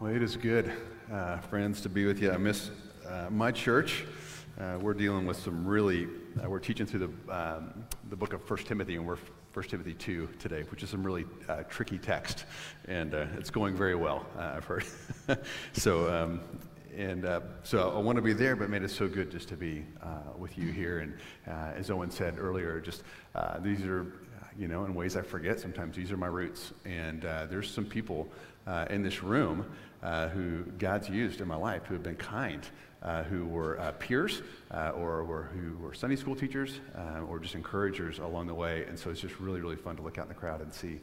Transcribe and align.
Well, 0.00 0.16
it 0.16 0.22
is 0.22 0.34
good, 0.34 0.72
uh, 1.12 1.36
friends, 1.40 1.82
to 1.82 1.90
be 1.90 2.06
with 2.06 2.22
you. 2.22 2.32
I 2.32 2.38
miss 2.38 2.70
uh, 3.06 3.26
my 3.28 3.52
church. 3.52 4.06
Uh, 4.58 4.78
we're 4.80 4.94
dealing 4.94 5.26
with 5.26 5.36
some 5.36 5.66
really, 5.66 6.08
uh, 6.42 6.48
we're 6.48 6.58
teaching 6.58 6.86
through 6.86 7.00
the, 7.26 7.36
um, 7.36 7.84
the 8.08 8.16
book 8.16 8.32
of 8.32 8.48
1 8.48 8.60
Timothy, 8.60 8.96
and 8.96 9.06
we're 9.06 9.18
1 9.52 9.64
Timothy 9.66 9.92
2 9.92 10.26
today, 10.38 10.62
which 10.70 10.82
is 10.82 10.88
some 10.88 11.04
really 11.04 11.26
uh, 11.50 11.64
tricky 11.68 11.98
text. 11.98 12.46
And 12.88 13.12
uh, 13.12 13.26
it's 13.36 13.50
going 13.50 13.76
very 13.76 13.94
well, 13.94 14.24
I've 14.38 14.64
heard. 14.64 14.86
so, 15.74 16.10
um, 16.10 16.40
and 16.96 17.28
so 17.62 17.90
I 17.90 17.98
want 17.98 18.16
to 18.16 18.22
be 18.22 18.32
there, 18.32 18.56
but 18.56 18.70
man, 18.70 18.82
it's 18.82 18.96
so 18.96 19.06
good 19.06 19.30
just 19.30 19.50
to 19.50 19.54
be 19.54 19.84
with 20.38 20.56
you 20.56 20.72
here. 20.72 21.00
And 21.00 21.14
as 21.76 21.90
Owen 21.90 22.10
said 22.10 22.38
earlier, 22.38 22.80
just 22.80 23.02
these 23.60 23.84
are, 23.84 24.14
you 24.58 24.66
know, 24.66 24.86
in 24.86 24.94
ways 24.94 25.14
I 25.14 25.20
forget 25.20 25.60
sometimes, 25.60 25.94
these 25.94 26.10
are 26.10 26.16
my 26.16 26.28
roots. 26.28 26.72
And 26.86 27.20
there's 27.20 27.70
some 27.70 27.84
people 27.84 28.32
in 28.88 29.02
this 29.02 29.22
room 29.22 29.66
uh, 30.02 30.28
who 30.28 30.62
God's 30.78 31.08
used 31.08 31.40
in 31.40 31.48
my 31.48 31.56
life, 31.56 31.84
who 31.86 31.94
have 31.94 32.02
been 32.02 32.16
kind, 32.16 32.66
uh, 33.02 33.22
who 33.24 33.46
were 33.46 33.78
uh, 33.80 33.92
peers, 33.92 34.42
uh, 34.70 34.90
or, 34.90 35.50
who 35.54 35.76
were 35.78 35.94
Sunday 35.94 36.16
school 36.16 36.34
teachers, 36.34 36.80
uh, 36.96 37.20
or 37.20 37.38
just 37.38 37.54
encouragers 37.54 38.18
along 38.18 38.46
the 38.46 38.54
way. 38.54 38.84
And 38.86 38.98
so 38.98 39.10
it's 39.10 39.20
just 39.20 39.38
really, 39.40 39.60
really 39.60 39.76
fun 39.76 39.96
to 39.96 40.02
look 40.02 40.18
out 40.18 40.24
in 40.24 40.28
the 40.28 40.34
crowd 40.34 40.60
and 40.60 40.72
see 40.72 41.00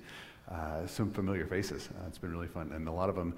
uh, 0.51 0.85
some 0.87 1.11
familiar 1.11 1.45
faces. 1.45 1.89
it's 2.07 2.17
been 2.17 2.31
really 2.31 2.47
fun. 2.47 2.71
And 2.73 2.87
a 2.87 2.91
lot 2.91 3.09
of 3.09 3.15
them, 3.15 3.35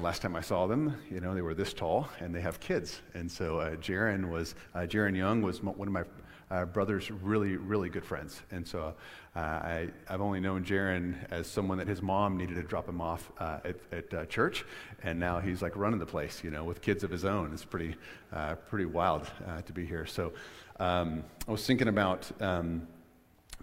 last 0.00 0.22
time 0.22 0.34
I 0.34 0.40
saw 0.40 0.66
them, 0.66 0.96
you 1.10 1.20
know, 1.20 1.34
they 1.34 1.42
were 1.42 1.54
this 1.54 1.72
tall 1.72 2.08
and 2.18 2.34
they 2.34 2.40
have 2.40 2.58
kids. 2.60 3.00
And 3.14 3.30
so 3.30 3.76
Jaron 3.80 4.28
was, 4.28 4.54
Jaron 4.74 5.16
Young 5.16 5.42
was 5.42 5.62
one 5.62 5.86
of 5.86 5.92
my 5.92 6.04
uh, 6.50 6.64
brother's 6.64 7.10
really, 7.10 7.56
really 7.56 7.88
good 7.88 8.04
friends. 8.04 8.40
And 8.50 8.66
so 8.66 8.94
uh, 9.36 9.38
I, 9.38 9.88
have 10.06 10.20
only 10.20 10.40
known 10.40 10.64
Jaron 10.64 11.16
as 11.30 11.46
someone 11.46 11.78
that 11.78 11.86
his 11.86 12.02
mom 12.02 12.36
needed 12.36 12.54
to 12.56 12.62
drop 12.62 12.88
him 12.88 13.00
off 13.00 13.30
uh, 13.38 13.58
at, 13.64 13.76
at 13.92 14.14
uh, 14.14 14.24
church, 14.26 14.64
and 15.02 15.18
now 15.20 15.40
he's 15.40 15.62
like 15.62 15.76
running 15.76 15.98
the 15.98 16.06
place, 16.06 16.42
you 16.42 16.50
know, 16.50 16.64
with 16.64 16.80
kids 16.80 17.04
of 17.04 17.10
his 17.10 17.24
own. 17.24 17.52
It's 17.52 17.64
pretty, 17.64 17.94
uh, 18.32 18.54
pretty 18.54 18.86
wild 18.86 19.30
uh, 19.46 19.62
to 19.62 19.72
be 19.72 19.84
here. 19.84 20.06
So 20.06 20.32
um, 20.80 21.24
I 21.46 21.52
was 21.52 21.66
thinking 21.66 21.88
about 21.88 22.30
um, 22.40 22.86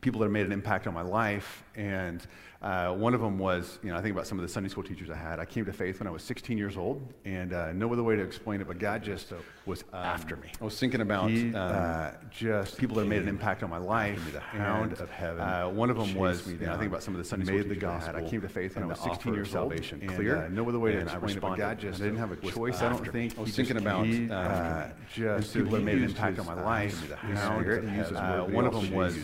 people 0.02 0.20
that 0.20 0.26
have 0.26 0.32
made 0.32 0.46
an 0.46 0.52
impact 0.52 0.88
on 0.88 0.94
my 0.94 1.02
life, 1.02 1.64
and 1.76 2.26
uh, 2.62 2.92
one 2.92 3.14
of 3.14 3.22
them 3.22 3.38
was, 3.38 3.78
you 3.84 3.92
know, 3.92 3.96
I 3.96 4.02
think 4.02 4.14
about 4.14 4.26
some 4.26 4.40
of 4.40 4.42
the 4.42 4.52
Sunday 4.52 4.70
school 4.70 4.84
teachers 4.84 5.12
I 5.12 5.16
had. 5.16 5.40
I 5.40 5.46
came 5.46 5.66
to 5.66 5.74
faith 5.74 6.00
when 6.00 6.08
I 6.08 6.12
was 6.12 6.24
16 6.24 6.58
years 6.58 6.78
old, 6.78 7.14
and 7.24 7.54
uh, 7.54 7.74
no 7.74 7.94
other 7.94 8.02
way 8.02 8.16
to 8.16 8.24
explain 8.24 8.60
it, 8.60 8.68
but 8.68 8.80
God 8.80 9.04
just 9.04 9.34
was 9.68 9.84
um, 9.94 10.04
after 10.04 10.36
me. 10.36 10.48
I 10.60 10.64
was 10.64 10.80
thinking 10.80 11.02
about 11.02 11.30
he, 11.30 11.50
um, 11.50 11.56
uh, 11.56 12.12
just 12.32 12.78
people 12.78 12.96
that 12.96 13.02
have 13.02 13.10
made 13.10 13.22
an 13.22 13.28
impact 13.28 13.62
on 13.62 13.70
my 13.70 13.78
life. 13.78 14.20
The 14.34 14.40
hound 14.40 14.94
and, 14.94 15.02
of 15.02 15.12
heaven. 15.12 15.42
Uh, 15.42 15.70
one 15.70 15.92
of 15.92 15.98
them 15.98 16.16
was, 16.16 16.48
you 16.48 16.58
know, 16.58 16.74
I 16.74 16.78
think 16.78 16.90
about 16.90 17.04
some 17.04 17.14
of 17.14 17.20
the 17.20 17.26
Sunday 17.26 17.46
school 17.46 17.58
teachers 17.58 17.76
the 17.76 17.80
gospel, 17.80 18.16
I 18.16 18.20
had. 18.20 18.26
I 18.26 18.30
came 18.30 18.42
to 18.42 18.50
faith 18.50 18.76
when 18.76 18.84
I 18.84 18.88
was 18.88 19.00
16 19.00 19.34
years 19.34 19.56
old. 19.56 19.72
Salvation 19.72 20.08
clear. 20.08 20.38
And, 20.38 20.58
uh, 20.58 20.62
no 20.62 20.68
other 20.68 20.80
way 20.80 20.94
to 20.94 21.00
explain 21.00 21.38
it, 21.38 21.42
but 21.42 21.58
God 21.58 21.80
just 21.80 22.02
I 22.02 22.06
didn't 22.06 22.20
have 22.20 22.32
a 22.32 22.38
choice. 22.38 22.82
I 22.82 22.90
don't 22.90 23.12
think. 23.12 23.38
I 23.38 23.42
was 23.42 23.56
thinking 23.56 23.78
about 23.78 24.08
uh, 24.32 24.88
just 25.14 25.54
people 25.54 25.72
that 25.72 25.84
made 25.84 25.98
an 25.98 26.06
impact 26.06 26.40
on 26.40 26.48
my 26.48 26.64
life. 26.64 27.08
The 27.08 27.16
hound 27.16 27.70
of 27.70 27.86
heaven. 27.86 28.54
One 28.54 28.66
of 28.66 28.74
them 28.74 28.92
was 28.92 29.16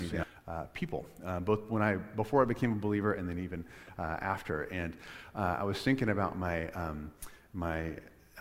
uh, 0.47 0.63
people, 0.73 1.05
uh, 1.25 1.39
both 1.39 1.61
when 1.69 1.81
I 1.81 1.95
before 1.95 2.41
I 2.41 2.45
became 2.45 2.71
a 2.71 2.75
believer 2.75 3.13
and 3.13 3.29
then 3.29 3.39
even 3.39 3.63
uh, 3.97 4.17
after. 4.21 4.63
And 4.63 4.93
uh, 5.35 5.57
I 5.59 5.63
was 5.63 5.81
thinking 5.81 6.09
about 6.09 6.37
my 6.37 6.69
um, 6.71 7.11
my 7.53 7.89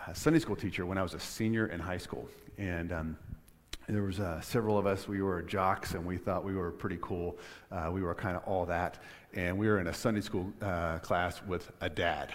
uh, 0.07 0.13
Sunday 0.13 0.39
school 0.39 0.55
teacher 0.55 0.85
when 0.85 0.97
I 0.97 1.03
was 1.03 1.13
a 1.13 1.19
senior 1.19 1.67
in 1.67 1.79
high 1.79 1.99
school, 1.99 2.27
and. 2.57 2.91
Um, 2.91 3.17
there 3.89 4.03
was 4.03 4.21
uh, 4.21 4.39
several 4.39 4.77
of 4.77 4.85
us. 4.85 5.09
We 5.09 5.21
were 5.21 5.41
jocks, 5.41 5.95
and 5.95 6.05
we 6.05 6.15
thought 6.15 6.45
we 6.45 6.55
were 6.55 6.71
pretty 6.71 6.99
cool. 7.01 7.37
we 7.91 8.01
were 8.01 8.15
kind 8.15 8.37
of 8.37 8.43
all 8.45 8.65
that, 8.67 8.99
and 9.33 9.57
we 9.57 9.67
were 9.67 9.79
in 9.79 9.87
a 9.87 9.93
Sunday 9.93 10.21
school 10.21 10.53
class 11.01 11.41
with 11.45 11.69
a 11.81 11.89
dad. 11.89 12.31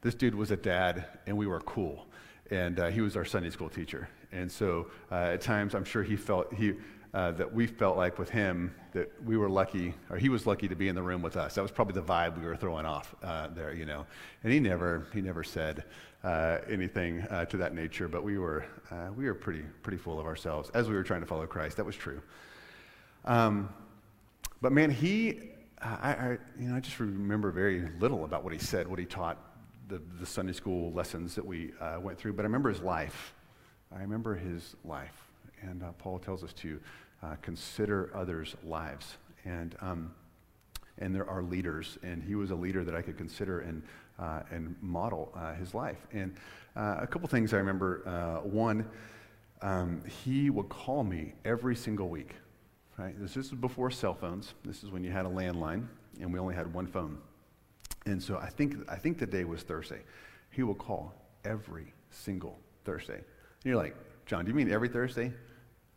This 0.00 0.16
dude 0.16 0.34
was 0.34 0.50
a 0.50 0.56
dad, 0.56 1.04
and 1.28 1.36
we 1.36 1.46
were 1.46 1.60
cool. 1.60 2.06
And 2.50 2.82
he 2.92 3.02
was 3.02 3.16
our 3.16 3.24
Sunday 3.24 3.50
school 3.50 3.68
teacher. 3.68 4.08
And 4.32 4.50
so 4.50 4.88
at 5.12 5.42
times, 5.42 5.76
I'm 5.76 5.84
sure 5.84 6.02
he 6.02 6.16
felt 6.16 6.52
he 6.52 6.74
uh, 7.16 7.30
that 7.30 7.50
we 7.50 7.66
felt 7.66 7.96
like 7.96 8.18
with 8.18 8.28
him 8.28 8.74
that 8.92 9.10
we 9.24 9.38
were 9.38 9.48
lucky, 9.48 9.94
or 10.10 10.18
he 10.18 10.28
was 10.28 10.46
lucky 10.46 10.68
to 10.68 10.76
be 10.76 10.88
in 10.88 10.94
the 10.94 11.02
room 11.02 11.22
with 11.22 11.34
us. 11.34 11.54
That 11.54 11.62
was 11.62 11.70
probably 11.70 11.94
the 11.94 12.06
vibe 12.06 12.38
we 12.38 12.44
were 12.44 12.56
throwing 12.56 12.84
off 12.84 13.14
uh, 13.22 13.48
there, 13.48 13.72
you 13.72 13.86
know. 13.86 14.04
And 14.42 14.52
he 14.52 14.60
never, 14.60 15.06
he 15.14 15.22
never 15.22 15.42
said 15.42 15.84
uh, 16.22 16.58
anything 16.68 17.22
uh, 17.22 17.46
to 17.46 17.56
that 17.56 17.74
nature, 17.74 18.06
but 18.06 18.22
we 18.22 18.36
were, 18.36 18.66
uh, 18.90 19.08
we 19.16 19.24
were 19.24 19.32
pretty, 19.32 19.62
pretty 19.82 19.96
full 19.96 20.20
of 20.20 20.26
ourselves 20.26 20.68
as 20.74 20.90
we 20.90 20.94
were 20.94 21.02
trying 21.02 21.22
to 21.22 21.26
follow 21.26 21.46
Christ. 21.46 21.78
That 21.78 21.86
was 21.86 21.96
true. 21.96 22.20
Um, 23.24 23.70
but 24.60 24.72
man, 24.72 24.90
he, 24.90 25.52
I, 25.80 26.10
I, 26.10 26.38
you 26.60 26.68
know, 26.68 26.76
I 26.76 26.80
just 26.80 27.00
remember 27.00 27.50
very 27.50 27.88
little 27.98 28.26
about 28.26 28.44
what 28.44 28.52
he 28.52 28.58
said, 28.58 28.86
what 28.86 28.98
he 28.98 29.06
taught, 29.06 29.38
the, 29.88 30.02
the 30.20 30.26
Sunday 30.26 30.52
school 30.52 30.92
lessons 30.92 31.34
that 31.34 31.46
we 31.46 31.72
went 31.98 32.18
through. 32.18 32.34
But 32.34 32.42
I 32.42 32.48
remember 32.48 32.68
his 32.68 32.82
life. 32.82 33.32
I 33.90 34.02
remember 34.02 34.34
his 34.34 34.76
life 34.84 35.26
and 35.62 35.82
uh, 35.82 35.92
Paul 35.98 36.18
tells 36.18 36.44
us 36.44 36.52
to 36.54 36.80
uh, 37.22 37.36
consider 37.42 38.10
others' 38.14 38.54
lives. 38.64 39.16
And, 39.44 39.76
um, 39.80 40.14
and 40.98 41.14
there 41.14 41.28
are 41.28 41.42
leaders, 41.42 41.98
and 42.02 42.22
he 42.22 42.34
was 42.34 42.50
a 42.50 42.54
leader 42.54 42.84
that 42.84 42.94
I 42.94 43.02
could 43.02 43.16
consider 43.16 43.60
and, 43.60 43.82
uh, 44.18 44.42
and 44.50 44.76
model 44.80 45.32
uh, 45.34 45.54
his 45.54 45.74
life. 45.74 46.06
And 46.12 46.34
uh, 46.74 46.96
a 47.00 47.06
couple 47.06 47.28
things 47.28 47.54
I 47.54 47.58
remember. 47.58 48.02
Uh, 48.06 48.46
one, 48.46 48.86
um, 49.62 50.02
he 50.24 50.50
would 50.50 50.68
call 50.68 51.04
me 51.04 51.34
every 51.44 51.76
single 51.76 52.08
week. 52.08 52.34
Right? 52.98 53.14
This 53.18 53.36
is 53.36 53.50
before 53.50 53.90
cell 53.90 54.14
phones. 54.14 54.54
This 54.64 54.82
is 54.82 54.90
when 54.90 55.04
you 55.04 55.10
had 55.10 55.26
a 55.26 55.30
landline, 55.30 55.86
and 56.20 56.32
we 56.32 56.38
only 56.38 56.54
had 56.54 56.72
one 56.72 56.86
phone. 56.86 57.18
And 58.06 58.22
so 58.22 58.38
I 58.38 58.48
think, 58.48 58.76
I 58.88 58.96
think 58.96 59.18
the 59.18 59.26
day 59.26 59.44
was 59.44 59.62
Thursday. 59.62 60.00
He 60.50 60.62
will 60.62 60.74
call 60.74 61.14
every 61.44 61.92
single 62.10 62.58
Thursday. 62.84 63.16
And 63.16 63.24
you're 63.64 63.76
like, 63.76 63.96
John, 64.26 64.44
do 64.44 64.50
you 64.50 64.54
mean 64.54 64.70
every 64.70 64.88
Thursday? 64.88 65.32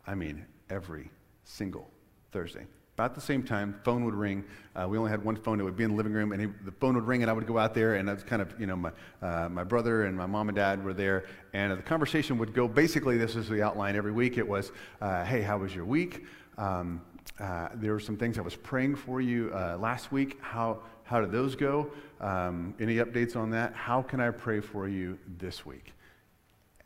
I 0.06 0.14
mean 0.14 0.44
every 0.70 1.10
single 1.44 1.88
Thursday. 2.32 2.66
About 2.94 3.14
the 3.14 3.20
same 3.20 3.42
time, 3.42 3.80
phone 3.82 4.04
would 4.04 4.14
ring. 4.14 4.44
Uh, 4.76 4.86
we 4.86 4.98
only 4.98 5.10
had 5.10 5.24
one 5.24 5.34
phone. 5.34 5.58
It 5.58 5.62
would 5.62 5.76
be 5.76 5.84
in 5.84 5.90
the 5.90 5.96
living 5.96 6.12
room, 6.12 6.32
and 6.32 6.40
he, 6.42 6.48
the 6.64 6.72
phone 6.72 6.94
would 6.96 7.06
ring, 7.06 7.22
and 7.22 7.30
I 7.30 7.32
would 7.32 7.46
go 7.46 7.56
out 7.56 7.72
there, 7.72 7.94
and 7.94 8.06
that's 8.06 8.22
kind 8.22 8.42
of, 8.42 8.52
you 8.60 8.66
know, 8.66 8.76
my, 8.76 8.92
uh, 9.22 9.48
my 9.48 9.64
brother 9.64 10.04
and 10.04 10.16
my 10.16 10.26
mom 10.26 10.50
and 10.50 10.56
dad 10.56 10.84
were 10.84 10.92
there, 10.92 11.24
and 11.54 11.72
the 11.72 11.82
conversation 11.82 12.36
would 12.38 12.52
go, 12.52 12.68
basically, 12.68 13.16
this 13.16 13.36
is 13.36 13.48
the 13.48 13.62
outline 13.62 13.96
every 13.96 14.12
week. 14.12 14.36
It 14.36 14.46
was, 14.46 14.70
uh, 15.00 15.24
hey, 15.24 15.40
how 15.40 15.58
was 15.58 15.74
your 15.74 15.86
week? 15.86 16.26
Um, 16.58 17.00
uh, 17.38 17.68
there 17.74 17.92
were 17.92 18.00
some 18.00 18.18
things 18.18 18.38
I 18.38 18.42
was 18.42 18.56
praying 18.56 18.96
for 18.96 19.22
you 19.22 19.50
uh, 19.54 19.78
last 19.78 20.12
week. 20.12 20.36
How, 20.42 20.80
how 21.04 21.22
did 21.22 21.32
those 21.32 21.56
go? 21.56 21.90
Um, 22.20 22.74
any 22.78 22.96
updates 22.96 23.34
on 23.34 23.48
that? 23.50 23.72
How 23.72 24.02
can 24.02 24.20
I 24.20 24.30
pray 24.30 24.60
for 24.60 24.88
you 24.88 25.18
this 25.38 25.64
week? 25.64 25.94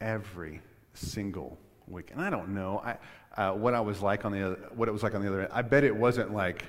Every 0.01 0.61
single 0.93 1.59
week. 1.89 2.11
And 2.13 2.23
I 2.23 2.31
don't 2.31 2.51
know 2.51 2.81
I, 2.85 2.97
uh, 3.37 3.53
what 3.53 3.75
I 3.75 3.81
was 3.81 4.01
like 4.01 4.25
on 4.25 4.33
the 4.33 4.47
other, 4.47 4.59
what 4.75 4.89
it 4.89 4.93
was 4.93 5.03
like 5.03 5.15
on 5.15 5.23
the 5.23 5.29
other 5.29 5.43
end. 5.43 5.51
I 5.53 5.63
bet 5.63 5.85
it 5.85 5.95
wasn't 5.95 6.33
like, 6.33 6.65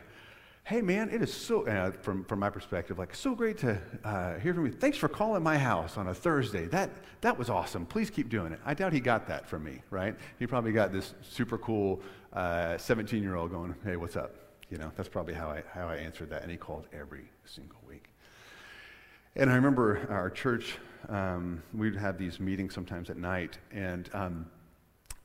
hey 0.63 0.81
man, 0.81 1.09
it 1.09 1.21
is 1.21 1.33
so 1.33 1.67
uh, 1.67 1.91
from 1.91 2.23
from 2.25 2.39
my 2.39 2.49
perspective, 2.49 2.97
like 2.97 3.13
so 3.13 3.35
great 3.35 3.57
to 3.59 3.79
uh, 4.03 4.39
hear 4.39 4.53
from 4.53 4.65
you. 4.65 4.71
Thanks 4.71 4.97
for 4.97 5.07
calling 5.07 5.43
my 5.43 5.57
house 5.57 5.97
on 5.97 6.07
a 6.07 6.13
Thursday. 6.13 6.65
That 6.65 6.89
that 7.21 7.37
was 7.37 7.49
awesome. 7.49 7.85
Please 7.85 8.09
keep 8.09 8.29
doing 8.29 8.51
it. 8.51 8.59
I 8.65 8.73
doubt 8.73 8.93
he 8.93 8.99
got 8.99 9.27
that 9.27 9.47
from 9.47 9.63
me, 9.63 9.81
right? 9.89 10.15
He 10.39 10.47
probably 10.47 10.71
got 10.71 10.91
this 10.91 11.13
super 11.21 11.57
cool 11.57 12.01
17 12.33 13.19
uh, 13.19 13.21
year 13.21 13.35
old 13.35 13.51
going, 13.51 13.75
hey, 13.83 13.95
what's 13.95 14.15
up? 14.15 14.35
You 14.69 14.77
know, 14.77 14.91
that's 14.95 15.09
probably 15.09 15.33
how 15.33 15.49
I 15.49 15.63
how 15.71 15.87
I 15.87 15.97
answered 15.97 16.29
that. 16.31 16.41
And 16.41 16.51
he 16.51 16.57
called 16.57 16.87
every 16.91 17.29
single 17.45 17.79
week. 17.87 18.09
And 19.35 19.49
I 19.49 19.55
remember 19.55 20.07
our 20.09 20.29
church, 20.29 20.77
um, 21.09 21.61
we'd 21.73 21.95
have 21.95 22.17
these 22.17 22.39
meetings 22.39 22.73
sometimes 22.73 23.09
at 23.09 23.17
night, 23.17 23.57
and 23.71 24.09
um, 24.13 24.45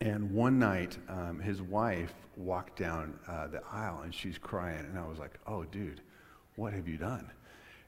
and 0.00 0.30
one 0.32 0.58
night, 0.58 0.96
um, 1.08 1.38
his 1.40 1.60
wife 1.60 2.14
walked 2.36 2.78
down 2.78 3.18
uh, 3.28 3.48
the 3.48 3.62
aisle 3.70 4.00
and 4.02 4.14
she's 4.14 4.38
crying. 4.38 4.78
And 4.78 4.98
I 4.98 5.06
was 5.06 5.18
like, 5.18 5.38
oh, 5.46 5.64
dude, 5.64 6.00
what 6.56 6.72
have 6.72 6.88
you 6.88 6.96
done? 6.96 7.30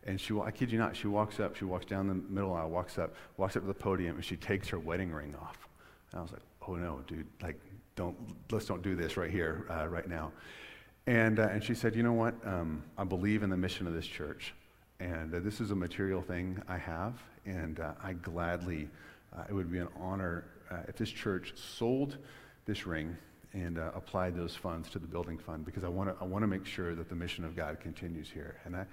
And 0.05 0.21
she, 0.21 0.39
I 0.39 0.51
kid 0.51 0.71
you 0.71 0.79
not, 0.79 0.97
she 0.97 1.07
walks 1.07 1.41
up, 1.41 1.57
she 1.57 1.65
walks 1.65 1.87
down 1.87 2.09
the 2.09 2.15
middle 2.15 2.53
aisle, 2.53 2.69
walks 2.69 2.99
up, 2.99 3.15
walks 3.37 3.57
up 3.57 3.63
to 3.63 3.69
the 3.69 3.75
podium, 3.75 4.17
and 4.17 4.25
she 4.25 4.37
takes 4.37 4.69
her 4.69 4.79
wedding 4.79 5.13
ring 5.13 5.35
off. 5.41 5.69
And 6.11 6.19
I 6.19 6.23
was 6.23 6.33
like, 6.33 6.43
oh 6.69 6.75
no, 6.75 7.01
dude, 7.07 7.27
like, 7.41 7.59
don't, 7.95 8.17
let's 8.51 8.67
don't 8.67 8.83
do 8.83 8.95
this 8.95 9.17
right 9.17 9.31
here, 9.31 9.67
uh, 9.71 9.87
right 9.89 10.09
now. 10.09 10.33
And, 11.07 11.39
uh, 11.39 11.49
and 11.51 11.63
she 11.63 11.75
said, 11.75 11.95
you 11.95 12.03
know 12.03 12.13
what? 12.13 12.35
Um, 12.45 12.83
I 12.99 13.05
believe 13.05 13.43
in 13.43 13.51
the 13.51 13.57
mission 13.57 13.87
of 13.87 13.95
this 13.95 14.07
church. 14.07 14.55
And 15.01 15.35
uh, 15.35 15.41
this 15.41 15.61
is 15.61 15.71
a 15.71 15.75
material 15.75 16.21
thing 16.21 16.63
I 16.69 16.79
have. 16.79 17.15
And 17.45 17.81
uh, 17.81 17.93
I 18.03 18.13
gladly, 18.13 18.89
uh, 19.37 19.45
it 19.49 19.53
would 19.53 19.71
be 19.71 19.79
an 19.79 19.89
honor 19.99 20.45
uh, 20.73 20.83
if 20.89 20.97
this 20.97 21.11
church 21.11 21.53
sold 21.57 22.19
this 22.65 22.87
ring 22.87 23.17
and 23.53 23.79
uh, 23.79 23.91
applied 23.95 24.35
those 24.35 24.55
funds 24.55 24.89
to 24.91 24.99
the 24.99 25.07
building 25.07 25.37
fund 25.37 25.65
because 25.65 25.85
I 25.85 25.89
want 25.89 26.09
to 26.09 26.17
I 26.23 26.27
want 26.27 26.43
to 26.43 26.47
make 26.47 26.65
sure 26.65 26.95
that 26.95 27.09
the 27.09 27.15
mission 27.15 27.45
of 27.45 27.55
God 27.55 27.81
continues 27.81 28.31
here. 28.31 28.57
And 28.65 28.77
I, 28.77 28.87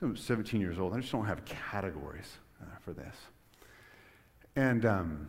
I'm 0.00 0.16
17 0.16 0.60
years 0.60 0.78
old. 0.78 0.94
I 0.94 1.00
just 1.00 1.10
don't 1.10 1.26
have 1.26 1.44
categories 1.44 2.36
uh, 2.62 2.66
for 2.84 2.92
this. 2.92 3.16
And 4.54 4.86
um, 4.86 5.28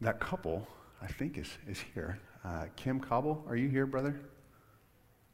that 0.00 0.20
couple, 0.20 0.66
I 1.00 1.06
think, 1.06 1.38
is 1.38 1.50
is 1.68 1.82
here. 1.94 2.18
Uh, 2.44 2.66
Kim 2.76 3.00
Cobble, 3.00 3.44
are 3.48 3.56
you 3.56 3.68
here, 3.68 3.86
brother? 3.86 4.20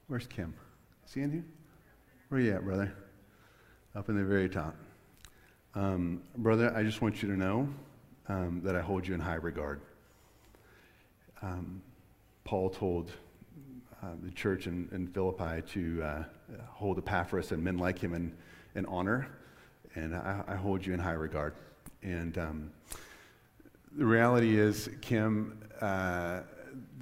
Where's 0.06 0.26
Kim? 0.26 0.54
Is 1.06 1.14
he 1.14 1.22
in 1.22 1.30
here? 1.30 1.44
Where 2.28 2.40
are 2.40 2.44
you 2.44 2.52
at, 2.52 2.64
brother? 2.64 2.94
Up 3.94 4.08
in 4.08 4.16
the 4.16 4.24
very 4.24 4.48
top. 4.48 4.74
Um, 5.74 6.22
brother, 6.36 6.74
I 6.74 6.82
just 6.82 7.02
want 7.02 7.22
you 7.22 7.28
to 7.28 7.36
know 7.36 7.68
um, 8.32 8.62
that 8.64 8.74
I 8.74 8.80
hold 8.80 9.06
you 9.06 9.14
in 9.14 9.20
high 9.20 9.34
regard. 9.34 9.80
Um, 11.42 11.82
Paul 12.44 12.70
told 12.70 13.12
uh, 14.02 14.06
the 14.22 14.30
church 14.30 14.66
in, 14.66 14.88
in 14.92 15.06
Philippi 15.06 15.62
to 15.72 16.02
uh, 16.02 16.24
hold 16.70 16.98
Epaphras 16.98 17.52
and 17.52 17.62
men 17.62 17.78
like 17.78 17.98
him 17.98 18.14
in, 18.14 18.32
in 18.74 18.86
honor, 18.86 19.28
and 19.94 20.14
I, 20.14 20.42
I 20.48 20.54
hold 20.56 20.84
you 20.84 20.94
in 20.94 20.98
high 20.98 21.12
regard. 21.12 21.54
And 22.02 22.38
um, 22.38 22.70
the 23.96 24.06
reality 24.06 24.58
is, 24.58 24.88
Kim, 25.02 25.60
uh, 25.80 26.40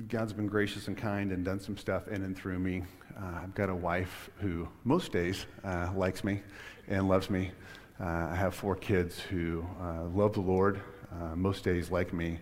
God's 0.09 0.33
been 0.33 0.49
gracious 0.49 0.89
and 0.89 0.97
kind 0.97 1.31
and 1.31 1.45
done 1.45 1.61
some 1.61 1.77
stuff 1.77 2.09
in 2.09 2.23
and 2.23 2.37
through 2.37 2.59
me. 2.59 2.83
Uh, 3.17 3.41
I've 3.45 3.55
got 3.55 3.69
a 3.69 3.75
wife 3.75 4.31
who 4.41 4.69
most 4.83 5.13
days 5.13 5.47
uh, 5.65 5.91
likes 5.95 6.25
me 6.25 6.43
and 6.89 7.09
loves 7.09 7.31
me. 7.31 7.53
Uh, 8.01 8.29
I 8.31 8.35
have 8.35 8.55
four 8.55 8.75
kids 8.75 9.21
who 9.21 9.65
love 10.13 10.33
the 10.33 10.41
Lord, 10.41 10.81
uh, 11.13 11.35
most 11.37 11.65
days 11.65 11.91
like 11.91 12.13
me, 12.13 12.39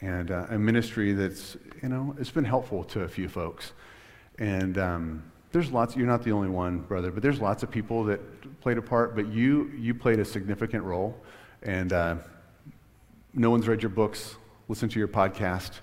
and 0.00 0.30
uh, 0.30 0.46
a 0.50 0.58
ministry 0.58 1.12
that's, 1.12 1.56
you 1.82 1.88
know, 1.88 2.14
it's 2.18 2.30
been 2.30 2.44
helpful 2.44 2.84
to 2.84 3.02
a 3.02 3.08
few 3.08 3.28
folks. 3.28 3.72
And 4.38 4.78
um, 4.78 5.22
there's 5.52 5.70
lots, 5.70 5.96
you're 5.96 6.06
not 6.06 6.22
the 6.22 6.32
only 6.32 6.48
one, 6.48 6.78
brother, 6.80 7.10
but 7.10 7.22
there's 7.22 7.40
lots 7.40 7.62
of 7.62 7.70
people 7.70 8.04
that 8.04 8.60
played 8.60 8.78
a 8.78 8.82
part, 8.82 9.14
but 9.14 9.28
you, 9.28 9.70
you 9.76 9.94
played 9.94 10.18
a 10.18 10.24
significant 10.24 10.84
role. 10.84 11.16
And 11.62 11.92
no 13.32 13.50
one's 13.50 13.66
read 13.66 13.82
your 13.82 13.90
books, 13.90 14.36
listened 14.68 14.90
to 14.92 14.98
your 14.98 15.08
podcast, 15.08 15.80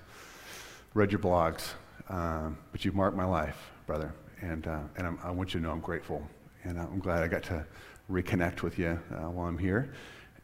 read 0.94 1.10
your 1.10 1.20
blogs, 1.20 1.72
but 2.08 2.84
you've 2.84 2.94
marked 2.94 3.16
my 3.16 3.24
life 3.24 3.72
brother. 3.86 4.14
And, 4.40 4.66
uh, 4.66 4.80
and 4.96 5.06
I'm, 5.06 5.18
i 5.22 5.30
want 5.30 5.54
you 5.54 5.60
to 5.60 5.66
know 5.66 5.72
I'm 5.72 5.80
grateful. 5.80 6.26
And 6.64 6.78
I'm 6.78 6.98
glad 6.98 7.22
I 7.22 7.28
got 7.28 7.42
to 7.44 7.66
reconnect 8.10 8.62
with 8.62 8.78
you 8.78 8.98
uh, 9.10 9.30
while 9.30 9.46
I'm 9.46 9.58
here. 9.58 9.92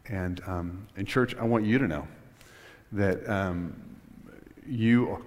And 0.08 0.40
um, 0.46 0.87
in 0.96 1.06
church, 1.06 1.34
I 1.37 1.44
want 1.44 1.64
you 1.64 1.78
to 1.78 1.87
know 1.87 2.06
that 2.93 3.28
um, 3.28 3.75
you, 4.66 5.25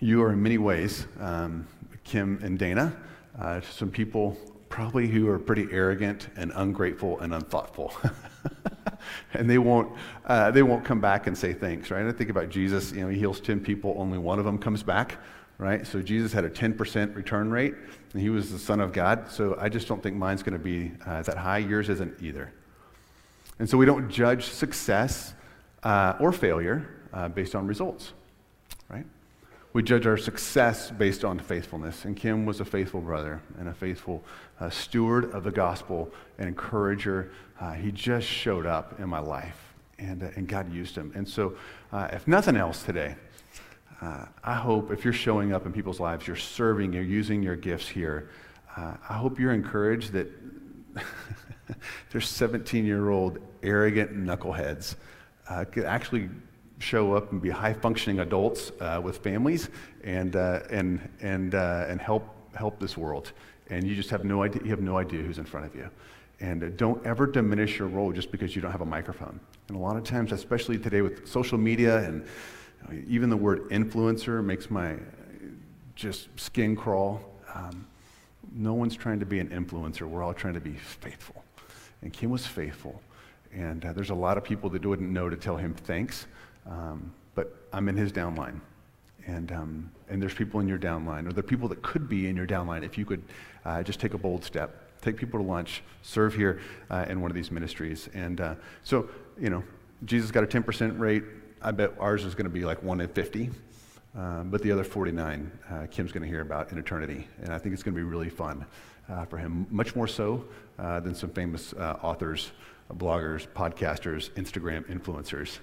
you 0.00 0.22
are 0.22 0.32
in 0.32 0.42
many 0.42 0.58
ways, 0.58 1.06
um, 1.20 1.66
Kim 2.02 2.40
and 2.42 2.58
Dana, 2.58 2.94
uh, 3.38 3.60
some 3.60 3.90
people 3.90 4.36
probably 4.68 5.06
who 5.06 5.28
are 5.28 5.38
pretty 5.38 5.68
arrogant 5.70 6.28
and 6.36 6.52
ungrateful 6.56 7.20
and 7.20 7.32
unthoughtful. 7.32 7.92
and 9.34 9.48
they 9.48 9.58
won't, 9.58 9.92
uh, 10.26 10.50
they 10.50 10.62
won't 10.62 10.84
come 10.84 11.00
back 11.00 11.28
and 11.28 11.38
say 11.38 11.52
thanks, 11.52 11.90
right? 11.90 12.06
I 12.06 12.12
think 12.12 12.30
about 12.30 12.48
Jesus, 12.48 12.92
you 12.92 13.02
know, 13.02 13.08
he 13.08 13.18
heals 13.18 13.40
10 13.40 13.60
people, 13.60 13.94
only 13.96 14.18
one 14.18 14.38
of 14.38 14.44
them 14.44 14.58
comes 14.58 14.82
back 14.82 15.18
right? 15.58 15.86
So 15.86 16.02
Jesus 16.02 16.32
had 16.32 16.44
a 16.44 16.50
10% 16.50 17.14
return 17.14 17.50
rate, 17.50 17.74
and 18.12 18.20
he 18.20 18.30
was 18.30 18.50
the 18.50 18.58
Son 18.58 18.80
of 18.80 18.92
God. 18.92 19.30
So 19.30 19.56
I 19.60 19.68
just 19.68 19.86
don't 19.88 20.02
think 20.02 20.16
mine's 20.16 20.42
going 20.42 20.58
to 20.58 20.64
be 20.64 20.92
uh, 21.06 21.22
that 21.22 21.36
high. 21.36 21.58
Yours 21.58 21.88
isn't 21.88 22.22
either. 22.22 22.52
And 23.58 23.68
so 23.68 23.78
we 23.78 23.86
don't 23.86 24.10
judge 24.10 24.44
success 24.44 25.34
uh, 25.82 26.14
or 26.20 26.32
failure 26.32 26.88
uh, 27.12 27.28
based 27.28 27.54
on 27.54 27.66
results, 27.66 28.12
right? 28.88 29.06
We 29.72 29.82
judge 29.82 30.06
our 30.06 30.16
success 30.16 30.90
based 30.90 31.24
on 31.24 31.38
faithfulness. 31.38 32.04
And 32.04 32.16
Kim 32.16 32.46
was 32.46 32.60
a 32.60 32.64
faithful 32.64 33.00
brother 33.00 33.42
and 33.58 33.68
a 33.68 33.74
faithful 33.74 34.22
uh, 34.60 34.70
steward 34.70 35.32
of 35.32 35.44
the 35.44 35.50
gospel 35.50 36.10
and 36.38 36.48
encourager. 36.48 37.32
Uh, 37.60 37.72
he 37.72 37.90
just 37.92 38.26
showed 38.26 38.66
up 38.66 38.98
in 39.00 39.08
my 39.08 39.18
life, 39.20 39.74
and, 39.98 40.22
uh, 40.22 40.28
and 40.36 40.48
God 40.48 40.72
used 40.72 40.96
him. 40.96 41.12
And 41.14 41.28
so, 41.28 41.56
if 41.92 42.26
nothing 42.26 42.56
else 42.56 42.82
today, 42.82 43.14
uh, 44.04 44.26
I 44.42 44.54
hope 44.54 44.90
if 44.90 45.02
you're 45.02 45.14
showing 45.14 45.54
up 45.54 45.64
in 45.64 45.72
people's 45.72 45.98
lives, 45.98 46.26
you're 46.26 46.36
serving, 46.36 46.92
you're 46.92 47.02
using 47.02 47.42
your 47.42 47.56
gifts 47.56 47.88
here. 47.88 48.28
Uh, 48.76 48.94
I 49.08 49.14
hope 49.14 49.38
you're 49.38 49.52
encouraged 49.52 50.12
that 50.12 50.30
there's 52.10 52.28
17 52.28 52.84
year 52.84 53.10
old 53.10 53.38
arrogant 53.62 54.14
knuckleheads 54.16 54.96
uh, 55.48 55.64
could 55.64 55.84
actually 55.84 56.28
show 56.78 57.14
up 57.14 57.32
and 57.32 57.40
be 57.40 57.50
high 57.50 57.72
functioning 57.72 58.20
adults 58.20 58.72
uh, 58.80 59.00
with 59.02 59.18
families 59.18 59.68
and, 60.02 60.36
uh, 60.36 60.60
and, 60.70 61.08
and, 61.20 61.54
uh, 61.54 61.86
and 61.88 62.00
help, 62.00 62.24
help 62.54 62.78
this 62.78 62.96
world. 62.96 63.32
And 63.70 63.86
you 63.86 63.94
just 63.94 64.10
have 64.10 64.24
no 64.24 64.42
idea, 64.42 64.62
you 64.62 64.70
have 64.70 64.82
no 64.82 64.98
idea 64.98 65.22
who's 65.22 65.38
in 65.38 65.44
front 65.44 65.66
of 65.66 65.74
you. 65.74 65.88
And 66.40 66.76
don't 66.76 67.04
ever 67.06 67.26
diminish 67.26 67.78
your 67.78 67.88
role 67.88 68.12
just 68.12 68.30
because 68.30 68.54
you 68.54 68.60
don't 68.60 68.72
have 68.72 68.80
a 68.80 68.86
microphone. 68.86 69.40
And 69.68 69.76
a 69.76 69.80
lot 69.80 69.96
of 69.96 70.04
times, 70.04 70.32
especially 70.32 70.78
today 70.78 71.00
with 71.00 71.26
social 71.26 71.56
media 71.56 71.98
and 71.98 72.26
even 73.08 73.30
the 73.30 73.36
word 73.36 73.70
influencer 73.70 74.44
makes 74.44 74.70
my 74.70 74.96
just 75.94 76.28
skin 76.38 76.76
crawl. 76.76 77.20
Um, 77.54 77.86
no 78.52 78.74
one's 78.74 78.96
trying 78.96 79.20
to 79.20 79.26
be 79.26 79.40
an 79.40 79.48
influencer. 79.48 80.02
We're 80.02 80.22
all 80.22 80.34
trying 80.34 80.54
to 80.54 80.60
be 80.60 80.74
faithful. 80.74 81.43
And 82.04 82.12
Kim 82.12 82.30
was 82.30 82.46
faithful. 82.46 83.02
And 83.52 83.84
uh, 83.84 83.92
there's 83.92 84.10
a 84.10 84.14
lot 84.14 84.38
of 84.38 84.44
people 84.44 84.70
that 84.70 84.84
wouldn't 84.84 85.10
know 85.10 85.28
to 85.28 85.36
tell 85.36 85.56
him 85.56 85.74
thanks. 85.74 86.26
Um, 86.66 87.12
but 87.34 87.56
I'm 87.72 87.88
in 87.88 87.96
his 87.96 88.12
downline. 88.12 88.60
And, 89.26 89.50
um, 89.52 89.90
and 90.08 90.20
there's 90.20 90.34
people 90.34 90.60
in 90.60 90.68
your 90.68 90.78
downline, 90.78 91.26
or 91.26 91.32
there 91.32 91.40
are 91.40 91.48
people 91.48 91.66
that 91.68 91.82
could 91.82 92.08
be 92.08 92.28
in 92.28 92.36
your 92.36 92.46
downline 92.46 92.84
if 92.84 92.98
you 92.98 93.06
could 93.06 93.22
uh, 93.64 93.82
just 93.82 93.98
take 93.98 94.12
a 94.12 94.18
bold 94.18 94.44
step, 94.44 95.00
take 95.00 95.16
people 95.16 95.40
to 95.40 95.46
lunch, 95.46 95.82
serve 96.02 96.34
here 96.34 96.60
uh, 96.90 97.06
in 97.08 97.22
one 97.22 97.30
of 97.30 97.34
these 97.34 97.50
ministries. 97.50 98.08
And 98.12 98.40
uh, 98.40 98.54
so, 98.82 99.08
you 99.40 99.48
know, 99.48 99.64
Jesus 100.04 100.30
got 100.30 100.44
a 100.44 100.46
10% 100.46 100.98
rate 100.98 101.24
I 101.64 101.70
bet 101.70 101.94
ours 101.98 102.26
is 102.26 102.34
going 102.34 102.44
to 102.44 102.50
be 102.50 102.66
like 102.66 102.82
1 102.82 103.00
in 103.00 103.08
50. 103.08 103.50
Um, 104.16 104.50
but 104.50 104.62
the 104.62 104.70
other 104.70 104.84
49, 104.84 105.50
uh, 105.70 105.86
Kim's 105.90 106.12
going 106.12 106.22
to 106.22 106.28
hear 106.28 106.42
about 106.42 106.70
in 106.70 106.78
eternity. 106.78 107.26
And 107.42 107.54
I 107.54 107.58
think 107.58 107.72
it's 107.72 107.82
going 107.82 107.94
to 107.94 107.98
be 107.98 108.04
really 108.04 108.28
fun 108.28 108.60
uh, 108.62 108.66
for 109.28 109.38
him, 109.38 109.66
much 109.70 109.94
more 109.94 110.08
so 110.08 110.44
uh, 110.78 111.00
than 111.00 111.14
some 111.14 111.30
famous 111.30 111.72
uh, 111.74 111.98
authors, 112.02 112.52
bloggers, 112.94 113.46
podcasters, 113.48 114.30
Instagram 114.30 114.84
influencers. 114.88 115.58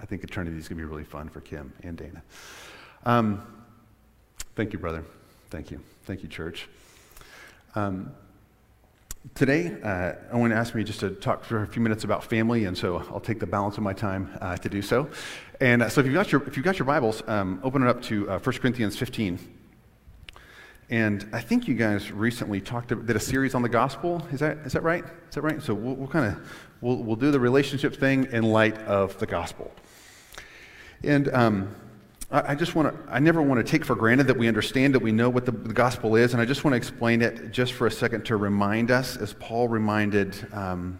I 0.00 0.06
think 0.06 0.24
eternity 0.24 0.56
is 0.58 0.68
going 0.68 0.78
to 0.78 0.84
be 0.84 0.88
really 0.88 1.04
fun 1.04 1.28
for 1.28 1.40
Kim 1.40 1.72
and 1.82 1.96
Dana. 1.96 2.22
Um, 3.04 3.42
thank 4.54 4.72
you, 4.72 4.78
brother. 4.78 5.04
Thank 5.50 5.70
you. 5.70 5.80
Thank 6.04 6.22
you, 6.22 6.28
church. 6.28 6.68
Um, 7.74 8.12
Today, 9.34 9.76
uh, 9.82 10.12
Owen 10.32 10.52
asked 10.52 10.74
me 10.74 10.84
just 10.84 11.00
to 11.00 11.10
talk 11.10 11.44
for 11.44 11.62
a 11.62 11.66
few 11.66 11.82
minutes 11.82 12.04
about 12.04 12.22
family, 12.24 12.64
and 12.64 12.78
so 12.78 12.98
I'll 13.10 13.20
take 13.20 13.40
the 13.40 13.46
balance 13.46 13.76
of 13.76 13.82
my 13.82 13.92
time 13.92 14.30
uh, 14.40 14.56
to 14.56 14.68
do 14.68 14.80
so. 14.80 15.10
And 15.60 15.82
uh, 15.82 15.88
so, 15.88 16.00
if 16.00 16.06
you've 16.06 16.14
got 16.14 16.30
your, 16.30 16.46
if 16.46 16.56
you've 16.56 16.64
got 16.64 16.78
your 16.78 16.86
Bibles, 16.86 17.22
um, 17.26 17.60
open 17.62 17.82
it 17.82 17.88
up 17.88 18.00
to 18.02 18.30
uh, 18.30 18.38
1 18.38 18.56
Corinthians 18.58 18.96
15. 18.96 19.55
And 20.88 21.28
I 21.32 21.40
think 21.40 21.66
you 21.66 21.74
guys 21.74 22.12
recently 22.12 22.60
talked 22.60 22.88
did 22.88 23.16
a 23.16 23.20
series 23.20 23.54
on 23.54 23.62
the 23.62 23.68
gospel. 23.68 24.24
Is 24.32 24.40
that 24.40 24.58
is 24.58 24.72
that 24.72 24.82
right? 24.82 25.04
Is 25.28 25.34
that 25.34 25.42
right? 25.42 25.60
So 25.60 25.74
we'll, 25.74 25.94
we'll 25.94 26.08
kind 26.08 26.26
of 26.26 26.48
we'll, 26.80 26.96
we'll 26.98 27.16
do 27.16 27.32
the 27.32 27.40
relationship 27.40 27.96
thing 27.96 28.28
in 28.30 28.44
light 28.44 28.78
of 28.82 29.18
the 29.18 29.26
gospel. 29.26 29.72
And 31.02 31.28
um, 31.34 31.74
I 32.30 32.56
just 32.56 32.74
want 32.74 32.92
to, 32.92 33.12
I 33.12 33.20
never 33.20 33.40
want 33.40 33.64
to 33.64 33.70
take 33.70 33.84
for 33.84 33.94
granted 33.94 34.26
that 34.26 34.36
we 34.36 34.48
understand 34.48 34.94
that 34.94 35.02
we 35.02 35.12
know 35.12 35.30
what 35.30 35.44
the, 35.44 35.52
the, 35.52 35.72
gospel 35.72 36.16
is, 36.16 36.32
and 36.32 36.42
I 36.42 36.44
just 36.44 36.64
want 36.64 36.72
to 36.72 36.76
explain 36.76 37.22
it 37.22 37.52
just 37.52 37.74
for 37.74 37.86
a 37.86 37.90
second 37.90 38.24
to 38.26 38.36
remind 38.36 38.90
us, 38.90 39.16
as 39.16 39.32
Paul 39.34 39.68
reminded 39.68 40.34
um, 40.52 40.98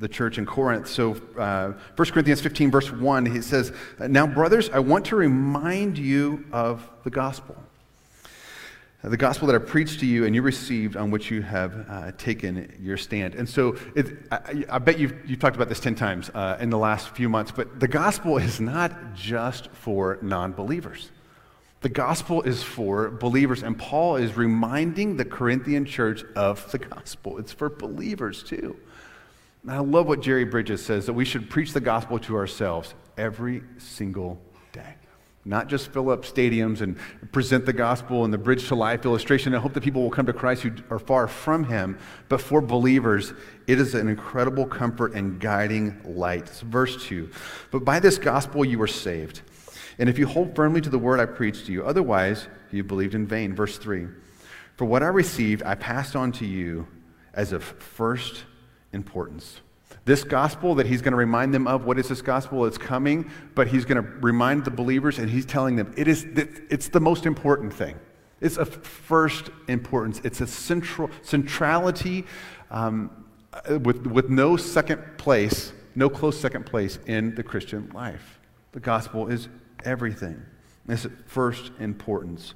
the 0.00 0.08
church 0.08 0.36
in 0.36 0.44
Corinth. 0.44 0.86
So, 0.86 1.16
uh, 1.38 1.72
1 1.96 2.10
Corinthians 2.10 2.42
15, 2.42 2.70
verse 2.70 2.92
1, 2.92 3.24
he 3.26 3.40
says, 3.40 3.72
Now, 3.98 4.26
brothers, 4.26 4.68
I 4.68 4.80
want 4.80 5.06
to 5.06 5.16
remind 5.16 5.96
you 5.96 6.44
of 6.52 6.86
the 7.04 7.10
gospel 7.10 7.56
the 9.02 9.16
gospel 9.16 9.46
that 9.46 9.56
I 9.56 9.58
preached 9.58 10.00
to 10.00 10.06
you 10.06 10.26
and 10.26 10.34
you 10.34 10.42
received, 10.42 10.96
on 10.96 11.10
which 11.10 11.30
you 11.30 11.40
have 11.40 11.86
uh, 11.88 12.12
taken 12.18 12.76
your 12.78 12.98
stand. 12.98 13.34
And 13.34 13.48
so 13.48 13.76
it, 13.96 14.26
I, 14.30 14.64
I, 14.68 14.78
bet 14.78 14.98
you've, 14.98 15.14
you've 15.28 15.38
talked 15.38 15.56
about 15.56 15.70
this 15.70 15.80
10 15.80 15.94
times 15.94 16.30
uh, 16.34 16.58
in 16.60 16.68
the 16.68 16.76
last 16.76 17.08
few 17.10 17.28
months, 17.28 17.50
but 17.50 17.80
the 17.80 17.88
gospel 17.88 18.36
is 18.36 18.60
not 18.60 19.14
just 19.14 19.70
for 19.72 20.18
non 20.20 20.52
believers. 20.52 21.10
The 21.80 21.88
gospel 21.88 22.42
is 22.42 22.62
for 22.62 23.08
believers, 23.08 23.62
and 23.62 23.78
Paul 23.78 24.16
is 24.16 24.36
reminding 24.36 25.16
the 25.16 25.24
Corinthian 25.24 25.86
church 25.86 26.22
of 26.36 26.70
the 26.70 26.78
gospel. 26.78 27.38
It's 27.38 27.52
for 27.52 27.70
believers 27.70 28.42
too. 28.42 28.76
And 29.62 29.72
I 29.72 29.78
love 29.78 30.06
what 30.06 30.20
Jerry 30.20 30.44
Bridges 30.44 30.84
says 30.84 31.06
that 31.06 31.14
we 31.14 31.24
should 31.24 31.48
preach 31.48 31.72
the 31.72 31.80
gospel 31.80 32.18
to 32.20 32.36
ourselves 32.36 32.94
every 33.16 33.62
single 33.78 34.42
not 35.44 35.68
just 35.68 35.90
fill 35.92 36.10
up 36.10 36.24
stadiums 36.24 36.82
and 36.82 36.96
present 37.32 37.64
the 37.64 37.72
gospel 37.72 38.24
and 38.24 38.32
the 38.32 38.38
bridge 38.38 38.68
to 38.68 38.74
life 38.74 39.04
illustration 39.06 39.54
and 39.54 39.62
hope 39.62 39.72
that 39.72 39.82
people 39.82 40.02
will 40.02 40.10
come 40.10 40.26
to 40.26 40.32
Christ 40.32 40.62
who 40.62 40.72
are 40.90 40.98
far 40.98 41.26
from 41.26 41.64
him. 41.64 41.98
But 42.28 42.42
for 42.42 42.60
believers, 42.60 43.32
it 43.66 43.80
is 43.80 43.94
an 43.94 44.08
incredible 44.08 44.66
comfort 44.66 45.14
and 45.14 45.40
guiding 45.40 45.98
light. 46.04 46.42
It's 46.42 46.60
verse 46.60 47.06
2. 47.06 47.30
But 47.70 47.84
by 47.84 48.00
this 48.00 48.18
gospel 48.18 48.64
you 48.64 48.78
were 48.78 48.86
saved. 48.86 49.40
And 49.98 50.08
if 50.08 50.18
you 50.18 50.26
hold 50.26 50.54
firmly 50.54 50.80
to 50.82 50.90
the 50.90 50.98
word 50.98 51.20
I 51.20 51.26
preached 51.26 51.66
to 51.66 51.72
you, 51.72 51.84
otherwise 51.84 52.48
you 52.70 52.84
believed 52.84 53.14
in 53.14 53.26
vain. 53.26 53.54
Verse 53.54 53.78
3. 53.78 54.08
For 54.76 54.84
what 54.84 55.02
I 55.02 55.08
received, 55.08 55.62
I 55.62 55.74
passed 55.74 56.16
on 56.16 56.32
to 56.32 56.46
you 56.46 56.86
as 57.32 57.52
of 57.52 57.64
first 57.64 58.44
importance 58.92 59.60
this 60.10 60.24
gospel 60.24 60.74
that 60.74 60.86
he's 60.86 61.02
going 61.02 61.12
to 61.12 61.16
remind 61.16 61.54
them 61.54 61.66
of, 61.66 61.84
what 61.84 61.98
is 61.98 62.08
this 62.08 62.20
gospel? 62.20 62.66
It's 62.66 62.78
coming, 62.78 63.30
but 63.54 63.68
he's 63.68 63.84
going 63.84 64.02
to 64.02 64.10
remind 64.20 64.64
the 64.64 64.70
believers 64.70 65.18
and 65.18 65.30
he's 65.30 65.46
telling 65.46 65.76
them 65.76 65.94
it 65.96 66.08
is, 66.08 66.26
it's 66.34 66.88
the 66.88 67.00
most 67.00 67.26
important 67.26 67.72
thing. 67.72 67.98
It's 68.40 68.56
of 68.56 68.68
first 68.84 69.50
importance. 69.68 70.20
It's 70.24 70.40
a 70.40 70.46
central 70.46 71.10
centrality 71.22 72.24
um, 72.70 73.24
with, 73.68 74.06
with 74.06 74.30
no 74.30 74.56
second 74.56 75.00
place 75.16 75.72
no 75.94 76.08
close 76.08 76.38
second 76.38 76.66
place 76.66 76.98
in 77.06 77.34
the 77.34 77.42
Christian 77.42 77.90
life. 77.92 78.38
The 78.72 78.80
gospel 78.80 79.28
is 79.28 79.48
everything. 79.84 80.40
It's 80.88 81.06
first 81.26 81.72
importance. 81.78 82.54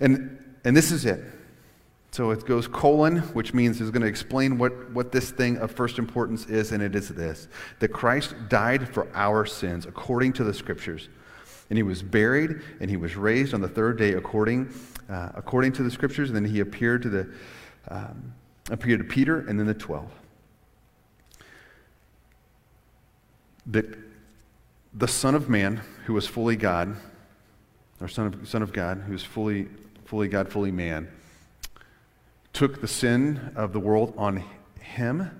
And, 0.00 0.56
and 0.64 0.76
this 0.76 0.90
is 0.90 1.04
it. 1.04 1.22
So 2.16 2.30
it 2.30 2.46
goes 2.46 2.66
colon, 2.66 3.18
which 3.34 3.52
means 3.52 3.78
it's 3.78 3.90
going 3.90 4.00
to 4.00 4.08
explain 4.08 4.56
what, 4.56 4.90
what 4.92 5.12
this 5.12 5.30
thing 5.30 5.58
of 5.58 5.70
first 5.70 5.98
importance 5.98 6.46
is, 6.46 6.72
and 6.72 6.82
it 6.82 6.96
is 6.96 7.10
this 7.10 7.46
that 7.78 7.88
Christ 7.88 8.34
died 8.48 8.88
for 8.88 9.06
our 9.12 9.44
sins 9.44 9.84
according 9.84 10.32
to 10.32 10.44
the 10.44 10.54
scriptures. 10.54 11.10
And 11.68 11.76
he 11.76 11.82
was 11.82 12.02
buried, 12.02 12.62
and 12.80 12.88
he 12.88 12.96
was 12.96 13.16
raised 13.16 13.52
on 13.52 13.60
the 13.60 13.68
third 13.68 13.98
day 13.98 14.14
according, 14.14 14.72
uh, 15.10 15.32
according 15.34 15.72
to 15.72 15.82
the 15.82 15.90
scriptures. 15.90 16.30
And 16.30 16.36
then 16.36 16.46
he 16.46 16.60
appeared 16.60 17.02
to, 17.02 17.10
the, 17.10 17.34
um, 17.88 18.32
appeared 18.70 19.00
to 19.00 19.04
Peter 19.04 19.40
and 19.40 19.60
then 19.60 19.66
the 19.66 19.74
12. 19.74 20.10
That 23.66 23.94
the 24.94 25.08
Son 25.08 25.34
of 25.34 25.50
Man, 25.50 25.82
who 26.06 26.14
was 26.14 26.26
fully 26.26 26.56
God, 26.56 26.96
or 28.00 28.08
Son 28.08 28.28
of, 28.28 28.48
son 28.48 28.62
of 28.62 28.72
God, 28.72 29.02
who 29.06 29.12
was 29.12 29.22
fully, 29.22 29.68
fully 30.06 30.28
God, 30.28 30.48
fully 30.50 30.72
man, 30.72 31.10
took 32.56 32.80
the 32.80 32.88
sin 32.88 33.52
of 33.54 33.74
the 33.74 33.78
world 33.78 34.14
on 34.16 34.42
him. 34.80 35.30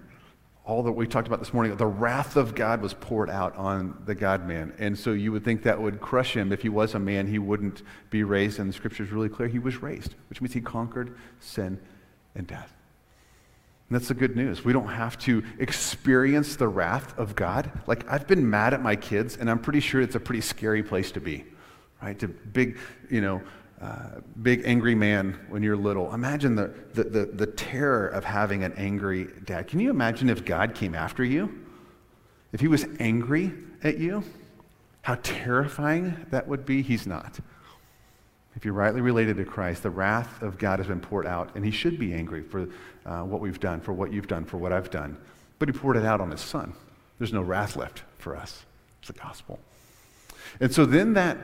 All 0.66 0.82
that 0.82 0.92
we 0.92 1.06
talked 1.06 1.26
about 1.26 1.38
this 1.38 1.54
morning, 1.54 1.74
the 1.74 1.86
wrath 1.86 2.36
of 2.36 2.54
God 2.54 2.82
was 2.82 2.92
poured 2.92 3.30
out 3.30 3.56
on 3.56 4.02
the 4.04 4.14
God 4.14 4.46
man. 4.46 4.74
And 4.78 4.98
so 4.98 5.12
you 5.12 5.32
would 5.32 5.42
think 5.42 5.62
that 5.62 5.80
would 5.80 5.98
crush 5.98 6.36
him. 6.36 6.52
If 6.52 6.60
he 6.60 6.68
was 6.68 6.94
a 6.94 6.98
man, 6.98 7.26
he 7.26 7.38
wouldn't 7.38 7.80
be 8.10 8.22
raised. 8.22 8.58
And 8.58 8.68
the 8.68 8.74
scripture 8.74 9.02
is 9.02 9.12
really 9.12 9.30
clear. 9.30 9.48
He 9.48 9.58
was 9.58 9.80
raised, 9.80 10.14
which 10.28 10.42
means 10.42 10.52
he 10.52 10.60
conquered 10.60 11.16
sin 11.40 11.80
and 12.34 12.46
death. 12.46 12.74
And 13.88 13.98
that's 13.98 14.08
the 14.08 14.14
good 14.14 14.36
news. 14.36 14.62
We 14.62 14.74
don't 14.74 14.88
have 14.88 15.16
to 15.20 15.42
experience 15.58 16.56
the 16.56 16.68
wrath 16.68 17.18
of 17.18 17.34
God. 17.34 17.70
Like, 17.86 18.06
I've 18.12 18.26
been 18.26 18.50
mad 18.50 18.74
at 18.74 18.82
my 18.82 18.94
kids, 18.94 19.38
and 19.38 19.48
I'm 19.50 19.60
pretty 19.60 19.80
sure 19.80 20.02
it's 20.02 20.16
a 20.16 20.20
pretty 20.20 20.42
scary 20.42 20.82
place 20.82 21.12
to 21.12 21.20
be, 21.20 21.46
right? 22.02 22.18
To 22.18 22.28
big, 22.28 22.76
you 23.08 23.22
know, 23.22 23.40
uh, 23.80 24.20
big 24.40 24.62
angry 24.64 24.94
man 24.94 25.38
when 25.48 25.62
you're 25.62 25.76
little. 25.76 26.12
Imagine 26.14 26.56
the, 26.56 26.72
the, 26.94 27.04
the, 27.04 27.26
the, 27.26 27.46
terror 27.46 28.08
of 28.08 28.24
having 28.24 28.64
an 28.64 28.72
angry 28.74 29.28
dad. 29.44 29.68
Can 29.68 29.80
you 29.80 29.90
imagine 29.90 30.30
if 30.30 30.46
God 30.46 30.74
came 30.74 30.94
after 30.94 31.22
you? 31.22 31.66
If 32.52 32.60
he 32.60 32.68
was 32.68 32.86
angry 32.98 33.52
at 33.82 33.98
you? 33.98 34.24
How 35.02 35.16
terrifying 35.22 36.26
that 36.30 36.48
would 36.48 36.64
be? 36.64 36.80
He's 36.80 37.06
not. 37.06 37.38
If 38.56 38.64
you're 38.64 38.72
rightly 38.72 39.02
related 39.02 39.36
to 39.36 39.44
Christ, 39.44 39.82
the 39.82 39.90
wrath 39.90 40.40
of 40.40 40.56
God 40.56 40.78
has 40.78 40.88
been 40.88 41.00
poured 41.00 41.26
out, 41.26 41.54
and 41.54 41.62
he 41.62 41.70
should 41.70 41.98
be 41.98 42.14
angry 42.14 42.42
for 42.42 42.68
uh, 43.04 43.22
what 43.24 43.42
we've 43.42 43.60
done, 43.60 43.82
for 43.82 43.92
what 43.92 44.10
you've 44.10 44.26
done, 44.26 44.46
for 44.46 44.56
what 44.56 44.72
I've 44.72 44.90
done. 44.90 45.18
But 45.58 45.68
he 45.68 45.74
poured 45.74 45.98
it 45.98 46.04
out 46.06 46.22
on 46.22 46.30
his 46.30 46.40
son. 46.40 46.72
There's 47.18 47.32
no 47.32 47.42
wrath 47.42 47.76
left 47.76 48.02
for 48.18 48.34
us. 48.34 48.64
It's 49.00 49.08
the 49.08 49.12
gospel. 49.12 49.58
And 50.60 50.72
so 50.72 50.86
then 50.86 51.12
that 51.12 51.36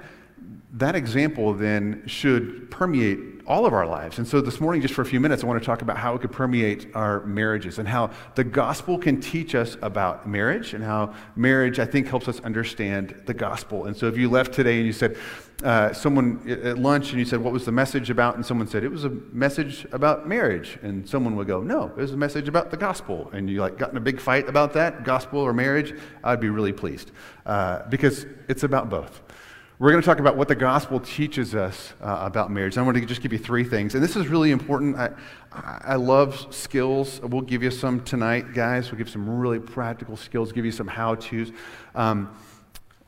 that 0.75 0.95
example 0.95 1.53
then 1.53 2.03
should 2.07 2.71
permeate 2.71 3.19
all 3.47 3.67
of 3.67 3.73
our 3.73 3.87
lives. 3.87 4.19
And 4.19 4.27
so 4.27 4.41
this 4.41 4.61
morning, 4.61 4.81
just 4.81 4.95
for 4.95 5.03
a 5.03 5.07
few 5.07 5.21
minutes, 5.21 5.43
I 5.43 5.47
want 5.47 5.61
to 5.61 5.67
talk 5.67 5.83
about 5.83 5.99
how 5.99 6.15
it 6.15 6.21
could 6.21 6.33
permeate 6.33 6.87
our 6.95 7.25
marriages 7.27 7.79
and 7.79 7.89
how 7.89 8.11
the 8.37 8.45
gospel 8.45 8.99
can 8.99 9.21
teach 9.21 9.55
us 9.55 9.77
about 9.83 10.27
marriage 10.27 10.75
and 10.75 10.83
how 10.83 11.15
marriage, 11.37 11.79
I 11.79 11.85
think, 11.85 12.09
helps 12.09 12.29
us 12.29 12.41
understand 12.41 13.23
the 13.27 13.35
gospel. 13.35 13.87
And 13.87 13.97
so 13.97 14.07
if 14.07 14.17
you 14.17 14.31
left 14.31 14.55
today 14.55 14.77
and 14.77 14.87
you 14.87 14.93
said, 14.93 15.17
uh, 15.63 15.93
someone 15.93 16.41
at 16.49 16.79
lunch 16.79 17.11
and 17.11 17.19
you 17.19 17.25
said, 17.25 17.41
What 17.41 17.53
was 17.53 17.65
the 17.65 17.73
message 17.73 18.11
about? 18.11 18.35
And 18.35 18.45
someone 18.45 18.67
said, 18.67 18.83
It 18.83 18.91
was 18.91 19.05
a 19.05 19.11
message 19.33 19.87
about 19.93 20.27
marriage. 20.27 20.79
And 20.83 21.09
someone 21.09 21.37
would 21.37 21.47
go, 21.47 21.63
No, 21.63 21.87
it 21.87 21.97
was 21.97 22.13
a 22.13 22.17
message 22.17 22.49
about 22.49 22.71
the 22.71 22.77
gospel. 22.77 23.31
And 23.33 23.49
you 23.49 23.61
like 23.61 23.79
got 23.79 23.91
in 23.91 23.97
a 23.97 24.01
big 24.01 24.21
fight 24.21 24.49
about 24.49 24.73
that, 24.73 25.05
gospel 25.05 25.39
or 25.39 25.53
marriage, 25.53 25.95
I'd 26.25 26.41
be 26.41 26.49
really 26.49 26.73
pleased 26.73 27.13
uh, 27.47 27.83
because 27.89 28.27
it's 28.49 28.65
about 28.65 28.91
both. 28.91 29.21
We're 29.83 29.91
going 29.91 30.01
to 30.01 30.07
talk 30.07 30.21
about 30.21 30.37
what 30.37 30.47
the 30.47 30.55
gospel 30.55 31.01
teaches 31.01 31.57
us 31.57 31.93
uh, 32.01 32.19
about 32.21 32.53
marriage. 32.53 32.79
I 32.79 32.83
want 32.83 32.97
to 32.99 33.05
just 33.05 33.21
give 33.21 33.33
you 33.33 33.39
three 33.41 33.65
things. 33.65 33.97
And 33.97 34.05
this 34.05 34.15
is 34.15 34.29
really 34.29 34.53
important. 34.53 34.95
I, 34.95 35.11
I 35.51 35.97
love 35.97 36.55
skills. 36.55 37.21
We'll 37.21 37.41
give 37.41 37.65
you 37.65 37.73
some 37.73 38.01
tonight, 38.05 38.55
guys. 38.55 38.93
We'll 38.93 38.99
give 38.99 39.11
some 39.11 39.29
really 39.41 39.59
practical 39.59 40.17
skills, 40.17 40.53
give 40.53 40.65
you 40.65 40.71
some 40.71 40.87
how 40.87 41.17
to's. 41.17 41.51
Um, 41.97 42.31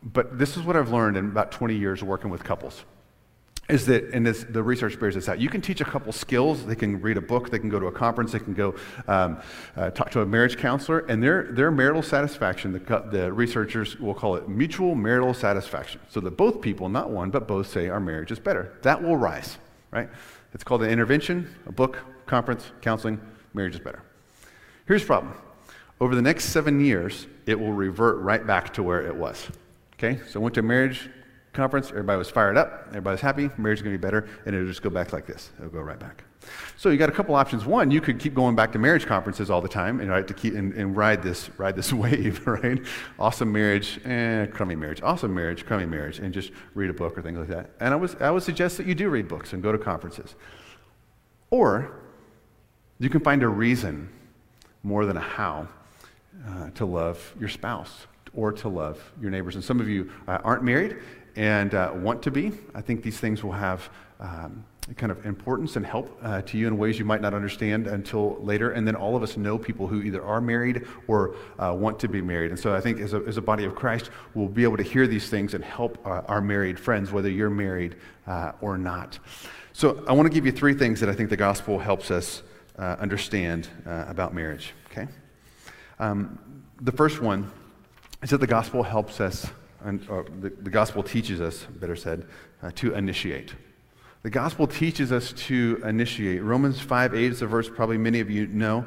but 0.03 0.37
this 0.37 0.57
is 0.57 0.65
what 0.65 0.75
I've 0.75 0.91
learned 0.91 1.17
in 1.17 1.27
about 1.27 1.53
20 1.53 1.77
years 1.77 2.03
working 2.03 2.29
with 2.29 2.43
couples 2.43 2.85
is 3.69 3.87
that, 3.87 4.11
and 4.13 4.27
this, 4.27 4.45
the 4.45 4.63
research 4.63 4.99
bears 5.01 5.15
this 5.15 5.29
out, 5.29 5.39
you 5.39 5.49
can 5.49 5.61
teach 5.61 5.81
a 5.81 5.85
couple 5.85 6.13
skills. 6.13 6.67
They 6.67 6.75
can 6.75 7.01
read 7.01 7.17
a 7.17 7.21
book, 7.23 7.51
they 7.51 7.59
can 7.59 7.71
go 7.71 7.81
to 7.81 7.87
a 7.87 7.93
conference, 7.93 8.33
they 8.33 8.39
can 8.39 8.55
go 8.55 8.75
um, 9.09 9.41
uh, 9.77 9.91
talk 9.91 10.11
to 10.11 10.21
a 10.21 10.27
marriage 10.27 10.59
counselor, 10.59 11.01
and 11.01 11.23
their, 11.23 11.45
their 11.45 11.71
marital 11.71 12.03
satisfaction, 12.03 12.73
the, 12.73 13.05
the 13.11 13.33
researchers 13.33 13.99
will 13.99 14.15
call 14.15 14.37
it 14.37 14.49
mutual 14.49 14.95
marital 14.95 15.33
satisfaction. 15.33 16.01
So 16.11 16.21
that 16.21 16.37
both 16.37 16.61
people, 16.61 16.89
not 16.89 17.11
one, 17.11 17.31
but 17.31 17.49
both 17.49 17.67
say 17.67 17.89
our 17.89 18.01
marriage 18.01 18.31
is 18.31 18.39
better. 18.39 18.77
That 18.83 19.03
will 19.03 19.17
rise, 19.17 19.59
right? 19.91 20.09
It's 20.53 20.65
called 20.65 20.83
an 20.83 20.91
intervention, 20.91 21.53
a 21.67 21.73
book, 21.73 21.99
conference, 22.27 22.71
counseling, 22.83 23.21
marriage 23.55 23.75
is 23.75 23.81
better. 23.81 24.03
Here's 24.87 25.03
the 25.03 25.07
problem 25.07 25.35
over 26.01 26.15
the 26.15 26.23
next 26.23 26.47
seven 26.47 26.85
years, 26.85 27.27
it 27.47 27.59
will 27.59 27.73
revert 27.73 28.19
right 28.19 28.47
back 28.47 28.75
to 28.75 28.83
where 28.83 29.07
it 29.07 29.15
was. 29.15 29.49
Okay, 29.95 30.21
so 30.29 30.41
I 30.41 30.43
went 30.43 30.55
to 30.57 30.63
marriage 30.63 31.09
conference, 31.55 31.91
everybody 31.91 32.19
was 32.19 32.29
fired 32.29 32.57
up, 32.57 32.85
everybody 32.89 33.15
was 33.15 33.21
happy, 33.21 33.51
marriage 33.57 33.79
is 33.79 33.83
going 33.83 33.95
to 33.95 33.99
be 33.99 34.03
better, 34.03 34.29
and 34.45 34.55
it'll 34.55 34.67
just 34.67 34.83
go 34.83 34.91
back 34.91 35.13
like 35.13 35.27
this. 35.27 35.51
It'll 35.59 35.71
go 35.71 35.81
right 35.81 35.99
back. 35.99 36.25
So 36.77 36.91
you 36.91 36.99
got 36.99 37.09
a 37.09 37.13
couple 37.13 37.35
options. 37.35 37.65
One, 37.65 37.91
you 37.91 38.01
could 38.01 38.19
keep 38.19 38.35
going 38.35 38.55
back 38.55 38.73
to 38.73 38.79
marriage 38.79 39.07
conferences 39.07 39.51
all 39.51 39.61
the 39.61 39.69
time 39.69 40.01
and 40.01 40.11
right 40.11 40.27
to 40.27 40.35
keep 40.35 40.55
and, 40.55 40.75
and 40.75 40.97
ride 40.97 41.23
this 41.23 41.49
ride 41.59 41.77
this 41.77 41.93
wave, 42.05 42.47
right? 42.47 42.81
Awesome 43.19 43.51
marriage, 43.51 44.01
eh, 44.05 44.47
crummy 44.47 44.75
marriage. 44.75 45.01
Awesome 45.03 45.35
marriage, 45.35 45.65
crummy 45.65 45.87
marriage, 45.87 46.19
and 46.19 46.35
just 46.35 46.51
read 46.75 46.91
a 46.91 46.93
book 46.93 47.17
or 47.17 47.23
things 47.23 47.39
like 47.39 47.49
that. 47.49 47.71
And 47.81 47.95
I 47.95 47.97
was 47.97 48.17
I 48.17 48.31
would 48.31 48.43
suggest 48.43 48.77
that 48.79 48.87
you 48.87 48.95
do 48.95 49.09
read 49.09 49.29
books 49.29 49.53
and 49.53 49.63
go 49.63 49.73
to 49.73 49.79
conferences. 49.79 50.35
Or 51.51 52.01
you 52.99 53.09
can 53.09 53.21
find 53.21 53.43
a 53.43 53.49
reason 53.49 54.09
more 54.83 55.07
than 55.07 55.17
a 55.17 55.21
how 55.21 55.69
uh, 56.47 56.71
to 56.71 56.85
love 56.85 57.35
your 57.39 57.49
spouse 57.49 58.07
or 58.35 58.53
to 58.53 58.69
love 58.69 59.01
your 59.21 59.31
neighbors. 59.31 59.55
And 59.55 59.65
some 59.65 59.81
of 59.81 59.89
you 59.89 60.11
uh, 60.27 60.39
aren't 60.43 60.65
married 60.65 60.97
and 61.37 61.75
uh, 61.75 61.93
want 61.95 62.23
to 62.23 62.31
be. 62.31 62.53
I 62.75 62.81
think 62.81 63.03
these 63.03 63.19
things 63.19 63.43
will 63.43 63.53
have 63.53 63.89
um, 64.21 64.65
kind 64.97 65.11
of 65.11 65.25
importance 65.25 65.77
and 65.77 65.87
help 65.87 66.19
uh, 66.23 66.43
to 66.43 66.59
you 66.59 66.67
in 66.67 66.77
ways 66.77 66.99
you 66.99 67.05
might 67.05 67.23
not 67.23 67.33
understand 67.33 67.87
until 67.87 68.37
later. 68.43 68.73
And 68.73 68.87
then 68.87 68.95
all 68.95 69.17
of 69.17 69.23
us 69.23 69.37
know 69.37 69.57
people 69.57 69.87
who 69.87 70.03
either 70.03 70.23
are 70.23 70.41
married 70.41 70.87
or 71.09 71.35
uh, 71.59 71.75
want 71.77 71.99
to 72.01 72.09
be 72.09 72.21
married. 72.21 72.51
And 72.51 72.61
so 72.61 72.75
I 72.75 72.81
think 72.81 73.01
as 73.01 73.15
a, 73.15 73.23
as 73.27 73.37
a 73.37 73.43
body 73.43 73.65
of 73.65 73.75
Christ, 73.75 74.11
we'll 74.35 74.49
be 74.49 74.63
able 74.63 74.77
to 74.77 74.83
hear 74.83 75.07
these 75.07 75.29
things 75.31 75.55
and 75.55 75.65
help 75.65 75.99
uh, 76.07 76.23
our 76.29 76.41
married 76.41 76.79
friends, 76.79 77.11
whether 77.13 77.31
you're 77.31 77.51
married 77.51 77.97
uh, 78.27 78.53
or 78.61 78.77
not. 78.77 79.19
So 79.73 80.05
I 80.07 80.13
want 80.13 80.27
to 80.27 80.35
give 80.35 80.47
you 80.47 80.53
three 80.53 80.75
things 80.75 81.01
that 81.01 81.09
I 81.09 81.15
think 81.15 81.31
the 81.31 81.37
gospel 81.37 81.79
helps 81.79 82.11
us 82.11 82.43
uh, 82.79 82.97
understand 83.01 83.69
about 83.87 84.35
marriage. 84.35 84.73
Okay? 84.91 85.09
Um, 85.99 86.39
the 86.81 86.93
first 86.93 87.21
one 87.21 87.51
is 88.23 88.31
that 88.31 88.39
the 88.39 88.47
gospel 88.47 88.83
helps 88.83 89.21
us 89.21 89.47
and, 89.85 90.01
the, 90.41 90.51
the, 90.51 90.71
gospel 90.71 91.03
teaches 91.03 91.41
us, 91.41 91.65
better 91.65 91.95
said, 91.95 92.27
uh, 92.63 92.71
to 92.77 92.95
initiate. 92.95 93.55
The 94.23 94.31
gospel 94.31 94.67
teaches 94.67 95.13
us 95.13 95.33
to 95.33 95.83
initiate. 95.85 96.43
Romans 96.43 96.81
5 96.81 97.15
8 97.15 97.33
is 97.33 97.43
a 97.43 97.47
verse 97.47 97.69
probably 97.69 97.99
many 97.99 98.21
of 98.21 98.31
you 98.31 98.47
know. 98.47 98.87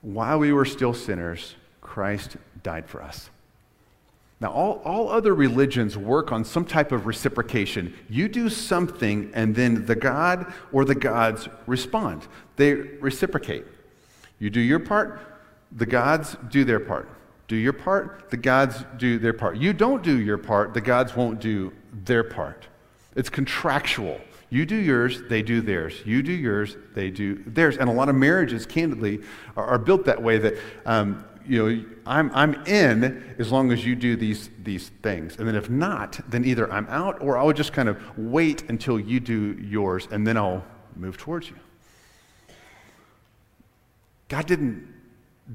While 0.00 0.38
we 0.38 0.52
were 0.52 0.64
still 0.64 0.94
sinners, 0.94 1.56
Christ 1.80 2.36
died 2.62 2.88
for 2.88 3.02
us. 3.02 3.30
Now, 4.40 4.52
all, 4.52 4.82
all 4.84 5.08
other 5.08 5.34
religions 5.34 5.96
work 5.96 6.32
on 6.32 6.44
some 6.44 6.64
type 6.64 6.90
of 6.90 7.06
reciprocation. 7.06 7.94
You 8.08 8.28
do 8.28 8.48
something, 8.48 9.30
and 9.34 9.54
then 9.54 9.86
the 9.86 9.94
God 9.94 10.52
or 10.72 10.84
the 10.84 10.96
gods 10.96 11.48
respond. 11.66 12.26
They 12.56 12.74
reciprocate. 12.74 13.64
You 14.38 14.50
do 14.50 14.60
your 14.60 14.80
part, 14.80 15.20
the 15.70 15.86
gods 15.86 16.36
do 16.50 16.64
their 16.64 16.80
part 16.80 17.08
do 17.52 17.58
your 17.58 17.74
part, 17.74 18.30
the 18.30 18.36
gods 18.38 18.82
do 18.96 19.18
their 19.18 19.34
part. 19.34 19.58
You 19.58 19.74
don't 19.74 20.02
do 20.02 20.18
your 20.18 20.38
part, 20.38 20.72
the 20.72 20.80
gods 20.80 21.14
won't 21.14 21.38
do 21.38 21.70
their 21.92 22.24
part. 22.24 22.66
It's 23.14 23.28
contractual. 23.28 24.18
You 24.48 24.64
do 24.64 24.74
yours, 24.74 25.20
they 25.28 25.42
do 25.42 25.60
theirs. 25.60 26.00
You 26.06 26.22
do 26.22 26.32
yours, 26.32 26.78
they 26.94 27.10
do 27.10 27.44
theirs. 27.46 27.76
And 27.76 27.90
a 27.90 27.92
lot 27.92 28.08
of 28.08 28.14
marriages, 28.14 28.64
candidly, 28.64 29.20
are, 29.54 29.66
are 29.66 29.78
built 29.78 30.06
that 30.06 30.22
way 30.22 30.38
that, 30.38 30.54
um, 30.86 31.26
you 31.46 31.58
know, 31.58 31.84
I'm, 32.06 32.30
I'm 32.34 32.54
in 32.64 33.34
as 33.38 33.52
long 33.52 33.70
as 33.70 33.84
you 33.84 33.96
do 33.96 34.16
these, 34.16 34.48
these 34.62 34.88
things. 35.02 35.36
And 35.36 35.46
then 35.46 35.54
if 35.54 35.68
not, 35.68 36.20
then 36.30 36.46
either 36.46 36.72
I'm 36.72 36.86
out 36.86 37.20
or 37.20 37.36
I'll 37.36 37.52
just 37.52 37.74
kind 37.74 37.90
of 37.90 38.00
wait 38.16 38.70
until 38.70 38.98
you 38.98 39.20
do 39.20 39.58
yours 39.60 40.08
and 40.10 40.26
then 40.26 40.38
I'll 40.38 40.64
move 40.96 41.18
towards 41.18 41.50
you. 41.50 41.56
God 44.30 44.46
didn't 44.46 44.88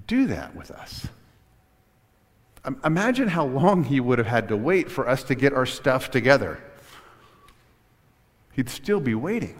do 0.05 0.27
that 0.27 0.55
with 0.55 0.69
us. 0.69 1.07
Imagine 2.83 3.29
how 3.29 3.45
long 3.45 3.83
he 3.83 3.99
would 3.99 4.17
have 4.17 4.27
had 4.27 4.49
to 4.49 4.57
wait 4.57 4.91
for 4.91 5.07
us 5.07 5.23
to 5.23 5.35
get 5.35 5.53
our 5.53 5.65
stuff 5.65 6.11
together. 6.11 6.59
He'd 8.53 8.69
still 8.69 8.99
be 8.99 9.15
waiting. 9.15 9.57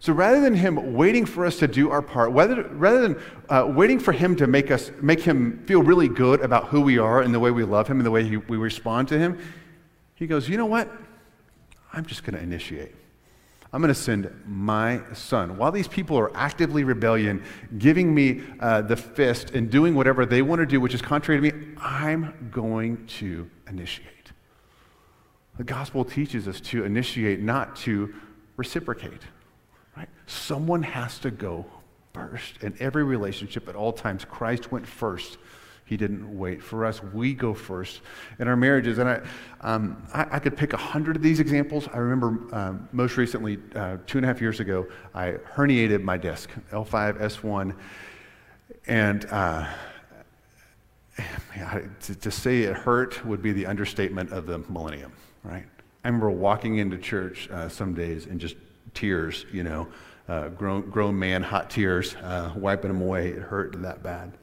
So 0.00 0.12
rather 0.12 0.40
than 0.40 0.54
him 0.54 0.94
waiting 0.94 1.26
for 1.26 1.44
us 1.44 1.58
to 1.58 1.66
do 1.66 1.90
our 1.90 2.00
part, 2.00 2.30
rather, 2.30 2.62
rather 2.62 3.00
than 3.00 3.22
uh, 3.48 3.66
waiting 3.68 3.98
for 3.98 4.12
him 4.12 4.36
to 4.36 4.46
make 4.46 4.70
us 4.70 4.92
make 5.02 5.20
him 5.20 5.64
feel 5.66 5.82
really 5.82 6.08
good 6.08 6.40
about 6.40 6.68
who 6.68 6.80
we 6.80 6.98
are 6.98 7.20
and 7.20 7.34
the 7.34 7.40
way 7.40 7.50
we 7.50 7.64
love 7.64 7.88
him 7.88 7.98
and 7.98 8.06
the 8.06 8.10
way 8.10 8.22
he, 8.22 8.36
we 8.36 8.56
respond 8.56 9.08
to 9.08 9.18
him, 9.18 9.38
he 10.14 10.26
goes, 10.26 10.48
you 10.48 10.56
know 10.56 10.66
what? 10.66 10.88
I'm 11.92 12.06
just 12.06 12.22
going 12.22 12.36
to 12.36 12.42
initiate. 12.42 12.94
I'm 13.72 13.82
going 13.82 13.92
to 13.92 14.00
send 14.00 14.30
my 14.46 15.02
son. 15.12 15.58
While 15.58 15.72
these 15.72 15.88
people 15.88 16.18
are 16.18 16.34
actively 16.34 16.84
rebellion, 16.84 17.44
giving 17.76 18.14
me 18.14 18.42
uh, 18.60 18.80
the 18.82 18.96
fist 18.96 19.50
and 19.50 19.70
doing 19.70 19.94
whatever 19.94 20.24
they 20.24 20.40
want 20.40 20.60
to 20.60 20.66
do, 20.66 20.80
which 20.80 20.94
is 20.94 21.02
contrary 21.02 21.40
to 21.40 21.54
me, 21.54 21.74
I'm 21.78 22.48
going 22.50 23.06
to 23.18 23.48
initiate. 23.68 24.32
The 25.58 25.64
gospel 25.64 26.04
teaches 26.04 26.48
us 26.48 26.60
to 26.62 26.84
initiate, 26.84 27.40
not 27.40 27.76
to 27.76 28.14
reciprocate. 28.56 29.22
Right? 29.96 30.08
Someone 30.26 30.82
has 30.84 31.18
to 31.18 31.30
go 31.30 31.66
first. 32.14 32.62
In 32.62 32.74
every 32.80 33.04
relationship, 33.04 33.68
at 33.68 33.76
all 33.76 33.92
times, 33.92 34.24
Christ 34.24 34.72
went 34.72 34.86
first. 34.86 35.36
He 35.88 35.96
didn't 35.96 36.38
wait 36.38 36.62
for 36.62 36.84
us. 36.84 37.02
We 37.02 37.32
go 37.32 37.54
first 37.54 38.02
in 38.38 38.46
our 38.46 38.56
marriages. 38.56 38.98
And 38.98 39.08
I, 39.08 39.22
um, 39.62 40.06
I, 40.12 40.26
I, 40.32 40.38
could 40.38 40.54
pick 40.54 40.74
a 40.74 40.76
hundred 40.76 41.16
of 41.16 41.22
these 41.22 41.40
examples. 41.40 41.88
I 41.94 41.96
remember 41.96 42.54
um, 42.54 42.88
most 42.92 43.16
recently, 43.16 43.58
uh, 43.74 43.96
two 44.06 44.18
and 44.18 44.24
a 44.26 44.28
half 44.28 44.42
years 44.42 44.60
ago, 44.60 44.86
I 45.14 45.36
herniated 45.54 46.02
my 46.02 46.18
disc, 46.18 46.50
L5, 46.72 47.20
S1. 47.22 47.74
And 48.86 49.24
uh, 49.30 49.66
to, 52.02 52.14
to 52.14 52.30
say 52.30 52.64
it 52.64 52.76
hurt 52.76 53.24
would 53.24 53.40
be 53.40 53.52
the 53.52 53.64
understatement 53.64 54.30
of 54.30 54.46
the 54.46 54.58
millennium, 54.58 55.12
right? 55.42 55.64
I 56.04 56.08
remember 56.08 56.30
walking 56.30 56.76
into 56.76 56.98
church 56.98 57.48
uh, 57.50 57.70
some 57.70 57.94
days 57.94 58.26
and 58.26 58.38
just 58.38 58.56
tears, 58.92 59.46
you 59.52 59.62
know, 59.62 59.88
uh, 60.28 60.48
grown, 60.48 60.90
grown 60.90 61.18
man, 61.18 61.42
hot 61.42 61.70
tears, 61.70 62.14
uh, 62.16 62.52
wiping 62.54 62.92
them 62.92 63.00
away. 63.00 63.28
It 63.28 63.38
hurt 63.38 63.80
that 63.80 64.02
bad. 64.02 64.34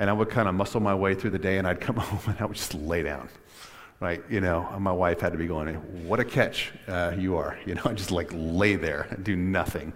And 0.00 0.10
I 0.10 0.12
would 0.12 0.30
kind 0.30 0.48
of 0.48 0.56
muscle 0.56 0.80
my 0.80 0.94
way 0.94 1.14
through 1.14 1.30
the 1.30 1.38
day 1.38 1.58
and 1.58 1.68
I'd 1.68 1.80
come 1.80 1.96
home 2.08 2.20
and 2.26 2.40
I 2.40 2.46
would 2.46 2.56
just 2.56 2.74
lay 2.74 3.04
down. 3.04 3.28
Right, 4.00 4.22
you 4.30 4.40
know, 4.40 4.66
my 4.78 4.92
wife 4.92 5.20
had 5.20 5.32
to 5.32 5.38
be 5.38 5.46
going, 5.46 5.74
"What 6.08 6.20
a 6.20 6.24
catch 6.24 6.72
uh, 6.88 7.12
you 7.18 7.36
are!" 7.36 7.58
You 7.66 7.74
know, 7.74 7.82
I 7.84 7.92
just 7.92 8.10
like 8.10 8.30
lay 8.32 8.74
there 8.76 9.06
and 9.10 9.22
do 9.22 9.36
nothing. 9.36 9.92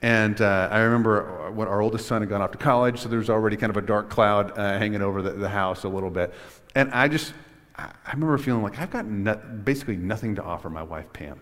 And 0.00 0.40
uh, 0.40 0.68
I 0.70 0.80
remember 0.80 1.50
when 1.50 1.66
our 1.66 1.80
oldest 1.80 2.06
son 2.06 2.22
had 2.22 2.28
gone 2.28 2.40
off 2.40 2.52
to 2.52 2.58
college, 2.58 3.00
so 3.00 3.08
there 3.08 3.18
was 3.18 3.30
already 3.30 3.56
kind 3.56 3.70
of 3.70 3.76
a 3.76 3.86
dark 3.86 4.10
cloud 4.10 4.56
uh, 4.56 4.78
hanging 4.78 5.02
over 5.02 5.22
the, 5.22 5.30
the, 5.30 5.48
house 5.48 5.82
a 5.82 5.88
little 5.88 6.10
bit. 6.10 6.32
And 6.76 6.92
I 6.92 7.08
just, 7.08 7.32
I 7.74 7.90
remember 8.12 8.38
feeling 8.38 8.62
like 8.62 8.78
I've 8.78 8.90
got 8.90 9.06
no, 9.06 9.34
basically 9.34 9.96
nothing 9.96 10.36
to 10.36 10.42
offer 10.42 10.70
my 10.70 10.84
wife, 10.84 11.12
Pam, 11.12 11.40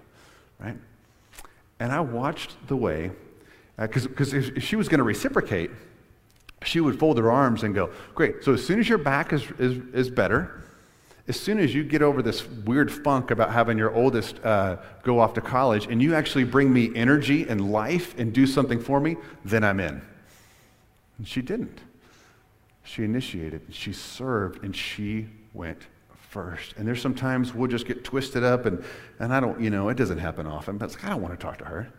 right? 0.58 0.76
And 1.80 1.92
I 1.92 2.00
watched 2.00 2.56
the 2.68 2.76
way, 2.76 3.10
because 3.76 4.06
uh, 4.06 4.38
if, 4.38 4.56
if 4.56 4.62
she 4.62 4.76
was 4.76 4.88
going 4.88 4.98
to 4.98 5.04
reciprocate, 5.04 5.70
she 6.66 6.80
would 6.80 6.98
fold 6.98 7.18
her 7.18 7.30
arms 7.30 7.62
and 7.62 7.74
go, 7.74 7.90
Great. 8.14 8.44
So 8.44 8.52
as 8.54 8.64
soon 8.64 8.80
as 8.80 8.88
your 8.88 8.98
back 8.98 9.32
is, 9.32 9.44
is, 9.58 9.78
is 9.94 10.10
better, 10.10 10.62
as 11.28 11.38
soon 11.38 11.58
as 11.58 11.74
you 11.74 11.82
get 11.82 12.02
over 12.02 12.22
this 12.22 12.46
weird 12.46 12.90
funk 12.90 13.30
about 13.30 13.52
having 13.52 13.76
your 13.76 13.92
oldest 13.94 14.38
uh, 14.44 14.76
go 15.02 15.18
off 15.18 15.34
to 15.34 15.40
college 15.40 15.86
and 15.86 16.00
you 16.00 16.14
actually 16.14 16.44
bring 16.44 16.72
me 16.72 16.94
energy 16.94 17.48
and 17.48 17.72
life 17.72 18.16
and 18.18 18.32
do 18.32 18.46
something 18.46 18.80
for 18.80 19.00
me, 19.00 19.16
then 19.44 19.64
I'm 19.64 19.80
in. 19.80 20.00
And 21.18 21.26
she 21.26 21.42
didn't. 21.42 21.80
She 22.84 23.02
initiated, 23.02 23.62
she 23.70 23.92
served, 23.92 24.62
and 24.62 24.74
she 24.74 25.26
went 25.52 25.88
first. 26.30 26.74
And 26.76 26.86
there's 26.86 27.02
sometimes 27.02 27.52
we'll 27.52 27.68
just 27.68 27.86
get 27.86 28.04
twisted 28.04 28.44
up, 28.44 28.64
and, 28.64 28.84
and 29.18 29.34
I 29.34 29.40
don't, 29.40 29.60
you 29.60 29.70
know, 29.70 29.88
it 29.88 29.96
doesn't 29.96 30.18
happen 30.18 30.46
often, 30.46 30.78
but 30.78 30.90
like, 30.90 31.04
I 31.04 31.08
don't 31.08 31.20
want 31.20 31.38
to 31.38 31.44
talk 31.44 31.58
to 31.58 31.64
her. 31.64 31.92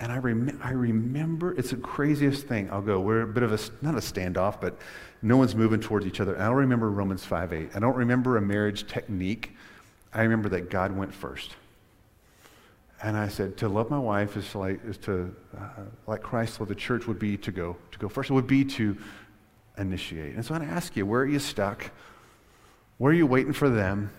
And 0.00 0.12
I, 0.12 0.18
rem- 0.18 0.60
I 0.62 0.70
remember, 0.70 1.54
it's 1.54 1.70
the 1.70 1.76
craziest 1.76 2.46
thing. 2.46 2.70
I'll 2.70 2.82
go, 2.82 3.00
we're 3.00 3.22
a 3.22 3.26
bit 3.26 3.42
of 3.42 3.52
a, 3.52 3.58
not 3.84 3.94
a 3.94 3.98
standoff, 3.98 4.60
but 4.60 4.78
no 5.22 5.36
one's 5.36 5.56
moving 5.56 5.80
towards 5.80 6.06
each 6.06 6.20
other. 6.20 6.40
I 6.40 6.46
don't 6.46 6.56
remember 6.56 6.90
Romans 6.90 7.24
5 7.24 7.52
8. 7.52 7.70
I 7.74 7.78
don't 7.80 7.96
remember 7.96 8.36
a 8.36 8.40
marriage 8.40 8.86
technique. 8.86 9.56
I 10.12 10.22
remember 10.22 10.48
that 10.50 10.70
God 10.70 10.96
went 10.96 11.12
first. 11.12 11.56
And 13.02 13.16
I 13.16 13.28
said, 13.28 13.56
to 13.58 13.68
love 13.68 13.90
my 13.90 13.98
wife 13.98 14.36
is 14.36 14.54
like, 14.54 14.84
is 14.84 14.98
to, 14.98 15.34
uh, 15.56 15.68
like 16.06 16.22
Christ 16.22 16.60
loved 16.60 16.70
the 16.70 16.76
church 16.76 17.06
would 17.06 17.18
be 17.18 17.36
to 17.38 17.52
go, 17.52 17.76
to 17.92 17.98
go 17.98 18.08
first. 18.08 18.30
It 18.30 18.34
would 18.34 18.46
be 18.46 18.64
to 18.64 18.96
initiate. 19.76 20.34
And 20.34 20.44
so 20.44 20.54
I 20.54 20.58
ask 20.64 20.96
you, 20.96 21.06
where 21.06 21.22
are 21.22 21.26
you 21.26 21.38
stuck? 21.38 21.90
Where 22.98 23.12
are 23.12 23.16
you 23.16 23.26
waiting 23.26 23.52
for 23.52 23.68
them? 23.68 24.10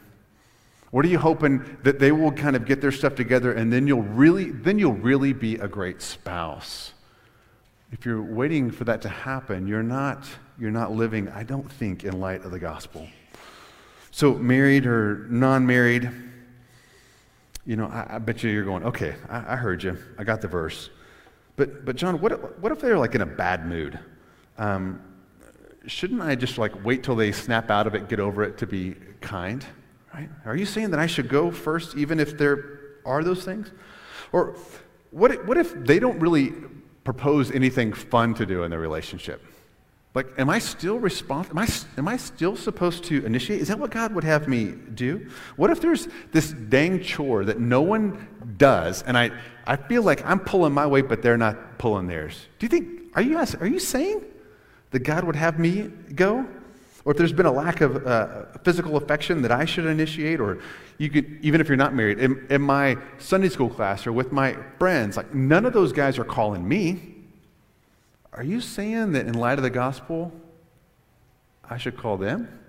What 0.91 1.05
are 1.05 1.07
you 1.07 1.19
hoping 1.19 1.77
that 1.83 1.99
they 1.99 2.11
will 2.11 2.31
kind 2.31 2.55
of 2.55 2.65
get 2.65 2.81
their 2.81 2.91
stuff 2.91 3.15
together 3.15 3.51
and 3.51 3.71
then 3.71 3.85
you'll 3.85 4.01
really, 4.01 4.49
then 4.51 4.79
you'll 4.79 4.93
really 4.93 5.33
be 5.33 5.55
a 5.55 5.67
great 5.67 6.01
spouse? 6.01 6.93
If 7.91 8.05
you're 8.05 8.21
waiting 8.21 8.71
for 8.71 8.83
that 8.85 9.01
to 9.03 9.09
happen, 9.09 9.67
you're 9.67 9.83
not, 9.83 10.27
you're 10.59 10.71
not 10.71 10.91
living, 10.91 11.29
I 11.29 11.43
don't 11.43 11.71
think, 11.71 12.03
in 12.03 12.19
light 12.19 12.43
of 12.43 12.51
the 12.51 12.59
gospel. 12.59 13.07
So, 14.11 14.33
married 14.33 14.85
or 14.85 15.27
non 15.29 15.65
married, 15.65 16.09
you 17.65 17.75
know, 17.75 17.85
I, 17.85 18.15
I, 18.15 18.19
bet 18.19 18.43
you 18.43 18.49
you're 18.49 18.63
going, 18.63 18.83
okay, 18.83 19.15
I, 19.27 19.53
I, 19.53 19.55
heard 19.55 19.83
you. 19.83 19.97
I 20.17 20.23
got 20.23 20.41
the 20.41 20.47
verse. 20.47 20.89
But, 21.55 21.85
but 21.85 21.95
John, 21.95 22.19
what, 22.19 22.59
what 22.59 22.71
if 22.71 22.79
they're 22.79 22.97
like 22.97 23.15
in 23.15 23.21
a 23.21 23.27
bad 23.27 23.67
mood? 23.67 23.99
Um, 24.57 25.01
shouldn't 25.85 26.21
I 26.21 26.35
just 26.35 26.57
like 26.57 26.83
wait 26.83 27.03
till 27.03 27.15
they 27.15 27.31
snap 27.31 27.69
out 27.69 27.85
of 27.85 27.95
it, 27.95 28.09
get 28.09 28.19
over 28.19 28.43
it 28.43 28.57
to 28.59 28.67
be 28.67 28.95
kind? 29.21 29.65
Right? 30.19 30.29
Are 30.45 30.55
you 30.55 30.65
saying 30.65 30.91
that 30.91 30.99
I 30.99 31.07
should 31.07 31.29
go 31.29 31.49
first 31.49 31.95
even 31.95 32.19
if 32.19 32.37
there 32.37 32.79
are 33.05 33.23
those 33.23 33.45
things? 33.45 33.71
Or 34.33 34.57
what 35.11 35.31
if, 35.31 35.45
what 35.45 35.57
if 35.57 35.73
they 35.73 35.97
don't 35.97 36.19
really 36.19 36.53
propose 37.05 37.51
anything 37.51 37.93
fun 37.93 38.33
to 38.33 38.45
do 38.45 38.63
in 38.63 38.71
their 38.71 38.81
relationship? 38.81 39.41
Like, 40.13 40.27
am 40.37 40.49
I 40.49 40.59
still 40.59 40.99
responsible? 40.99 41.57
Am 41.57 41.65
I, 41.65 41.97
am 41.97 42.07
I 42.09 42.17
still 42.17 42.57
supposed 42.57 43.05
to 43.05 43.25
initiate? 43.25 43.61
Is 43.61 43.69
that 43.69 43.79
what 43.79 43.91
God 43.91 44.13
would 44.13 44.25
have 44.25 44.49
me 44.49 44.73
do? 44.93 45.29
What 45.55 45.69
if 45.69 45.79
there's 45.79 46.09
this 46.33 46.51
dang 46.51 47.01
chore 47.01 47.45
that 47.45 47.59
no 47.61 47.81
one 47.81 48.27
does, 48.57 49.03
and 49.03 49.17
I, 49.17 49.31
I 49.65 49.77
feel 49.77 50.03
like 50.03 50.25
I'm 50.25 50.39
pulling 50.39 50.73
my 50.73 50.85
weight, 50.85 51.07
but 51.07 51.21
they're 51.21 51.37
not 51.37 51.77
pulling 51.77 52.07
theirs? 52.07 52.47
Do 52.57 52.65
you 52.65 52.69
think, 52.69 53.15
are 53.15 53.21
you, 53.21 53.37
are 53.37 53.67
you 53.67 53.79
saying 53.79 54.25
that 54.91 54.99
God 54.99 55.23
would 55.23 55.37
have 55.37 55.59
me 55.59 55.83
go? 56.13 56.45
Or 57.05 57.13
if 57.13 57.17
there's 57.17 57.33
been 57.33 57.45
a 57.45 57.51
lack 57.51 57.81
of 57.81 58.05
uh, 58.05 58.45
physical 58.63 58.97
affection 58.97 59.41
that 59.43 59.51
I 59.51 59.65
should 59.65 59.85
initiate, 59.85 60.39
or 60.39 60.59
you 60.97 61.09
could, 61.09 61.39
even 61.41 61.61
if 61.61 61.67
you're 61.67 61.77
not 61.77 61.93
married, 61.93 62.19
in, 62.19 62.45
in 62.49 62.61
my 62.61 62.97
Sunday 63.19 63.49
school 63.49 63.69
class 63.69 64.05
or 64.05 64.11
with 64.11 64.31
my 64.31 64.57
friends, 64.77 65.15
like 65.15 65.33
none 65.33 65.65
of 65.65 65.73
those 65.73 65.93
guys 65.93 66.19
are 66.19 66.25
calling 66.25 66.67
me. 66.67 67.15
Are 68.33 68.43
you 68.43 68.59
saying 68.61 69.13
that 69.13 69.25
in 69.25 69.33
light 69.33 69.57
of 69.57 69.63
the 69.63 69.69
gospel, 69.69 70.31
I 71.69 71.77
should 71.77 71.97
call 71.97 72.17
them? 72.17 72.59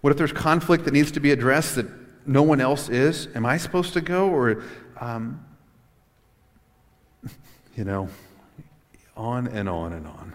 What 0.00 0.10
if 0.10 0.16
there's 0.16 0.32
conflict 0.32 0.84
that 0.84 0.92
needs 0.92 1.12
to 1.12 1.20
be 1.20 1.30
addressed 1.30 1.76
that 1.76 1.86
no 2.26 2.42
one 2.42 2.60
else 2.60 2.88
is? 2.88 3.28
Am 3.36 3.46
I 3.46 3.56
supposed 3.56 3.92
to 3.92 4.00
go? 4.00 4.28
Or, 4.28 4.64
um, 5.00 5.44
you 7.76 7.84
know, 7.84 8.08
on 9.16 9.46
and 9.46 9.68
on 9.68 9.92
and 9.92 10.06
on. 10.06 10.34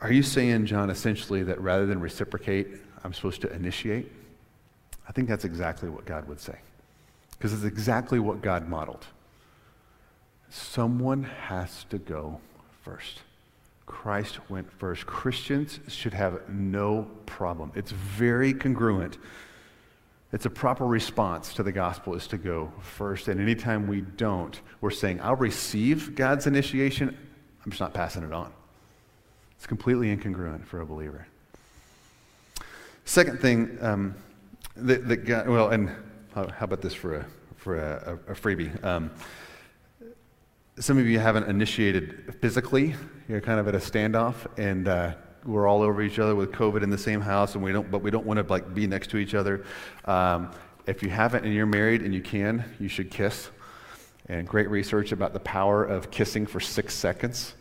Are 0.00 0.12
you 0.12 0.22
saying, 0.22 0.66
John, 0.66 0.90
essentially 0.90 1.42
that 1.44 1.60
rather 1.60 1.86
than 1.86 2.00
reciprocate, 2.00 2.68
I'm 3.02 3.12
supposed 3.12 3.40
to 3.42 3.52
initiate? 3.52 4.12
I 5.08 5.12
think 5.12 5.28
that's 5.28 5.44
exactly 5.44 5.88
what 5.88 6.04
God 6.04 6.28
would 6.28 6.40
say. 6.40 6.58
Because 7.30 7.52
it's 7.52 7.64
exactly 7.64 8.18
what 8.18 8.42
God 8.42 8.68
modeled. 8.68 9.06
Someone 10.50 11.24
has 11.24 11.84
to 11.90 11.98
go 11.98 12.40
first. 12.82 13.22
Christ 13.86 14.38
went 14.50 14.70
first. 14.70 15.06
Christians 15.06 15.80
should 15.88 16.14
have 16.14 16.48
no 16.48 17.08
problem. 17.26 17.72
It's 17.74 17.90
very 17.90 18.52
congruent. 18.52 19.18
It's 20.32 20.44
a 20.46 20.50
proper 20.50 20.86
response 20.86 21.54
to 21.54 21.62
the 21.62 21.72
gospel 21.72 22.14
is 22.14 22.26
to 22.28 22.38
go 22.38 22.70
first. 22.80 23.28
And 23.28 23.40
anytime 23.40 23.86
we 23.86 24.02
don't, 24.02 24.60
we're 24.80 24.90
saying, 24.90 25.20
I'll 25.22 25.36
receive 25.36 26.14
God's 26.14 26.46
initiation, 26.46 27.16
I'm 27.64 27.70
just 27.70 27.80
not 27.80 27.94
passing 27.94 28.22
it 28.22 28.32
on. 28.32 28.52
It's 29.58 29.66
completely 29.66 30.16
incongruent 30.16 30.64
for 30.64 30.82
a 30.82 30.86
believer. 30.86 31.26
Second 33.04 33.40
thing 33.40 33.76
um, 33.80 34.14
that, 34.76 35.08
that 35.08 35.16
God, 35.24 35.48
well, 35.48 35.70
and 35.70 35.90
how 36.32 36.46
about 36.60 36.80
this 36.80 36.94
for 36.94 37.16
a, 37.16 37.26
for 37.56 37.76
a, 37.76 38.20
a 38.28 38.34
freebie? 38.34 38.84
Um, 38.84 39.10
some 40.78 40.96
of 40.96 41.08
you 41.08 41.18
haven't 41.18 41.48
initiated 41.48 42.36
physically. 42.40 42.94
You're 43.28 43.40
kind 43.40 43.58
of 43.58 43.66
at 43.66 43.74
a 43.74 43.78
standoff, 43.78 44.46
and 44.56 44.86
uh, 44.86 45.14
we're 45.44 45.66
all 45.66 45.82
over 45.82 46.02
each 46.02 46.20
other 46.20 46.36
with 46.36 46.52
COVID 46.52 46.84
in 46.84 46.90
the 46.90 46.96
same 46.96 47.20
house, 47.20 47.56
and 47.56 47.64
we 47.64 47.72
don't, 47.72 47.90
but 47.90 48.00
we 48.00 48.12
don't 48.12 48.24
want 48.24 48.38
to 48.38 48.46
like 48.48 48.72
be 48.76 48.86
next 48.86 49.10
to 49.10 49.16
each 49.16 49.34
other. 49.34 49.64
Um, 50.04 50.52
if 50.86 51.02
you 51.02 51.10
haven't 51.10 51.44
and 51.44 51.52
you're 51.52 51.66
married 51.66 52.02
and 52.02 52.14
you 52.14 52.22
can, 52.22 52.64
you 52.78 52.86
should 52.86 53.10
kiss. 53.10 53.50
And 54.28 54.46
great 54.46 54.70
research 54.70 55.10
about 55.10 55.32
the 55.32 55.40
power 55.40 55.84
of 55.84 56.12
kissing 56.12 56.46
for 56.46 56.60
six 56.60 56.94
seconds 56.94 57.54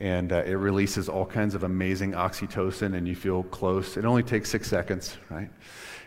and 0.00 0.32
uh, 0.32 0.42
it 0.46 0.54
releases 0.54 1.08
all 1.08 1.26
kinds 1.26 1.54
of 1.54 1.64
amazing 1.64 2.12
oxytocin 2.12 2.96
and 2.96 3.06
you 3.08 3.16
feel 3.16 3.42
close. 3.44 3.96
It 3.96 4.04
only 4.04 4.22
takes 4.22 4.50
six 4.50 4.68
seconds, 4.68 5.16
right? 5.30 5.50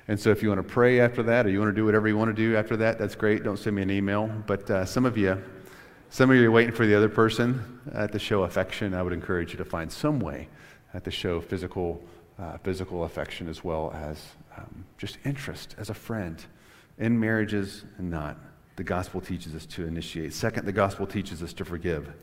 And 0.07 0.19
so 0.19 0.31
if 0.31 0.41
you 0.41 0.49
want 0.49 0.65
to 0.65 0.73
pray 0.73 0.99
after 0.99 1.23
that 1.23 1.45
or 1.45 1.49
you 1.49 1.59
want 1.59 1.69
to 1.69 1.75
do 1.75 1.85
whatever 1.85 2.07
you 2.07 2.17
want 2.17 2.35
to 2.35 2.41
do 2.41 2.55
after 2.55 2.77
that, 2.77 2.97
that's 2.97 3.15
great. 3.15 3.43
Don't 3.43 3.57
send 3.57 3.75
me 3.75 3.81
an 3.81 3.91
email. 3.91 4.27
But 4.47 4.69
uh, 4.69 4.85
some 4.85 5.05
of 5.05 5.17
you, 5.17 5.41
some 6.09 6.29
of 6.29 6.37
you 6.37 6.47
are 6.47 6.51
waiting 6.51 6.73
for 6.73 6.85
the 6.85 6.95
other 6.95 7.09
person 7.09 7.81
at 7.93 8.11
to 8.13 8.19
show 8.19 8.43
affection. 8.43 8.93
I 8.93 9.03
would 9.03 9.13
encourage 9.13 9.51
you 9.51 9.57
to 9.57 9.65
find 9.65 9.91
some 9.91 10.19
way 10.19 10.47
to 11.03 11.11
show 11.11 11.39
physical, 11.39 12.03
uh, 12.39 12.57
physical 12.57 13.03
affection 13.05 13.47
as 13.47 13.63
well 13.63 13.91
as 13.95 14.21
um, 14.57 14.85
just 14.97 15.17
interest 15.23 15.75
as 15.77 15.89
a 15.89 15.93
friend 15.93 16.43
in 16.97 17.19
marriages 17.19 17.85
and 17.97 18.09
not. 18.09 18.37
The 18.75 18.83
gospel 18.83 19.21
teaches 19.21 19.55
us 19.55 19.65
to 19.67 19.85
initiate. 19.85 20.33
Second, 20.33 20.65
the 20.65 20.71
gospel 20.71 21.05
teaches 21.05 21.43
us 21.43 21.53
to 21.53 21.65
forgive. 21.65 22.13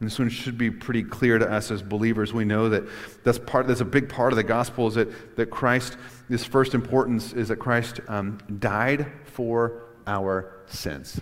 And 0.00 0.08
this 0.08 0.18
one 0.18 0.28
should 0.28 0.56
be 0.56 0.70
pretty 0.70 1.02
clear 1.02 1.38
to 1.38 1.50
us 1.50 1.70
as 1.70 1.82
believers. 1.82 2.32
We 2.32 2.44
know 2.44 2.68
that 2.68 2.84
that's 3.24 3.38
part. 3.38 3.66
That's 3.66 3.80
a 3.80 3.84
big 3.84 4.08
part 4.08 4.32
of 4.32 4.36
the 4.36 4.44
gospel. 4.44 4.86
Is 4.86 4.94
that 4.94 5.36
that 5.36 5.46
Christ? 5.46 5.96
This 6.28 6.44
first 6.44 6.74
importance 6.74 7.32
is 7.32 7.48
that 7.48 7.56
Christ 7.56 8.00
um, 8.06 8.38
died 8.60 9.10
for 9.24 9.82
our 10.06 10.52
sins, 10.66 11.20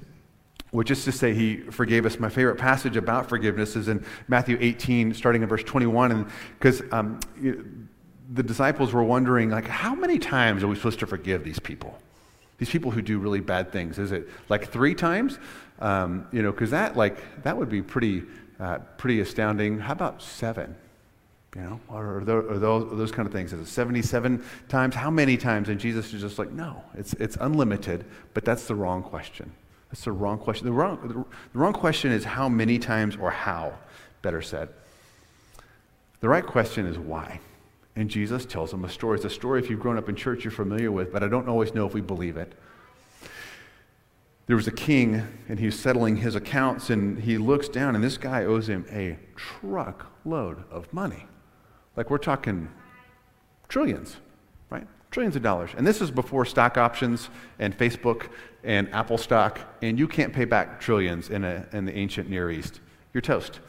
which 0.73 0.91
is 0.91 1.05
to 1.05 1.13
say, 1.13 1.33
He 1.33 1.57
forgave 1.57 2.05
us. 2.05 2.19
My 2.19 2.29
favorite 2.29 2.57
passage 2.57 2.97
about 2.97 3.29
forgiveness 3.29 3.77
is 3.77 3.89
in 3.89 4.05
Matthew 4.29 4.59
18, 4.61 5.15
starting 5.15 5.43
in 5.43 5.49
verse 5.49 5.65
21, 5.65 6.13
and 6.13 6.27
because 6.59 6.83
um, 6.93 7.21
the 8.33 8.43
disciples 8.43 8.93
were 8.93 9.05
wondering, 9.05 9.51
like, 9.51 9.67
how 9.67 9.95
many 9.95 10.19
times 10.19 10.63
are 10.63 10.69
we 10.69 10.77
supposed 10.77 10.99
to 10.99 11.07
forgive 11.07 11.45
these 11.45 11.59
people? 11.59 11.99
These 12.59 12.71
people 12.71 12.91
who 12.91 13.01
do 13.01 13.19
really 13.19 13.41
bad 13.41 13.73
things. 13.73 13.99
Is 13.99 14.13
it 14.13 14.29
like 14.49 14.71
three 14.71 14.95
times? 14.95 15.39
Um, 15.79 16.27
you 16.33 16.43
know, 16.43 16.53
because 16.53 16.71
that 16.71 16.97
like 16.97 17.43
that 17.43 17.57
would 17.57 17.69
be 17.69 17.83
pretty 17.83 18.25
uh, 18.61 18.79
pretty 18.99 19.21
astounding. 19.21 19.79
How 19.79 19.93
about 19.93 20.23
seven? 20.23 20.75
You 21.55 21.63
know, 21.63 21.81
or, 21.89 22.23
those, 22.25 22.61
those, 22.61 22.99
those, 22.99 23.13
kind 23.13 23.27
of 23.27 23.33
things. 23.33 23.53
Is 23.53 23.61
it 23.61 23.67
77 23.67 24.45
times? 24.69 24.95
How 24.95 25.11
many 25.11 25.39
times? 25.39 25.71
And 25.71 25.81
Jesus 25.81 26.13
is 26.13 26.21
just 26.21 26.39
like, 26.39 26.53
no, 26.53 26.83
it's, 26.95 27.15
it's 27.15 27.39
unlimited, 27.41 28.05
but 28.35 28.45
that's 28.45 28.67
the 28.67 28.75
wrong 28.75 29.03
question. 29.03 29.51
That's 29.91 30.05
the 30.05 30.13
wrong 30.13 30.39
question. 30.39 30.67
The 30.67 30.73
wrong, 30.73 31.27
the 31.53 31.59
wrong 31.59 31.73
question 31.73 32.13
is 32.13 32.25
how 32.25 32.49
many 32.49 32.79
times 32.79 33.17
or 33.17 33.31
how, 33.31 33.73
better 34.21 34.43
said. 34.43 34.69
The 36.21 36.29
right 36.29 36.45
question 36.45 36.85
is 36.87 36.99
why. 36.99 37.41
And 37.95 38.11
Jesus 38.11 38.45
tells 38.45 38.71
them 38.71 38.85
a 38.85 38.91
story. 38.91 39.17
It's 39.17 39.25
a 39.25 39.31
story, 39.31 39.59
if 39.59 39.71
you've 39.71 39.81
grown 39.81 39.97
up 39.97 40.11
in 40.11 40.15
church, 40.15 40.45
you're 40.45 40.51
familiar 40.51 40.93
with, 40.93 41.11
but 41.11 41.23
I 41.23 41.29
don't 41.29 41.49
always 41.49 41.73
know 41.73 41.87
if 41.87 41.95
we 41.95 42.03
believe 42.03 42.37
it 42.37 42.53
there 44.47 44.57
was 44.57 44.67
a 44.67 44.73
king 44.73 45.27
and 45.49 45.59
he's 45.59 45.79
settling 45.79 46.17
his 46.17 46.35
accounts 46.35 46.91
and 46.91 47.19
he 47.19 47.37
looks 47.37 47.69
down 47.69 47.95
and 47.95 48.03
this 48.03 48.17
guy 48.17 48.45
owes 48.45 48.69
him 48.69 48.87
a 48.91 49.19
truckload 49.35 50.63
of 50.71 50.93
money. 50.93 51.27
Like 51.97 52.11
we're 52.11 52.19
talking 52.19 52.69
trillions, 53.69 54.17
right? 54.71 54.87
Trillions 55.11 55.35
of 55.35 55.43
dollars. 55.43 55.71
And 55.77 55.87
this 55.87 56.01
is 56.01 56.11
before 56.11 56.45
stock 56.45 56.79
options 56.79 57.29
and 57.59 57.77
Facebook 57.77 58.29
and 58.63 58.93
Apple 58.93 59.19
stock, 59.19 59.61
and 59.83 59.99
you 59.99 60.09
can't 60.09 60.33
pay 60.33 60.45
back 60.45 60.81
trillions 60.81 61.31
in, 61.31 61.45
a, 61.45 61.67
in 61.73 61.85
the 61.85 61.97
ancient 61.97 62.29
Near 62.29 62.51
East. 62.51 62.81
You're 63.15 63.21
toast. 63.21 63.61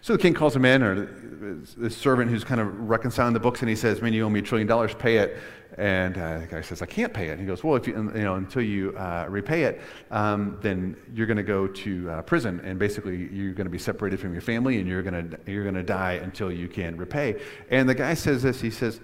So 0.00 0.14
the 0.14 0.18
king 0.18 0.32
calls 0.32 0.54
him 0.54 0.64
in, 0.64 0.82
or 0.82 1.06
the 1.76 1.90
servant 1.90 2.30
who's 2.30 2.44
kind 2.44 2.60
of 2.60 2.88
reconciling 2.88 3.34
the 3.34 3.40
books, 3.40 3.60
and 3.60 3.68
he 3.68 3.76
says, 3.76 4.00
Man, 4.00 4.12
you 4.12 4.24
owe 4.24 4.30
me 4.30 4.40
a 4.40 4.42
trillion 4.42 4.66
dollars, 4.66 4.94
pay 4.94 5.18
it. 5.18 5.36
And 5.78 6.18
uh, 6.18 6.40
the 6.40 6.46
guy 6.46 6.60
says, 6.60 6.82
I 6.82 6.86
can't 6.86 7.14
pay 7.14 7.28
it. 7.28 7.38
He 7.38 7.46
goes, 7.46 7.62
Well, 7.62 7.76
if 7.76 7.86
you, 7.86 7.94
you 7.94 8.22
know, 8.22 8.34
until 8.34 8.62
you 8.62 8.96
uh, 8.96 9.26
repay 9.28 9.62
it, 9.62 9.80
um, 10.10 10.58
then 10.60 10.96
you're 11.14 11.28
going 11.28 11.36
to 11.36 11.44
go 11.44 11.68
to 11.68 12.10
uh, 12.10 12.22
prison. 12.22 12.60
And 12.64 12.80
basically, 12.80 13.28
you're 13.32 13.52
going 13.52 13.66
to 13.66 13.70
be 13.70 13.78
separated 13.78 14.18
from 14.18 14.32
your 14.32 14.42
family 14.42 14.80
and 14.80 14.88
you're 14.88 15.04
going 15.04 15.30
to 15.30 15.38
you're 15.50 15.62
going 15.62 15.76
to 15.76 15.84
die 15.84 16.14
until 16.14 16.50
you 16.50 16.66
can 16.66 16.96
repay. 16.96 17.40
And 17.70 17.88
the 17.88 17.94
guy 17.94 18.14
says 18.14 18.42
this 18.42 18.60
He 18.60 18.70
says, 18.70 18.98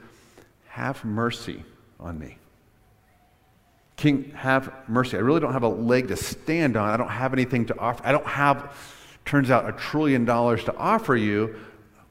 Have 0.67 1.05
mercy 1.05 1.63
on 2.01 2.19
me. 2.19 2.39
King, 3.97 4.33
have 4.33 4.73
mercy. 4.89 5.17
I 5.17 5.21
really 5.21 5.39
don't 5.39 5.53
have 5.53 5.63
a 5.63 5.69
leg 5.69 6.09
to 6.09 6.17
stand 6.17 6.77
on. 6.77 6.91
I 6.91 6.97
don't 6.97 7.09
have 7.09 7.33
anything 7.33 7.67
to 7.67 7.79
offer. 7.79 8.05
I 8.05 8.11
don't 8.11 8.27
have, 8.27 8.77
turns 9.25 9.53
out, 9.53 9.69
a 9.69 9.73
trillion 9.73 10.25
dollars 10.25 10.65
to 10.65 10.77
offer 10.77 11.15
you, 11.15 11.55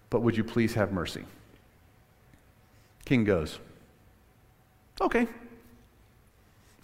but 0.10 0.22
would 0.22 0.38
you 0.38 0.46
please 0.46 0.74
have 0.76 0.94
mercy? 0.94 1.26
King 3.04 3.26
goes, 3.26 3.60
Okay. 5.04 5.28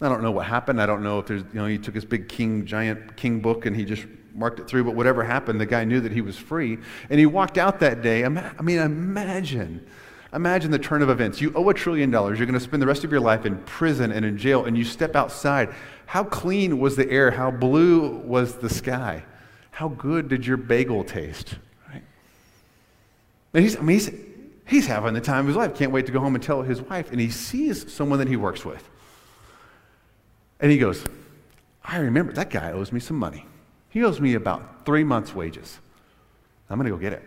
I 0.01 0.07
don't 0.07 0.21
know 0.21 0.31
what 0.31 0.45
happened. 0.45 0.81
I 0.81 0.85
don't 0.85 1.03
know 1.03 1.19
if 1.19 1.27
there's, 1.27 1.41
you 1.41 1.59
know, 1.59 1.65
he 1.65 1.77
took 1.77 1.95
his 1.95 2.05
big 2.05 2.29
king, 2.29 2.65
giant 2.65 3.17
king 3.17 3.39
book 3.41 3.65
and 3.65 3.75
he 3.75 3.83
just 3.83 4.05
marked 4.33 4.59
it 4.59 4.67
through, 4.67 4.85
but 4.85 4.95
whatever 4.95 5.23
happened, 5.23 5.59
the 5.59 5.65
guy 5.65 5.83
knew 5.83 5.99
that 5.99 6.11
he 6.11 6.21
was 6.21 6.37
free. 6.37 6.77
And 7.09 7.19
he 7.19 7.25
walked 7.25 7.57
out 7.57 7.79
that 7.79 8.01
day. 8.01 8.23
I 8.23 8.29
mean, 8.29 8.79
imagine. 8.79 9.85
Imagine 10.31 10.71
the 10.71 10.79
turn 10.79 11.01
of 11.01 11.09
events. 11.09 11.41
You 11.41 11.51
owe 11.55 11.67
a 11.69 11.73
trillion 11.73 12.11
dollars. 12.11 12.39
You're 12.39 12.45
going 12.45 12.59
to 12.59 12.63
spend 12.63 12.81
the 12.81 12.87
rest 12.87 13.03
of 13.03 13.11
your 13.11 13.19
life 13.19 13.45
in 13.45 13.57
prison 13.63 14.11
and 14.11 14.23
in 14.23 14.37
jail, 14.37 14.65
and 14.65 14.77
you 14.77 14.83
step 14.83 15.15
outside. 15.15 15.73
How 16.05 16.23
clean 16.23 16.79
was 16.79 16.95
the 16.95 17.09
air? 17.09 17.31
How 17.31 17.51
blue 17.51 18.19
was 18.19 18.55
the 18.57 18.69
sky? 18.69 19.23
How 19.71 19.87
good 19.87 20.29
did 20.29 20.45
your 20.45 20.57
bagel 20.57 21.03
taste? 21.03 21.55
Right? 21.91 22.03
And 23.53 23.63
he's, 23.63 23.75
I 23.75 23.81
mean, 23.81 23.99
he's, 23.99 24.11
He's 24.69 24.85
having 24.85 25.15
the 25.15 25.21
time 25.21 25.39
of 25.39 25.47
his 25.47 25.55
life. 25.55 25.73
Can't 25.73 25.91
wait 25.91 26.05
to 26.05 26.11
go 26.11 26.19
home 26.19 26.35
and 26.35 26.43
tell 26.43 26.61
his 26.61 26.79
wife. 26.79 27.09
And 27.09 27.19
he 27.19 27.31
sees 27.31 27.91
someone 27.91 28.19
that 28.19 28.27
he 28.27 28.35
works 28.35 28.63
with. 28.63 28.87
And 30.59 30.71
he 30.71 30.77
goes, 30.77 31.03
I 31.83 31.97
remember 31.97 32.33
that 32.33 32.51
guy 32.51 32.71
owes 32.71 32.91
me 32.91 32.99
some 32.99 33.17
money. 33.17 33.47
He 33.89 34.03
owes 34.03 34.21
me 34.21 34.35
about 34.35 34.85
three 34.85 35.03
months' 35.03 35.33
wages. 35.33 35.79
I'm 36.69 36.77
going 36.77 36.85
to 36.85 36.95
go 36.95 37.01
get 37.01 37.13
it. 37.13 37.23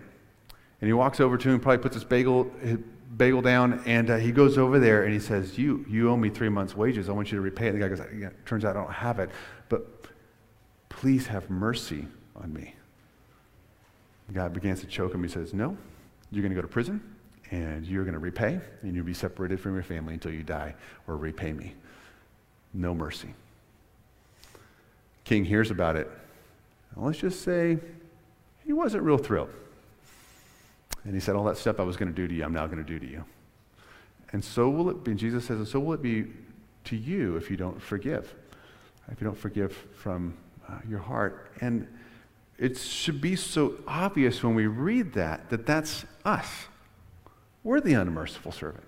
And 0.81 0.87
he 0.87 0.93
walks 0.93 1.19
over 1.19 1.37
to 1.37 1.49
him, 1.49 1.59
probably 1.59 1.83
puts 1.83 1.97
his 1.97 2.05
bagel, 2.05 2.49
his 2.63 2.79
bagel 3.17 3.43
down, 3.43 3.83
and 3.87 4.11
uh, 4.11 4.17
he 4.19 4.31
goes 4.31 4.57
over 4.57 4.79
there 4.79 5.03
and 5.03 5.13
he 5.13 5.19
says, 5.19 5.59
you, 5.59 5.85
you 5.89 6.11
owe 6.11 6.17
me 6.17 6.29
three 6.31 6.49
months' 6.49 6.77
wages. 6.77 7.09
I 7.09 7.13
want 7.13 7.33
you 7.33 7.39
to 7.39 7.43
repay 7.43 7.67
it. 7.67 7.75
And 7.75 7.83
the 7.83 7.89
guy 7.89 7.97
goes, 7.97 8.07
yeah, 8.17 8.31
Turns 8.47 8.65
out 8.65 8.77
I 8.77 8.81
don't 8.81 8.93
have 8.93 9.19
it, 9.19 9.31
but 9.69 10.07
please 10.91 11.27
have 11.27 11.51
mercy 11.51 12.07
on 12.37 12.53
me. 12.53 12.77
The 14.29 14.35
guy 14.35 14.47
begins 14.47 14.81
to 14.83 14.87
choke 14.87 15.13
him. 15.13 15.25
He 15.25 15.29
says, 15.29 15.53
No, 15.53 15.77
you're 16.31 16.43
going 16.43 16.53
to 16.53 16.55
go 16.55 16.63
to 16.63 16.69
prison 16.69 17.12
and 17.53 17.87
you're 17.87 18.03
going 18.03 18.15
to 18.15 18.19
repay, 18.19 18.59
and 18.81 18.97
you'll 18.97 19.05
be 19.05 19.15
separated 19.15 19.61
from 19.61 19.75
your 19.75 19.83
family 19.83 20.15
until 20.15 20.33
you 20.33 20.43
die 20.43 20.75
or 21.07 21.17
repay 21.17 21.53
me. 21.53 21.75
No 22.73 22.95
mercy. 22.95 23.35
King 25.25 25.45
hears 25.45 25.71
about 25.71 25.95
it. 25.95 26.11
let's 26.97 27.19
just 27.19 27.43
say 27.43 27.79
he 28.65 28.73
wasn't 28.73 29.03
real 29.03 29.19
thrilled. 29.19 29.51
And 31.05 31.13
he 31.13 31.21
said, 31.21 31.37
All 31.37 31.45
that 31.45 31.59
stuff 31.59 31.79
I 31.79 31.83
was 31.83 31.97
going 31.97 32.11
to 32.11 32.15
do 32.15 32.27
to 32.27 32.35
you, 32.35 32.43
I'm 32.43 32.55
now 32.55 32.67
going 32.67 32.83
to 32.83 32.91
do 32.91 32.99
to 32.99 33.07
you. 33.07 33.23
And 34.33 34.43
so 34.43 34.71
will 34.71 34.89
it 34.89 35.05
be, 35.05 35.15
Jesus 35.15 35.45
says, 35.45 35.59
and 35.59 35.69
so 35.69 35.79
will 35.79 35.93
it 35.93 36.03
be 36.03 36.29
to 36.85 36.97
you 36.97 37.37
if 37.37 37.51
you 37.51 37.59
don't 37.59 37.81
forgive, 37.81 38.35
if 39.11 39.21
you 39.21 39.27
don't 39.27 39.37
forgive 39.37 39.77
from 39.95 40.35
uh, 40.67 40.79
your 40.89 41.01
heart. 41.01 41.53
And 41.61 41.87
it 42.57 42.79
should 42.79 43.21
be 43.21 43.37
so 43.37 43.75
obvious 43.87 44.43
when 44.43 44.55
we 44.55 44.67
read 44.67 45.13
that, 45.13 45.51
that 45.51 45.67
that's 45.67 46.07
us. 46.25 46.49
We're 47.65 47.81
the 47.81 47.95
unmerciful 47.95 48.53
servant. 48.53 48.85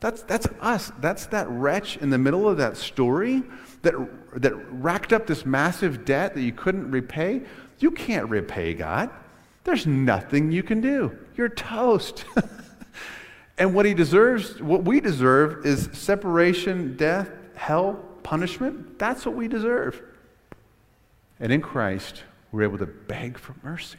That's, 0.00 0.22
that's 0.22 0.46
us. 0.60 0.92
That's 1.00 1.26
that 1.26 1.48
wretch 1.48 1.96
in 1.96 2.10
the 2.10 2.18
middle 2.18 2.48
of 2.48 2.58
that 2.58 2.76
story 2.76 3.42
that, 3.82 3.94
that 4.34 4.54
racked 4.70 5.12
up 5.12 5.26
this 5.26 5.46
massive 5.46 6.04
debt 6.04 6.34
that 6.34 6.42
you 6.42 6.52
couldn't 6.52 6.90
repay. 6.90 7.42
You 7.78 7.90
can't 7.90 8.28
repay 8.28 8.74
God. 8.74 9.10
There's 9.64 9.86
nothing 9.86 10.52
you 10.52 10.62
can 10.62 10.80
do. 10.80 11.16
You're 11.36 11.48
toast. 11.48 12.26
and 13.58 13.74
what 13.74 13.86
he 13.86 13.94
deserves, 13.94 14.60
what 14.60 14.84
we 14.84 15.00
deserve, 15.00 15.64
is 15.64 15.88
separation, 15.92 16.96
death, 16.96 17.30
hell, 17.54 17.94
punishment. 18.22 18.98
That's 18.98 19.24
what 19.24 19.34
we 19.34 19.48
deserve. 19.48 20.02
And 21.40 21.50
in 21.50 21.62
Christ, 21.62 22.24
we're 22.52 22.64
able 22.64 22.78
to 22.78 22.86
beg 22.86 23.38
for 23.38 23.54
mercy. 23.62 23.98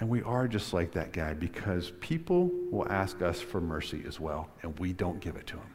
And 0.00 0.08
we 0.08 0.22
are 0.22 0.46
just 0.46 0.72
like 0.72 0.92
that 0.92 1.12
guy 1.12 1.34
because 1.34 1.92
people 2.00 2.50
will 2.70 2.86
ask 2.88 3.20
us 3.20 3.40
for 3.40 3.60
mercy 3.60 4.04
as 4.06 4.20
well, 4.20 4.48
and 4.62 4.78
we 4.78 4.92
don't 4.92 5.20
give 5.20 5.36
it 5.36 5.46
to 5.48 5.56
them. 5.56 5.74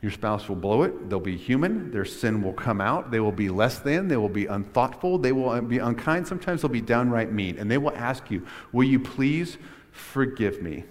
Your 0.00 0.10
spouse 0.10 0.48
will 0.48 0.56
blow 0.56 0.82
it. 0.82 1.08
They'll 1.08 1.20
be 1.20 1.36
human. 1.36 1.92
Their 1.92 2.04
sin 2.04 2.42
will 2.42 2.52
come 2.52 2.80
out. 2.80 3.12
They 3.12 3.20
will 3.20 3.30
be 3.30 3.48
less 3.48 3.78
than. 3.78 4.08
They 4.08 4.16
will 4.16 4.28
be 4.28 4.46
unthoughtful. 4.46 5.18
They 5.18 5.30
will 5.30 5.60
be 5.62 5.78
unkind. 5.78 6.26
Sometimes 6.26 6.62
they'll 6.62 6.70
be 6.70 6.80
downright 6.80 7.30
mean. 7.30 7.56
And 7.56 7.70
they 7.70 7.78
will 7.78 7.94
ask 7.94 8.28
you, 8.28 8.44
Will 8.72 8.84
you 8.84 8.98
please 8.98 9.58
forgive 9.92 10.60
me? 10.60 10.82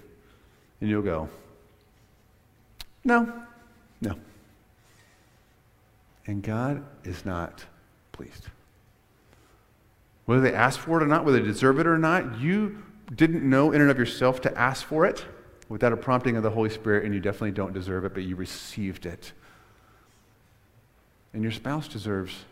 And 0.80 0.90
you'll 0.90 1.02
go, 1.02 1.28
No, 3.04 3.34
no. 4.00 4.16
And 6.26 6.42
God 6.42 6.82
is 7.04 7.26
not 7.26 7.66
pleased. 8.14 8.48
Whether 10.26 10.42
they 10.42 10.54
asked 10.54 10.80
for 10.80 11.00
it 11.00 11.04
or 11.04 11.08
not, 11.08 11.26
whether 11.26 11.40
they 11.40 11.46
deserve 11.46 11.80
it 11.80 11.88
or 11.88 11.98
not, 11.98 12.40
you 12.40 12.84
didn't 13.14 13.48
know 13.48 13.72
in 13.72 13.82
and 13.82 13.90
of 13.90 13.98
yourself 13.98 14.42
to 14.42 14.58
ask 14.58 14.86
for 14.86 15.06
it 15.06 15.26
without 15.68 15.94
a 15.94 15.98
prompting 15.98 16.36
of 16.38 16.44
the 16.44 16.50
Holy 16.50 16.70
Spirit, 16.70 17.06
and 17.06 17.14
you 17.14 17.20
definitely 17.20 17.52
don't 17.52 17.74
deserve 17.74 18.06
it, 18.06 18.14
but 18.14 18.24
you 18.24 18.36
received 18.36 19.06
it. 19.06 19.32
And 21.34 21.44
your 21.44 21.52
spouse 21.52 21.88
deserves 21.88 22.46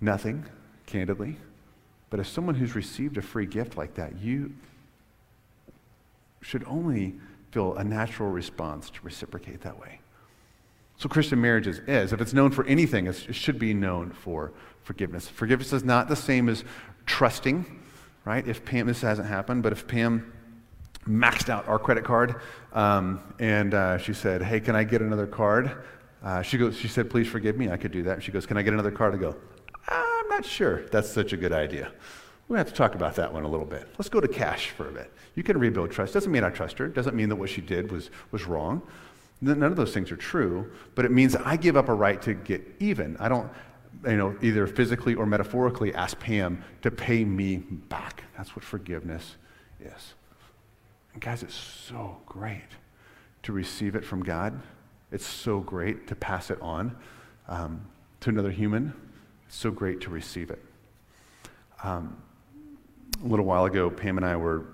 nothing, 0.00 0.46
candidly. 0.86 1.36
But 2.10 2.20
as 2.20 2.28
someone 2.28 2.54
who's 2.54 2.74
received 2.74 3.16
a 3.16 3.22
free 3.22 3.46
gift 3.46 3.76
like 3.76 3.94
that, 3.94 4.18
you 4.18 4.52
should 6.40 6.64
only 6.66 7.14
feel 7.50 7.74
a 7.76 7.84
natural 7.84 8.30
response 8.30 8.90
to 8.90 9.00
reciprocate 9.02 9.60
that 9.62 9.78
way. 9.78 10.00
So, 10.96 11.08
Christian 11.08 11.40
marriages 11.40 11.80
is, 11.86 12.12
if 12.12 12.20
it's 12.20 12.32
known 12.32 12.50
for 12.50 12.64
anything, 12.66 13.06
it 13.06 13.34
should 13.34 13.58
be 13.58 13.74
known 13.74 14.10
for 14.10 14.52
forgiveness. 14.82 15.28
Forgiveness 15.28 15.72
is 15.72 15.84
not 15.84 16.08
the 16.08 16.16
same 16.16 16.48
as 16.48 16.64
trusting, 17.06 17.80
right? 18.24 18.46
If 18.46 18.64
Pam, 18.64 18.86
this 18.86 19.00
hasn't 19.00 19.28
happened, 19.28 19.62
but 19.62 19.72
if 19.72 19.86
Pam 19.86 20.32
maxed 21.06 21.48
out 21.48 21.66
our 21.66 21.78
credit 21.78 22.04
card 22.04 22.36
um, 22.72 23.20
and 23.38 23.74
uh, 23.74 23.98
she 23.98 24.12
said, 24.12 24.42
Hey, 24.42 24.60
can 24.60 24.76
I 24.76 24.84
get 24.84 25.02
another 25.02 25.26
card? 25.26 25.72
Uh, 26.22 26.42
she, 26.42 26.58
goes, 26.58 26.76
she 26.76 26.88
said, 26.88 27.10
Please 27.10 27.26
forgive 27.26 27.56
me. 27.56 27.70
I 27.70 27.76
could 27.76 27.92
do 27.92 28.04
that. 28.04 28.22
She 28.22 28.32
goes, 28.32 28.46
Can 28.46 28.56
I 28.56 28.62
get 28.62 28.72
another 28.72 28.92
card? 28.92 29.14
I 29.14 29.18
go, 29.18 29.36
I'm 29.88 30.28
not 30.28 30.44
sure 30.44 30.86
that's 30.88 31.10
such 31.10 31.32
a 31.32 31.36
good 31.36 31.52
idea. 31.52 31.92
To 32.48 32.58
have 32.58 32.68
to 32.68 32.74
talk 32.74 32.94
about 32.94 33.14
that 33.16 33.32
one 33.32 33.44
a 33.44 33.48
little 33.48 33.64
bit. 33.64 33.88
Let's 33.98 34.10
go 34.10 34.20
to 34.20 34.28
cash 34.28 34.70
for 34.70 34.86
a 34.86 34.92
bit. 34.92 35.10
You 35.34 35.42
can 35.42 35.58
rebuild 35.58 35.90
trust. 35.90 36.12
Doesn't 36.12 36.30
mean 36.30 36.44
I 36.44 36.50
trust 36.50 36.76
her. 36.78 36.86
Doesn't 36.86 37.16
mean 37.16 37.30
that 37.30 37.36
what 37.36 37.48
she 37.48 37.62
did 37.62 37.90
was, 37.90 38.10
was 38.30 38.44
wrong. 38.44 38.82
None 39.40 39.62
of 39.62 39.74
those 39.74 39.94
things 39.94 40.12
are 40.12 40.16
true, 40.16 40.70
but 40.94 41.06
it 41.06 41.10
means 41.10 41.34
I 41.34 41.56
give 41.56 41.78
up 41.78 41.88
a 41.88 41.94
right 41.94 42.20
to 42.22 42.34
get 42.34 42.76
even. 42.78 43.16
I 43.18 43.28
don't, 43.28 43.50
you 44.04 44.16
know, 44.16 44.36
either 44.42 44.66
physically 44.66 45.14
or 45.14 45.26
metaphorically 45.26 45.94
ask 45.94 46.18
Pam 46.18 46.64
to 46.82 46.90
pay 46.90 47.24
me 47.24 47.56
back. 47.56 48.24
That's 48.36 48.56
what 48.56 48.64
forgiveness 48.64 49.36
is. 49.80 50.14
And 51.12 51.22
guys, 51.22 51.42
it's 51.42 51.54
so 51.54 52.18
great 52.26 52.62
to 53.42 53.52
receive 53.52 53.94
it 53.94 54.04
from 54.04 54.22
God. 54.22 54.60
It's 55.10 55.26
so 55.26 55.60
great 55.60 56.06
to 56.08 56.14
pass 56.14 56.50
it 56.50 56.60
on 56.60 56.96
um, 57.48 57.84
to 58.20 58.30
another 58.30 58.50
human. 58.50 58.94
It's 59.46 59.56
so 59.56 59.70
great 59.70 60.00
to 60.02 60.10
receive 60.10 60.50
it. 60.50 60.62
Um, 61.84 62.16
a 63.22 63.26
little 63.26 63.44
while 63.44 63.66
ago, 63.66 63.90
Pam 63.90 64.16
and 64.16 64.26
I 64.26 64.36
were 64.36 64.66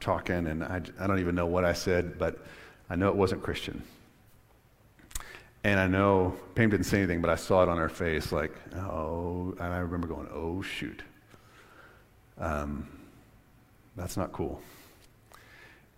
talking, 0.00 0.46
and 0.46 0.62
I, 0.62 0.82
I 1.00 1.06
don't 1.06 1.20
even 1.20 1.34
know 1.34 1.46
what 1.46 1.64
I 1.64 1.72
said, 1.72 2.18
but 2.18 2.44
I 2.90 2.96
know 2.96 3.08
it 3.08 3.16
wasn't 3.16 3.42
Christian. 3.42 3.82
And 5.64 5.80
I 5.80 5.86
know 5.86 6.36
Pam 6.54 6.70
didn't 6.70 6.86
say 6.86 6.98
anything, 6.98 7.20
but 7.20 7.30
I 7.30 7.34
saw 7.34 7.62
it 7.62 7.68
on 7.68 7.78
her 7.78 7.88
face, 7.88 8.30
like, 8.32 8.52
oh, 8.76 9.54
and 9.58 9.72
I 9.74 9.78
remember 9.78 10.06
going, 10.06 10.28
oh, 10.32 10.62
shoot. 10.62 11.02
Um, 12.38 12.88
that's 13.96 14.16
not 14.16 14.32
cool. 14.32 14.60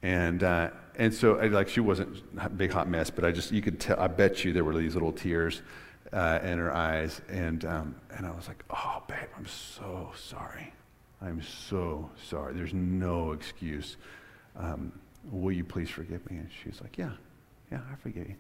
And, 0.03 0.43
uh, 0.43 0.71
and 0.97 1.13
so, 1.13 1.33
like, 1.35 1.69
she 1.69 1.81
wasn't 1.81 2.23
a 2.41 2.49
big 2.49 2.73
hot 2.73 2.89
mess, 2.89 3.11
but 3.11 3.25
I 3.25 3.33
just, 3.33 3.53
you 3.53 3.61
could 3.61 3.79
tell, 3.79 4.01
I 4.01 4.09
bet 4.09 4.45
you 4.45 4.53
there 4.53 4.65
were 4.65 4.77
these 4.77 4.95
little 4.95 5.13
tears 5.13 5.61
uh, 6.13 6.39
in 6.43 6.59
her 6.59 6.75
eyes. 6.75 7.21
And, 7.29 7.65
um, 7.67 7.95
and 8.17 8.27
I 8.27 8.31
was 8.31 8.49
like, 8.49 8.65
oh, 8.71 9.03
babe, 9.07 9.29
I'm 9.37 9.47
so 9.47 10.11
sorry. 10.17 10.73
I'm 11.21 11.43
so 11.43 12.11
sorry. 12.29 12.55
There's 12.55 12.73
no 12.73 13.33
excuse. 13.33 13.99
Um, 14.57 14.93
will 15.31 15.53
you 15.53 15.65
please 15.65 15.91
forgive 15.91 16.29
me? 16.31 16.39
And 16.39 16.49
she's 16.65 16.81
like, 16.81 16.97
yeah, 16.97 17.13
yeah, 17.71 17.81
I 17.93 17.97
forgive 17.97 18.27
you. 18.27 18.37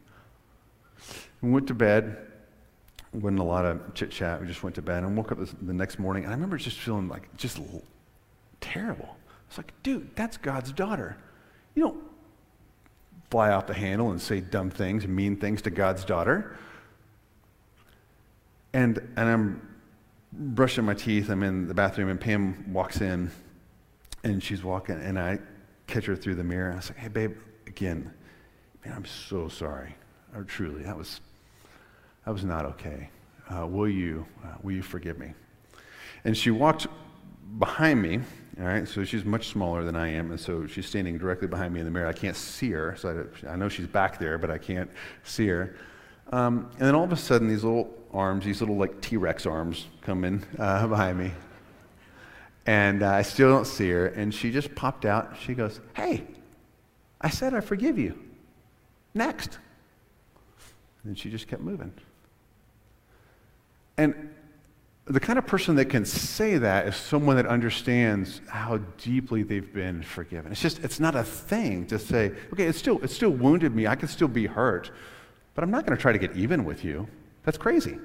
We 1.42 1.50
went 1.50 1.66
to 1.68 1.74
bed. 1.74 2.18
Wasn't 3.12 3.40
a 3.40 3.44
lot 3.44 3.64
of 3.64 3.94
chit 3.94 4.10
chat. 4.10 4.40
We 4.40 4.46
just 4.46 4.62
went 4.62 4.76
to 4.76 4.82
bed 4.82 5.02
and 5.02 5.16
woke 5.16 5.32
up 5.32 5.38
the 5.62 5.72
next 5.72 5.98
morning. 5.98 6.24
And 6.24 6.32
I 6.32 6.34
remember 6.34 6.56
just 6.56 6.78
feeling 6.78 7.08
like 7.08 7.34
just 7.36 7.58
l- 7.58 7.82
terrible. 8.60 9.16
It's 9.48 9.58
like, 9.58 9.72
dude, 9.82 10.14
that's 10.14 10.36
God's 10.36 10.70
daughter. 10.72 11.16
You 11.74 11.82
don't 11.82 12.04
fly 13.30 13.50
off 13.50 13.66
the 13.66 13.74
handle 13.74 14.10
and 14.10 14.20
say 14.20 14.40
dumb 14.40 14.70
things, 14.70 15.06
mean 15.06 15.36
things 15.36 15.62
to 15.62 15.70
God's 15.70 16.04
daughter. 16.04 16.56
And, 18.72 18.98
and 19.16 19.28
I'm 19.28 19.68
brushing 20.32 20.84
my 20.84 20.94
teeth. 20.94 21.28
I'm 21.30 21.42
in 21.42 21.66
the 21.66 21.74
bathroom, 21.74 22.08
and 22.08 22.20
Pam 22.20 22.72
walks 22.72 23.00
in, 23.00 23.30
and 24.22 24.42
she's 24.42 24.62
walking, 24.62 25.00
and 25.00 25.18
I 25.18 25.38
catch 25.86 26.06
her 26.06 26.14
through 26.14 26.36
the 26.36 26.44
mirror. 26.44 26.66
And 26.66 26.74
I 26.74 26.76
was 26.76 26.90
like, 26.90 26.98
hey, 26.98 27.08
babe, 27.08 27.36
again, 27.66 28.12
man, 28.84 28.94
I'm 28.94 29.04
so 29.04 29.48
sorry. 29.48 29.94
Or 30.34 30.44
truly, 30.44 30.84
that 30.84 30.96
was, 30.96 31.20
that 32.24 32.32
was 32.32 32.44
not 32.44 32.64
okay. 32.64 33.10
Uh, 33.48 33.66
will 33.66 33.88
you, 33.88 34.26
uh, 34.44 34.54
will 34.62 34.72
you 34.72 34.82
forgive 34.82 35.18
me? 35.18 35.32
And 36.24 36.36
she 36.36 36.50
walked 36.50 36.86
behind 37.58 38.00
me, 38.00 38.20
all 38.58 38.66
right, 38.66 38.86
so 38.86 39.04
she's 39.04 39.24
much 39.24 39.48
smaller 39.48 39.84
than 39.84 39.96
I 39.96 40.08
am, 40.08 40.30
and 40.30 40.38
so 40.38 40.66
she's 40.66 40.86
standing 40.86 41.18
directly 41.18 41.48
behind 41.48 41.72
me 41.72 41.80
in 41.80 41.86
the 41.86 41.90
mirror. 41.90 42.06
I 42.06 42.12
can't 42.12 42.36
see 42.36 42.70
her, 42.70 42.94
so 42.96 43.28
I, 43.44 43.52
I 43.52 43.56
know 43.56 43.68
she's 43.68 43.86
back 43.86 44.18
there, 44.18 44.38
but 44.38 44.50
I 44.50 44.58
can't 44.58 44.90
see 45.22 45.48
her. 45.48 45.76
Um, 46.32 46.70
and 46.78 46.86
then 46.86 46.94
all 46.94 47.04
of 47.04 47.12
a 47.12 47.16
sudden, 47.16 47.48
these 47.48 47.64
little 47.64 47.92
arms, 48.12 48.44
these 48.44 48.60
little 48.60 48.76
like 48.76 49.00
T 49.00 49.16
Rex 49.16 49.46
arms, 49.46 49.86
come 50.02 50.24
in 50.24 50.44
uh, 50.58 50.86
behind 50.88 51.18
me. 51.18 51.32
And 52.66 53.02
uh, 53.02 53.10
I 53.10 53.22
still 53.22 53.48
don't 53.48 53.66
see 53.66 53.90
her, 53.90 54.08
and 54.08 54.32
she 54.32 54.52
just 54.52 54.74
popped 54.74 55.04
out. 55.04 55.36
She 55.40 55.54
goes, 55.54 55.80
Hey, 55.94 56.24
I 57.20 57.30
said 57.30 57.54
I 57.54 57.60
forgive 57.60 57.98
you. 57.98 58.18
Next. 59.14 59.58
And 61.04 61.18
she 61.18 61.30
just 61.30 61.48
kept 61.48 61.62
moving. 61.62 61.92
And 64.00 64.30
the 65.04 65.20
kind 65.20 65.38
of 65.38 65.46
person 65.46 65.76
that 65.76 65.86
can 65.86 66.06
say 66.06 66.56
that 66.56 66.86
is 66.86 66.96
someone 66.96 67.36
that 67.36 67.44
understands 67.44 68.40
how 68.48 68.78
deeply 68.96 69.42
they've 69.42 69.74
been 69.74 70.02
forgiven. 70.02 70.52
It's 70.52 70.62
just, 70.62 70.82
it's 70.82 70.98
not 70.98 71.14
a 71.14 71.22
thing 71.22 71.86
to 71.88 71.98
say, 71.98 72.32
okay, 72.50 72.64
it 72.64 72.74
still, 72.76 72.98
it 73.02 73.10
still 73.10 73.28
wounded 73.28 73.74
me. 73.74 73.86
I 73.86 73.96
can 73.96 74.08
still 74.08 74.26
be 74.26 74.46
hurt, 74.46 74.90
but 75.54 75.62
I'm 75.62 75.70
not 75.70 75.84
going 75.84 75.94
to 75.94 76.00
try 76.00 76.12
to 76.12 76.18
get 76.18 76.34
even 76.34 76.64
with 76.64 76.82
you. 76.82 77.08
That's 77.44 77.58
crazy. 77.58 77.98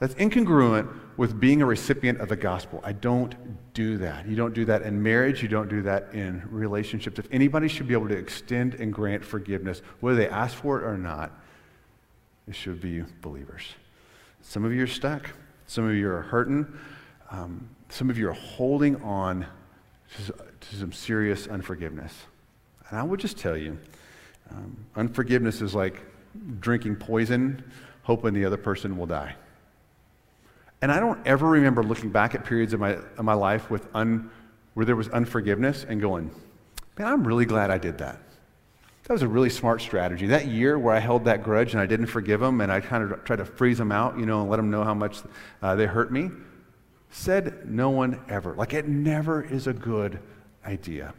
That's 0.00 0.14
incongruent 0.14 0.92
with 1.16 1.38
being 1.38 1.62
a 1.62 1.66
recipient 1.66 2.20
of 2.20 2.28
the 2.28 2.36
gospel. 2.36 2.80
I 2.82 2.90
don't 2.90 3.36
do 3.72 3.98
that. 3.98 4.26
You 4.26 4.34
don't 4.34 4.52
do 4.52 4.64
that 4.64 4.82
in 4.82 5.00
marriage. 5.00 5.42
You 5.42 5.48
don't 5.48 5.68
do 5.68 5.82
that 5.82 6.12
in 6.12 6.42
relationships. 6.50 7.20
If 7.20 7.28
anybody 7.30 7.68
should 7.68 7.86
be 7.86 7.94
able 7.94 8.08
to 8.08 8.16
extend 8.16 8.74
and 8.74 8.92
grant 8.92 9.24
forgiveness, 9.24 9.80
whether 10.00 10.16
they 10.16 10.28
ask 10.28 10.56
for 10.56 10.80
it 10.80 10.84
or 10.84 10.98
not, 10.98 11.30
it 12.48 12.56
should 12.56 12.80
be 12.80 13.04
believers. 13.20 13.62
Some 14.46 14.64
of 14.64 14.72
you 14.72 14.84
are 14.84 14.86
stuck. 14.86 15.30
Some 15.66 15.88
of 15.88 15.94
you 15.96 16.08
are 16.10 16.22
hurting. 16.22 16.66
Um, 17.30 17.68
some 17.88 18.10
of 18.10 18.18
you 18.18 18.28
are 18.28 18.34
holding 18.34 19.02
on 19.02 19.46
to, 20.16 20.32
to, 20.32 20.76
some 20.76 20.92
serious 20.92 21.48
unforgiveness. 21.48 22.14
And 22.88 22.98
I 22.98 23.02
would 23.02 23.18
just 23.18 23.38
tell 23.38 23.56
you 23.56 23.78
um, 24.50 24.76
unforgiveness 24.94 25.60
is 25.60 25.74
like 25.74 26.00
drinking 26.60 26.96
poison, 26.96 27.64
hoping 28.02 28.34
the 28.34 28.44
other 28.44 28.58
person 28.58 28.96
will 28.96 29.06
die. 29.06 29.34
And 30.82 30.92
I 30.92 31.00
don't 31.00 31.26
ever 31.26 31.48
remember 31.48 31.82
looking 31.82 32.10
back 32.10 32.34
at 32.34 32.44
periods 32.44 32.74
of 32.74 32.80
my, 32.80 32.92
of 32.92 33.24
my 33.24 33.34
life 33.34 33.70
with 33.70 33.88
un, 33.94 34.30
where 34.74 34.84
there 34.84 34.96
was 34.96 35.08
unforgiveness 35.08 35.84
and 35.88 36.00
going, 36.00 36.30
man, 36.98 37.08
I'm 37.08 37.26
really 37.26 37.46
glad 37.46 37.70
I 37.70 37.78
did 37.78 37.98
that. 37.98 38.20
That 39.04 39.12
was 39.12 39.22
a 39.22 39.28
really 39.28 39.50
smart 39.50 39.82
strategy. 39.82 40.26
That 40.28 40.46
year 40.46 40.78
where 40.78 40.94
I 40.94 40.98
held 40.98 41.26
that 41.26 41.42
grudge 41.42 41.72
and 41.72 41.80
I 41.80 41.84
didn't 41.84 42.06
forgive 42.06 42.40
them 42.40 42.62
and 42.62 42.72
I 42.72 42.80
kind 42.80 43.12
of 43.12 43.22
tried 43.24 43.36
to 43.36 43.44
freeze 43.44 43.76
them 43.76 43.92
out, 43.92 44.18
you 44.18 44.24
know, 44.24 44.40
and 44.40 44.50
let 44.50 44.56
them 44.56 44.70
know 44.70 44.82
how 44.82 44.94
much 44.94 45.18
uh, 45.60 45.74
they 45.74 45.84
hurt 45.84 46.10
me, 46.10 46.30
said 47.10 47.68
no 47.68 47.90
one 47.90 48.18
ever. 48.30 48.54
Like 48.54 48.72
it 48.72 48.88
never 48.88 49.42
is 49.42 49.66
a 49.66 49.74
good 49.74 50.18
idea. 50.64 51.12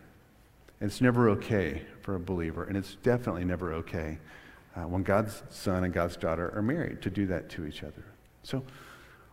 And 0.82 0.90
it's 0.90 1.00
never 1.00 1.30
okay 1.30 1.84
for 2.02 2.16
a 2.16 2.20
believer. 2.20 2.64
And 2.64 2.76
it's 2.76 2.96
definitely 3.04 3.46
never 3.46 3.74
okay 3.76 4.18
uh, 4.76 4.82
when 4.82 5.04
God's 5.04 5.44
son 5.52 5.84
and 5.84 5.94
God's 5.94 6.18
daughter 6.18 6.52
are 6.56 6.64
married 6.64 7.04
to 7.04 7.12
do 7.12 7.28
that 7.28 7.50
to 7.50 7.68
each 7.68 7.84
other. 7.84 8.04
So, 8.42 8.64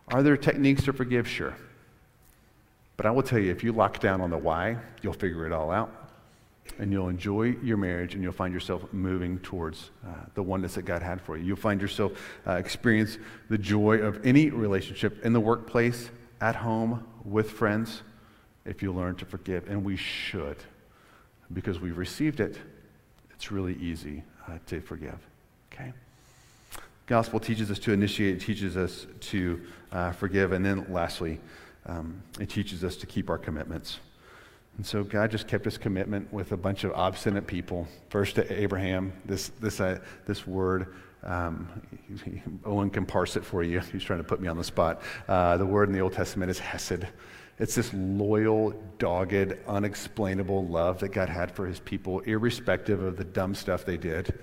are 0.09 0.21
there 0.21 0.37
techniques 0.37 0.83
to 0.83 0.93
forgive? 0.93 1.27
Sure. 1.27 1.55
But 2.97 3.07
I 3.07 3.11
will 3.11 3.23
tell 3.23 3.39
you, 3.39 3.51
if 3.51 3.63
you 3.63 3.71
lock 3.71 3.99
down 3.99 4.21
on 4.21 4.29
the 4.29 4.37
why, 4.37 4.77
you'll 5.01 5.13
figure 5.13 5.47
it 5.47 5.51
all 5.51 5.71
out 5.71 6.02
and 6.79 6.91
you'll 6.91 7.09
enjoy 7.09 7.55
your 7.61 7.77
marriage 7.77 8.13
and 8.13 8.23
you'll 8.23 8.31
find 8.31 8.53
yourself 8.53 8.91
moving 8.91 9.39
towards 9.39 9.91
uh, 10.05 10.09
the 10.33 10.43
oneness 10.43 10.75
that 10.75 10.83
God 10.83 11.01
had 11.01 11.21
for 11.21 11.37
you. 11.37 11.43
You'll 11.43 11.55
find 11.55 11.81
yourself 11.81 12.13
uh, 12.47 12.53
experience 12.53 13.17
the 13.49 13.57
joy 13.57 13.99
of 13.99 14.25
any 14.25 14.49
relationship 14.49 15.23
in 15.25 15.33
the 15.33 15.39
workplace, 15.39 16.09
at 16.41 16.55
home, 16.55 17.05
with 17.23 17.51
friends, 17.51 18.01
if 18.65 18.81
you 18.81 18.91
learn 18.91 19.15
to 19.15 19.25
forgive. 19.25 19.69
And 19.69 19.83
we 19.83 19.95
should, 19.95 20.57
because 21.53 21.79
we've 21.79 21.97
received 21.97 22.39
it. 22.39 22.57
It's 23.33 23.51
really 23.51 23.75
easy 23.75 24.23
uh, 24.47 24.57
to 24.67 24.81
forgive. 24.81 25.19
Okay? 25.71 25.93
Gospel 27.05 27.39
teaches 27.39 27.69
us 27.69 27.79
to 27.79 27.91
initiate, 27.91 28.41
teaches 28.41 28.77
us 28.77 29.05
to 29.19 29.61
uh, 29.91 30.11
forgive, 30.13 30.53
and 30.53 30.65
then 30.65 30.85
lastly, 30.89 31.39
um, 31.85 32.21
it 32.39 32.49
teaches 32.49 32.83
us 32.83 32.95
to 32.97 33.05
keep 33.05 33.29
our 33.29 33.37
commitments. 33.37 33.99
And 34.77 34.85
so 34.85 35.03
God 35.03 35.29
just 35.29 35.47
kept 35.47 35.65
his 35.65 35.77
commitment 35.77 36.31
with 36.33 36.51
a 36.51 36.57
bunch 36.57 36.83
of 36.83 36.93
obstinate 36.93 37.45
people. 37.45 37.87
First 38.09 38.35
to 38.35 38.61
Abraham, 38.61 39.13
this, 39.25 39.49
this, 39.59 39.79
uh, 39.79 39.99
this 40.25 40.47
word, 40.47 40.95
um, 41.23 41.69
Owen 42.65 42.89
can 42.89 43.05
parse 43.05 43.35
it 43.35 43.45
for 43.45 43.63
you. 43.63 43.79
He's 43.91 44.03
trying 44.03 44.19
to 44.19 44.23
put 44.23 44.41
me 44.41 44.47
on 44.47 44.57
the 44.57 44.63
spot. 44.63 45.01
Uh, 45.27 45.57
the 45.57 45.65
word 45.65 45.89
in 45.89 45.93
the 45.93 46.01
Old 46.01 46.13
Testament 46.13 46.49
is 46.49 46.59
hesed. 46.59 47.05
It's 47.59 47.75
this 47.75 47.93
loyal, 47.93 48.73
dogged, 48.97 49.57
unexplainable 49.67 50.65
love 50.67 50.99
that 50.99 51.09
God 51.09 51.29
had 51.29 51.51
for 51.51 51.67
his 51.67 51.79
people, 51.79 52.19
irrespective 52.21 53.01
of 53.03 53.15
the 53.15 53.23
dumb 53.23 53.53
stuff 53.53 53.85
they 53.85 53.97
did. 53.97 54.39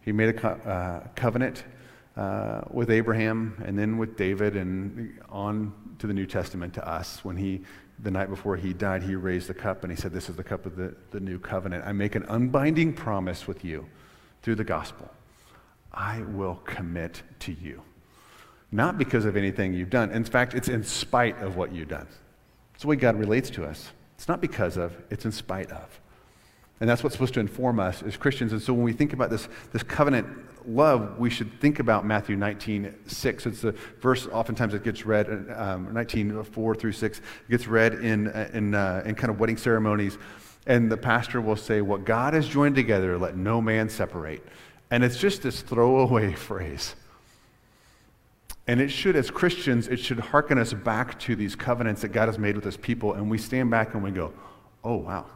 He 0.00 0.10
made 0.10 0.30
a 0.30 0.32
co- 0.32 0.48
uh, 0.48 1.06
covenant 1.14 1.62
uh, 2.16 2.62
with 2.72 2.90
Abraham 2.90 3.62
and 3.64 3.78
then 3.78 3.96
with 3.96 4.16
David 4.16 4.56
and 4.56 5.20
on 5.28 5.72
to 6.00 6.08
the 6.08 6.14
New 6.14 6.26
Testament 6.26 6.74
to 6.74 6.86
us 6.86 7.24
when 7.24 7.36
he 7.36 7.62
the 8.00 8.10
night 8.10 8.28
before 8.28 8.56
he 8.56 8.72
died, 8.72 9.02
he 9.02 9.14
raised 9.14 9.48
the 9.48 9.54
cup 9.54 9.82
and 9.82 9.92
he 9.92 9.96
said, 9.96 10.12
This 10.12 10.28
is 10.28 10.36
the 10.36 10.44
cup 10.44 10.66
of 10.66 10.76
the, 10.76 10.94
the 11.10 11.20
new 11.20 11.38
covenant. 11.38 11.84
I 11.86 11.92
make 11.92 12.14
an 12.14 12.24
unbinding 12.28 12.92
promise 12.92 13.46
with 13.46 13.64
you 13.64 13.86
through 14.42 14.56
the 14.56 14.64
gospel. 14.64 15.10
I 15.92 16.22
will 16.22 16.56
commit 16.64 17.22
to 17.40 17.52
you. 17.52 17.82
Not 18.70 18.98
because 18.98 19.24
of 19.24 19.36
anything 19.36 19.72
you've 19.72 19.90
done. 19.90 20.10
In 20.10 20.24
fact, 20.24 20.54
it's 20.54 20.68
in 20.68 20.84
spite 20.84 21.38
of 21.40 21.56
what 21.56 21.72
you've 21.72 21.88
done. 21.88 22.06
It's 22.74 22.82
the 22.82 22.88
way 22.88 22.96
God 22.96 23.16
relates 23.16 23.50
to 23.50 23.64
us. 23.64 23.90
It's 24.14 24.28
not 24.28 24.40
because 24.40 24.76
of, 24.76 24.96
it's 25.10 25.24
in 25.24 25.32
spite 25.32 25.70
of. 25.72 26.00
And 26.80 26.88
that's 26.88 27.02
what's 27.02 27.14
supposed 27.14 27.34
to 27.34 27.40
inform 27.40 27.80
us 27.80 28.02
as 28.02 28.16
Christians. 28.16 28.52
And 28.52 28.62
so 28.62 28.72
when 28.72 28.84
we 28.84 28.92
think 28.92 29.12
about 29.12 29.30
this, 29.30 29.48
this 29.72 29.82
covenant 29.82 30.26
love, 30.68 31.18
we 31.18 31.30
should 31.30 31.60
think 31.60 31.78
about 31.78 32.04
Matthew 32.06 32.36
19, 32.36 32.94
6. 33.06 33.46
It's 33.46 33.60
the 33.62 33.72
verse 34.00 34.26
oftentimes 34.26 34.74
it 34.74 34.84
gets 34.84 35.06
read, 35.06 35.28
um, 35.56 35.92
19, 35.92 36.42
4 36.42 36.74
through 36.74 36.92
6. 36.92 37.18
It 37.18 37.24
gets 37.50 37.66
read 37.66 37.94
in, 37.94 38.28
in, 38.52 38.74
uh, 38.74 39.02
in 39.04 39.14
kind 39.14 39.30
of 39.30 39.40
wedding 39.40 39.56
ceremonies. 39.56 40.18
And 40.66 40.92
the 40.92 40.96
pastor 40.96 41.40
will 41.40 41.56
say, 41.56 41.80
What 41.80 42.04
God 42.04 42.34
has 42.34 42.46
joined 42.46 42.74
together, 42.76 43.18
let 43.18 43.36
no 43.36 43.60
man 43.60 43.88
separate. 43.88 44.44
And 44.90 45.02
it's 45.02 45.18
just 45.18 45.42
this 45.42 45.62
throwaway 45.62 46.32
phrase. 46.34 46.94
And 48.66 48.80
it 48.80 48.90
should, 48.90 49.16
as 49.16 49.30
Christians, 49.30 49.88
it 49.88 49.98
should 49.98 50.20
hearken 50.20 50.58
us 50.58 50.74
back 50.74 51.18
to 51.20 51.34
these 51.34 51.56
covenants 51.56 52.02
that 52.02 52.08
God 52.08 52.26
has 52.26 52.38
made 52.38 52.54
with 52.54 52.64
his 52.64 52.76
people. 52.76 53.14
And 53.14 53.30
we 53.30 53.38
stand 53.38 53.70
back 53.70 53.94
and 53.94 54.02
we 54.02 54.10
go, 54.10 54.32
Oh, 54.84 54.96
wow 54.96 55.26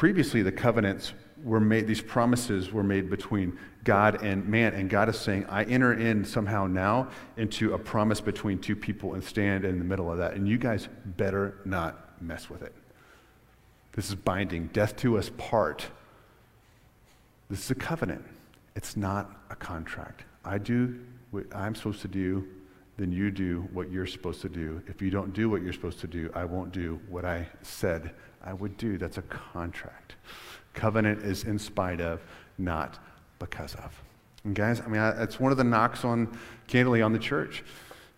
previously 0.00 0.40
the 0.40 0.50
covenants 0.50 1.12
were 1.42 1.60
made, 1.60 1.86
these 1.86 2.00
promises 2.00 2.72
were 2.72 2.82
made 2.82 3.10
between 3.10 3.58
God 3.84 4.22
and 4.22 4.46
man. 4.46 4.74
And 4.74 4.90
God 4.90 5.08
is 5.08 5.18
saying, 5.18 5.46
I 5.48 5.64
enter 5.64 5.94
in 5.94 6.24
somehow 6.24 6.66
now 6.66 7.08
into 7.36 7.74
a 7.74 7.78
promise 7.78 8.20
between 8.20 8.58
two 8.58 8.76
people 8.76 9.14
and 9.14 9.24
stand 9.24 9.64
in 9.64 9.78
the 9.78 9.84
middle 9.84 10.10
of 10.10 10.18
that. 10.18 10.34
And 10.34 10.48
you 10.48 10.58
guys 10.58 10.88
better 11.04 11.58
not 11.64 12.20
mess 12.22 12.50
with 12.50 12.62
it. 12.62 12.74
This 13.92 14.08
is 14.08 14.14
binding. 14.14 14.68
Death 14.68 14.96
to 14.96 15.18
us 15.18 15.30
part. 15.36 15.86
This 17.48 17.64
is 17.64 17.70
a 17.70 17.74
covenant. 17.74 18.24
It's 18.76 18.96
not 18.96 19.30
a 19.50 19.56
contract. 19.56 20.24
I 20.44 20.58
do 20.58 21.00
what 21.30 21.44
I'm 21.54 21.74
supposed 21.74 22.02
to 22.02 22.08
do, 22.08 22.46
then 22.96 23.12
you 23.12 23.30
do 23.30 23.68
what 23.72 23.90
you're 23.90 24.06
supposed 24.06 24.40
to 24.42 24.48
do. 24.48 24.82
If 24.86 25.00
you 25.00 25.10
don't 25.10 25.32
do 25.32 25.48
what 25.48 25.62
you're 25.62 25.72
supposed 25.72 26.00
to 26.00 26.06
do, 26.06 26.30
I 26.34 26.44
won't 26.44 26.72
do 26.72 27.00
what 27.08 27.24
I 27.24 27.48
said 27.62 28.12
I 28.42 28.52
would 28.52 28.76
do. 28.76 28.98
That's 28.98 29.18
a 29.18 29.22
contract. 29.22 30.14
Covenant 30.74 31.22
is 31.22 31.44
in 31.44 31.58
spite 31.58 32.00
of, 32.00 32.20
not 32.58 32.98
because 33.38 33.74
of. 33.74 34.02
And 34.44 34.54
guys, 34.54 34.80
I 34.80 34.86
mean, 34.86 35.00
I, 35.00 35.22
it's 35.22 35.38
one 35.38 35.52
of 35.52 35.58
the 35.58 35.64
knocks 35.64 36.04
on, 36.04 36.36
candidly, 36.66 37.02
on 37.02 37.12
the 37.12 37.18
church, 37.18 37.62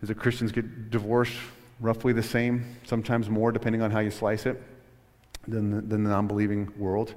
is 0.01 0.09
that 0.09 0.15
Christians 0.15 0.51
get 0.51 0.89
divorced 0.89 1.35
roughly 1.79 2.13
the 2.13 2.23
same, 2.23 2.77
sometimes 2.85 3.29
more, 3.29 3.51
depending 3.51 3.81
on 3.81 3.91
how 3.91 3.99
you 3.99 4.11
slice 4.11 4.45
it, 4.45 4.61
than 5.47 5.71
the, 5.71 5.81
than 5.81 6.03
the 6.03 6.09
non-believing 6.09 6.71
world. 6.77 7.15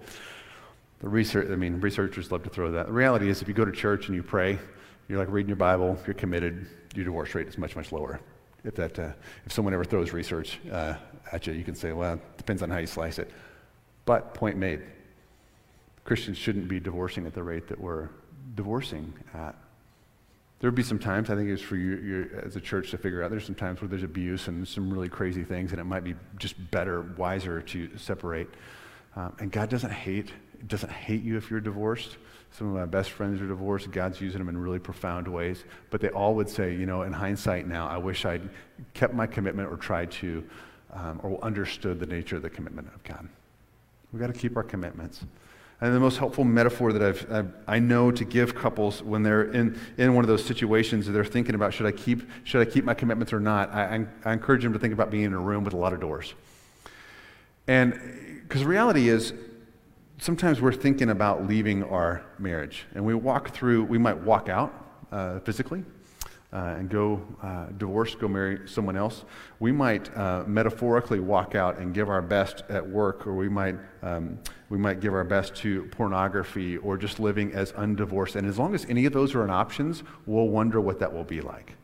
The 1.01 1.09
research, 1.09 1.51
I 1.51 1.57
mean, 1.57 1.81
researchers 1.81 2.33
love 2.33 2.42
to 2.44 2.51
throw 2.51 2.72
that. 2.72 2.87
The 2.87 2.92
reality 2.92 3.29
is, 3.29 3.42
if 3.42 3.49
you 3.49 3.55
go 3.55 3.64
to 3.64 3.72
church 3.72 4.07
and 4.07 4.16
you 4.16 4.22
pray, 4.22 4.59
you're 5.09 5.18
like 5.18 5.31
reading 5.31 5.49
your 5.49 5.57
Bible, 5.57 5.99
you're 6.07 6.14
committed, 6.14 6.66
your 6.94 7.05
divorce 7.05 7.35
rate 7.35 7.46
is 7.46 7.59
much, 7.59 7.77
much 7.77 7.92
lower. 7.92 8.18
If 8.64 8.75
that, 8.77 8.99
uh, 8.99 9.12
if 9.44 9.53
someone 9.53 9.75
ever 9.75 9.85
throws 9.85 10.12
research 10.12 10.59
uh, 10.72 10.94
at 11.31 11.46
you, 11.46 11.53
you 11.53 11.62
can 11.62 11.77
say, 11.77 11.92
well, 11.92 12.14
it 12.14 12.37
depends 12.37 12.62
on 12.62 12.70
how 12.70 12.79
you 12.79 12.87
slice 12.87 13.20
it. 13.20 13.31
But, 14.07 14.35
point 14.35 14.57
made, 14.57 14.83
Christians 16.07 16.38
shouldn't 16.38 16.69
be 16.69 16.79
divorcing 16.79 17.27
at 17.27 17.35
the 17.35 17.42
rate 17.42 17.66
that 17.66 17.81
we're 17.81 18.09
divorcing 18.55 19.12
at. 19.35 19.57
There 20.61 20.71
would 20.71 20.77
be 20.77 20.85
some 20.85 21.01
times, 21.01 21.29
I 21.31 21.35
think 21.35 21.51
it's 21.51 21.61
for 21.61 21.77
you, 21.77 21.97
you, 21.97 22.42
as 22.45 22.57
a 22.57 22.61
church 22.61 22.92
to 22.92 22.97
figure 22.97 23.23
out, 23.23 23.31
there's 23.31 23.45
some 23.45 23.57
times 23.57 23.81
where 23.81 23.88
there's 23.88 24.05
abuse 24.05 24.47
and 24.47 24.66
some 24.66 24.88
really 24.88 25.09
crazy 25.09 25.42
things, 25.42 25.73
and 25.73 25.81
it 25.81 25.85
might 25.85 26.05
be 26.05 26.14
just 26.38 26.55
better, 26.71 27.03
wiser 27.19 27.61
to 27.61 27.90
separate. 27.99 28.47
Um, 29.16 29.35
and 29.40 29.51
God 29.51 29.69
doesn't 29.69 29.90
hate, 29.90 30.33
doesn't 30.69 30.92
hate 30.92 31.25
you 31.25 31.37
if 31.37 31.51
you're 31.51 31.61
divorced. 31.61 32.16
Some 32.53 32.69
of 32.69 32.75
my 32.75 32.87
best 32.87 33.11
friends 33.11 33.40
are 33.42 33.49
divorced. 33.49 33.90
God's 33.90 34.21
using 34.21 34.38
them 34.38 34.49
in 34.49 34.57
really 34.57 34.79
profound 34.79 35.27
ways. 35.27 35.64
But 35.90 36.01
they 36.01 36.09
all 36.11 36.37
would 36.37 36.49
say, 36.49 36.73
you 36.73 36.87
know, 36.87 37.03
in 37.03 37.12
hindsight 37.12 37.66
now, 37.66 37.88
I 37.88 37.99
wish 37.99 38.25
I'd 38.25 38.49
kept 38.95 39.12
my 39.12 39.27
commitment 39.27 39.71
or 39.71 39.77
tried 39.77 40.12
to 40.12 40.45
um, 40.92 41.21
or 41.23 41.42
understood 41.45 41.99
the 41.99 42.07
nature 42.07 42.37
of 42.37 42.42
the 42.42 42.51
commitment 42.51 42.88
of 42.95 43.03
God. 43.03 43.29
We've 44.12 44.21
got 44.21 44.29
to 44.29 44.38
keep 44.38 44.57
our 44.57 44.62
commitments. 44.62 45.25
And 45.81 45.95
the 45.95 46.01
most 46.01 46.17
helpful 46.17 46.45
metaphor 46.45 46.93
that 46.93 47.03
I've, 47.03 47.31
I've, 47.31 47.53
i 47.67 47.79
know 47.79 48.11
to 48.11 48.25
give 48.25 48.55
couples 48.55 49.03
when 49.03 49.23
they're 49.23 49.53
in, 49.53 49.79
in 49.99 50.15
one 50.15 50.25
of 50.25 50.29
those 50.29 50.45
situations, 50.45 51.07
they're 51.07 51.25
thinking 51.25 51.55
about 51.55 51.75
should 51.75 51.87
I 51.87 51.93
keep, 51.93 52.23
should 52.45 52.67
I 52.67 52.71
keep 52.71 52.85
my 52.85 52.95
commitments 52.95 53.33
or 53.33 53.41
not, 53.41 53.71
I, 53.75 54.07
I, 54.25 54.31
I 54.31 54.33
encourage 54.33 54.62
them 54.62 54.73
to 54.73 54.79
think 54.79 54.95
about 54.95 55.11
being 55.11 55.25
in 55.25 55.35
a 55.35 55.39
room 55.39 55.65
with 55.65 55.75
a 55.75 55.77
lot 55.77 55.93
of 55.93 56.01
doors. 56.01 56.35
And 57.69 57.93
because 58.43 58.62
the 58.62 58.69
reality 58.69 59.09
is, 59.09 59.35
sometimes 60.19 60.62
we're 60.62 60.73
thinking 60.73 61.11
about 61.11 61.47
leaving 61.47 61.83
our 61.85 62.25
marriage. 62.39 62.87
And 62.95 63.05
we 63.05 63.15
walk 63.15 63.51
through, 63.51 63.85
we 63.85 63.99
might 63.99 64.17
walk 64.17 64.49
out 64.49 64.73
uh, 65.12 65.41
physically 65.41 65.85
uh, 66.57 66.77
and 66.79 66.88
go 66.88 67.21
uh, 67.42 67.66
divorce, 67.77 68.14
go 68.14 68.27
marry 68.27 68.66
someone 68.66 68.97
else. 68.97 69.27
We 69.61 69.73
might 69.73 70.16
uh, 70.16 70.45
metaphorically 70.47 71.21
walk 71.21 71.55
out 71.55 71.77
and 71.77 71.92
give 71.92 72.09
our 72.09 72.23
best 72.23 72.62
at 72.71 72.88
work, 72.88 73.27
or 73.27 73.35
we 73.35 73.51
might, 73.51 73.75
um, 74.03 74.38
we 74.71 74.79
might 74.79 75.01
give 75.01 75.12
our 75.12 75.23
best 75.23 75.55
to 75.57 75.85
pornography 75.90 76.79
or 76.79 76.97
just 76.97 77.21
living 77.21 77.53
as 77.53 77.73
undivorced. 77.73 78.37
And 78.37 78.49
as 78.49 78.59
long 78.59 78.75
as 78.75 78.87
any 78.87 79.05
of 79.05 79.12
those 79.12 79.35
are 79.35 79.45
an 79.45 79.51
options, 79.51 80.03
we'll 80.25 80.49
wonder 80.49 80.81
what 80.81 80.99
that 81.01 81.12
will 81.12 81.25
be 81.25 81.42
like. 81.42 81.75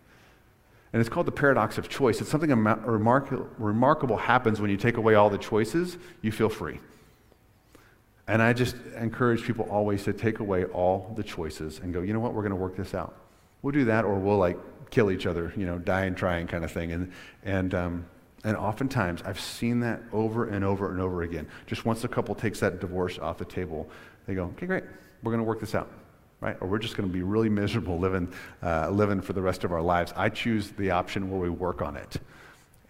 And 0.95 1.01
it's 1.01 1.11
called 1.11 1.27
the 1.27 1.33
paradox 1.33 1.77
of 1.77 1.91
choice. 1.91 2.23
It's 2.23 2.31
something 2.31 2.49
remark- 2.49 3.51
remarkable 3.59 4.17
happens 4.17 4.59
when 4.59 4.71
you 4.71 4.79
take 4.79 4.97
away 4.97 5.15
all 5.17 5.29
the 5.29 5.39
choices, 5.39 5.99
you 6.23 6.33
feel 6.33 6.49
free. 6.49 6.81
And 8.27 8.41
I 8.41 8.55
just 8.55 8.77
encourage 8.97 9.43
people 9.43 9.67
always 9.71 10.05
to 10.05 10.15
take 10.15 10.39
away 10.39 10.65
all 10.65 11.13
the 11.15 11.23
choices 11.23 11.81
and 11.81 11.93
go, 11.93 12.01
you 12.01 12.15
know 12.15 12.21
what, 12.21 12.33
we're 12.33 12.43
going 12.43 12.51
to 12.51 12.57
work 12.57 12.77
this 12.77 12.95
out. 12.95 13.22
We'll 13.63 13.73
do 13.73 13.85
that, 13.87 14.05
or 14.05 14.19
we'll 14.19 14.39
like 14.39 14.59
kill 14.91 15.11
each 15.11 15.27
other, 15.27 15.53
you 15.57 15.65
know, 15.65 15.79
die 15.79 16.05
and 16.05 16.17
trying 16.17 16.47
kind 16.47 16.65
of 16.65 16.73
thing. 16.73 16.93
And, 16.93 17.13
and, 17.45 17.75
um, 17.75 18.07
and 18.45 18.57
oftentimes, 18.57 19.23
I've 19.23 19.41
seen 19.41 19.81
that 19.81 20.03
over 20.13 20.49
and 20.49 20.65
over 20.65 20.91
and 20.91 21.01
over 21.01 21.23
again. 21.23 21.47
Just 21.67 21.85
once 21.85 22.05
a 22.05 22.09
couple 22.09 22.35
takes 22.35 22.61
that 22.61 22.81
divorce 22.81 23.19
off 23.19 23.39
the 23.39 23.45
table, 23.45 23.89
they 24.27 24.35
go, 24.35 24.45
okay, 24.45 24.67
great, 24.67 24.85
we're 25.23 25.31
going 25.33 25.43
to 25.43 25.49
work 25.49 25.61
this 25.61 25.75
out. 25.75 25.91
Right? 26.41 26.57
Or 26.61 26.67
we're 26.67 26.81
just 26.81 26.97
going 26.97 27.09
to 27.09 27.13
be 27.13 27.23
really 27.23 27.49
miserable 27.49 28.01
living, 28.01 28.33
uh, 28.65 28.91
living 28.91 29.21
for 29.21 29.33
the 29.33 29.41
rest 29.41 29.63
of 29.63 29.71
our 29.71 29.81
lives. 29.81 30.13
I 30.17 30.29
choose 30.29 30.71
the 30.73 30.91
option 30.91 31.31
where 31.31 31.41
we 31.41 31.49
work 31.49 31.81
on 31.83 31.97
it. 31.97 32.17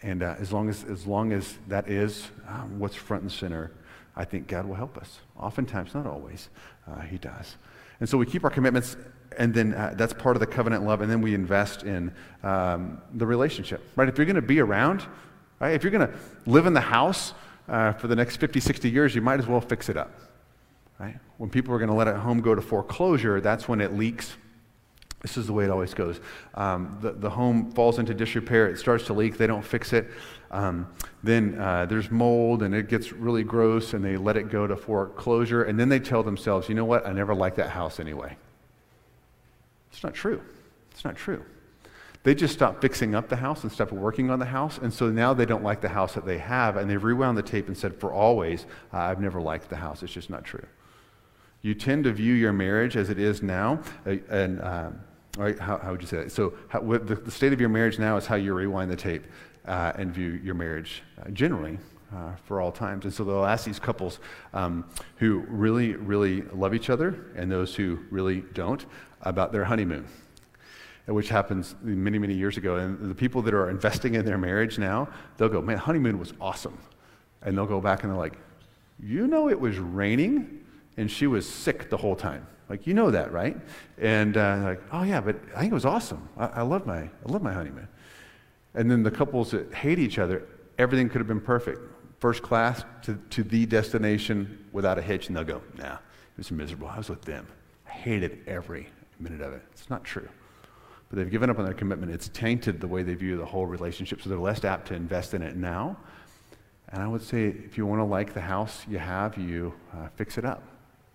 And 0.03 0.23
uh, 0.23 0.37
as, 0.39 0.53
long 0.53 0.71
as, 0.71 0.85
as 0.85 1.07
long 1.07 1.33
as 1.33 1.59
that 1.69 1.87
is 1.87 2.31
um, 2.49 2.79
what's 2.79 2.97
front 2.97 3.25
and 3.25 3.31
center, 3.31 3.71
I 4.17 4.25
think 4.25 4.49
God 4.49 4.65
will 4.65 4.75
help 4.75 4.97
us. 4.97 5.21
Oftentimes, 5.39 5.95
not 5.95 6.07
always, 6.07 6.49
uh, 6.91 7.01
He 7.03 7.19
does. 7.19 7.57
And 8.01 8.09
so 8.09 8.17
we 8.17 8.25
keep 8.25 8.43
our 8.43 8.51
commitments, 8.51 8.97
and 9.39 9.55
then 9.55 9.75
uh, 9.75 9.95
that's 9.97 10.13
part 10.13 10.37
of 10.37 10.41
the 10.41 10.47
covenant 10.47 10.85
love, 10.85 11.01
and 11.01 11.11
then 11.11 11.21
we 11.21 11.35
invest 11.35 11.83
in 11.83 12.13
um, 12.43 13.01
the 13.15 13.27
relationship, 13.27 13.83
right? 13.97 14.09
If 14.09 14.19
you're 14.19 14.27
going 14.27 14.37
to 14.37 14.43
be 14.43 14.61
around, 14.61 15.05
right? 15.61 15.75
If 15.75 15.83
you're 15.83 15.93
going 15.93 16.09
to 16.09 16.15
live 16.47 16.67
in 16.67 16.75
the 16.75 16.81
house 16.81 17.35
uh, 17.69 17.93
for 17.93 18.09
the 18.09 18.17
next 18.17 18.37
50, 18.37 18.61
60 18.61 18.91
years, 18.91 19.15
you 19.15 19.23
might 19.23 19.39
as 19.39 19.47
well 19.47 19.61
fix 19.61 19.89
it 19.89 19.97
up, 19.97 20.13
right? 20.99 21.17
When 21.39 21.51
people 21.51 21.75
are 21.75 21.79
going 21.79 21.91
to 21.91 21.97
let 21.97 22.09
a 22.09 22.19
home 22.19 22.41
go 22.41 22.55
to 22.55 22.63
foreclosure, 22.63 23.41
that's 23.41 23.69
when 23.69 23.81
it 23.81 23.95
leaks 23.95 24.37
this 25.23 25.37
is 25.37 25.47
the 25.47 25.53
way 25.53 25.65
it 25.65 25.71
always 25.71 25.95
goes. 25.95 26.21
Um, 26.55 26.99
the, 27.01 27.13
the 27.13 27.31
home 27.31 27.71
falls 27.71 28.01
into 28.01 28.13
disrepair, 28.13 28.69
it 28.69 28.79
starts 28.79 29.07
to 29.07 29.13
leak, 29.13 29.39
they 29.39 29.47
don't 29.47 29.65
fix 29.65 29.93
it. 29.93 30.09
Um, 30.51 30.89
then 31.23 31.59
uh, 31.59 31.87
there's 31.87 32.11
mold 32.11 32.63
and 32.63 32.75
it 32.75 32.89
gets 32.89 33.13
really 33.13 33.45
gross 33.45 33.95
and 33.95 34.05
they 34.05 34.17
let 34.17 34.37
it 34.37 34.51
go 34.51 34.67
to 34.67 34.77
foreclosure. 34.77 35.63
And 35.63 35.79
then 35.79 35.89
they 35.89 36.01
tell 36.01 36.25
themselves, 36.25 36.69
you 36.69 36.75
know 36.75 36.85
what, 36.85 37.07
I 37.07 37.13
never 37.13 37.35
liked 37.35 37.57
that 37.57 37.71
house 37.71 38.01
anyway. 38.01 38.37
It's 39.93 40.03
not 40.03 40.15
true. 40.15 40.41
It's 40.91 41.05
not 41.05 41.17
true. 41.17 41.45
They 42.25 42.35
just 42.35 42.55
stopped 42.55 42.81
fixing 42.81 43.15
up 43.15 43.29
the 43.29 43.37
house 43.37 43.63
and 43.63 43.73
stopped 43.73 43.93
working 43.93 44.31
on 44.31 44.39
the 44.39 44.47
house. 44.47 44.79
And 44.79 44.93
so 44.93 45.11
now 45.11 45.35
they 45.35 45.45
don't 45.45 45.65
like 45.65 45.81
the 45.81 45.89
house 45.89 46.15
that 46.15 46.25
they 46.25 46.39
have. 46.39 46.77
And 46.77 46.89
they've 46.89 47.03
rewound 47.03 47.37
the 47.37 47.43
tape 47.43 47.67
and 47.67 47.77
said, 47.77 47.95
for 47.97 48.13
always, 48.13 48.67
uh, 48.93 48.99
I've 48.99 49.21
never 49.21 49.41
liked 49.41 49.69
the 49.69 49.77
house. 49.77 50.03
It's 50.03 50.13
just 50.13 50.31
not 50.31 50.45
true. 50.45 50.65
You 51.63 51.75
tend 51.75 52.05
to 52.05 52.13
view 52.13 52.35
your 52.35 52.53
marriage 52.53 52.97
as 52.97 53.11
it 53.11 53.19
is 53.19 53.43
now. 53.43 53.81
Uh, 54.07 54.17
and 54.29 54.63
um, 54.63 55.01
Right? 55.39 55.59
How, 55.59 55.79
how 55.79 55.93
would 55.93 56.03
you 56.03 56.07
say 56.07 56.19
that? 56.19 56.33
So, 56.33 56.53
how, 56.69 56.81
the, 56.81 57.15
the, 57.15 57.31
state 57.31 57.55
of 57.55 57.61
your 57.61 57.71
marriage 57.71 57.99
now 57.99 58.19
is 58.19 58.27
how 58.27 58.35
you 58.35 58.53
rewind 58.53 58.91
the 58.91 58.97
tape 58.97 59.25
uh, 59.65 59.93
and 59.95 60.13
view 60.13 60.39
your 60.45 60.55
marriage 60.55 61.03
uh, 61.19 61.31
generally 61.31 61.79
uh, 62.15 62.35
for 62.45 62.61
all 62.61 62.71
times. 62.71 63.07
And 63.07 63.15
so, 63.15 63.25
they'll 63.25 63.47
ask 63.47 63.65
these 63.65 63.79
couples 63.79 64.19
um, 64.53 64.85
who 65.17 65.39
really, 65.49 65.95
really 65.95 66.43
love 66.53 66.75
each 66.75 66.91
other 66.91 67.33
and 67.35 67.51
those 67.51 67.75
who 67.75 68.01
really 68.11 68.45
don't 68.53 68.85
about 69.23 69.53
their 69.53 69.65
honeymoon, 69.65 70.07
which 71.07 71.29
happens 71.29 71.75
many, 71.83 72.19
many 72.19 72.35
years 72.35 72.57
ago. 72.57 72.77
And 72.77 73.11
the 73.11 73.15
people 73.15 73.43
that 73.43 73.55
are 73.55 73.71
investing 73.71 74.15
in 74.15 74.25
their 74.25 74.39
marriage 74.39 74.79
now, 74.79 75.09
they'll 75.37 75.49
go, 75.49 75.63
Man, 75.63 75.79
honeymoon 75.79 76.19
was 76.19 76.33
awesome. 76.41 76.79
And 77.43 77.57
they'll 77.57 77.67
go 77.67 77.81
back 77.81 78.03
and 78.03 78.13
they're 78.13 78.19
like, 78.19 78.39
You 79.01 79.27
know, 79.27 79.49
it 79.49 79.59
was 79.59 79.79
raining 79.79 80.65
and 80.97 81.11
she 81.11 81.27
was 81.27 81.49
sick 81.49 81.91
the 81.91 81.97
whole 81.97 82.17
time. 82.17 82.47
Like, 82.69 82.87
you 82.87 82.95
know 82.95 83.11
that, 83.11 83.33
right? 83.33 83.57
And 83.99 84.37
uh, 84.37 84.61
like, 84.65 84.83
oh 84.93 85.03
yeah, 85.03 85.21
but 85.21 85.37
I 85.55 85.61
think 85.61 85.73
it 85.73 85.75
was 85.75 85.85
awesome. 85.85 86.29
I, 86.39 86.47
I 86.47 86.63
love 86.63 86.87
my, 86.87 87.01
I 87.01 87.11
love 87.27 87.43
my 87.43 87.53
honeymoon. 87.53 87.89
And 88.75 88.91
then 88.91 89.03
the 89.03 89.11
couples 89.11 89.51
that 89.51 89.75
hate 89.75 89.99
each 89.99 90.19
other, 90.19 90.47
everything 90.79 91.09
could 91.09 91.19
have 91.19 91.29
been 91.29 91.41
perfect. 91.41 91.81
First 92.19 92.43
class 92.43 92.85
to, 93.03 93.19
to 93.31 93.43
the 93.43 93.67
destination 93.67 94.67
without 94.73 94.99
a 94.99 95.03
hitch, 95.03 95.27
and 95.29 95.37
they'll 95.37 95.45
go, 95.45 95.61
nah, 95.77 95.95
it 95.95 95.99
was 96.39 96.51
miserable. 96.51 96.89
I 96.89 96.97
was 96.97 97.11
with 97.11 97.23
them. 97.23 97.47
I 97.87 97.91
hated 97.91 98.39
every 98.47 98.89
minute 99.23 99.41
of 99.41 99.53
it. 99.53 99.63
It's 99.73 99.91
not 99.91 100.05
true. 100.05 100.29
But 101.09 101.19
they've 101.19 101.31
given 101.31 101.51
up 101.51 101.59
on 101.59 101.65
their 101.65 101.75
commitment. 101.75 102.13
It's 102.13 102.29
tainted 102.29 102.81
the 102.81 102.89
way 102.89 103.03
they 103.03 103.15
view 103.15 103.37
the 103.37 103.45
whole 103.45 103.67
relationship, 103.67 104.23
so 104.23 104.31
they're 104.31 104.39
less 104.39 104.65
apt 104.65 104.89
to 104.89 104.95
invest 104.95 105.35
in 105.35 105.43
it 105.43 105.57
now. 105.57 105.97
And 106.89 107.03
I 107.03 107.07
would 107.07 107.23
say 107.23 107.47
if 107.47 107.79
you 107.79 107.87
want 107.87 108.01
to 108.01 108.05
like 108.05 108.35
the 108.35 108.41
house 108.41 108.85
you 108.89 108.99
have, 108.99 109.37
you 109.39 109.75
uh, 109.95 110.09
fix 110.17 110.39
it 110.39 110.45
up. 110.45 110.63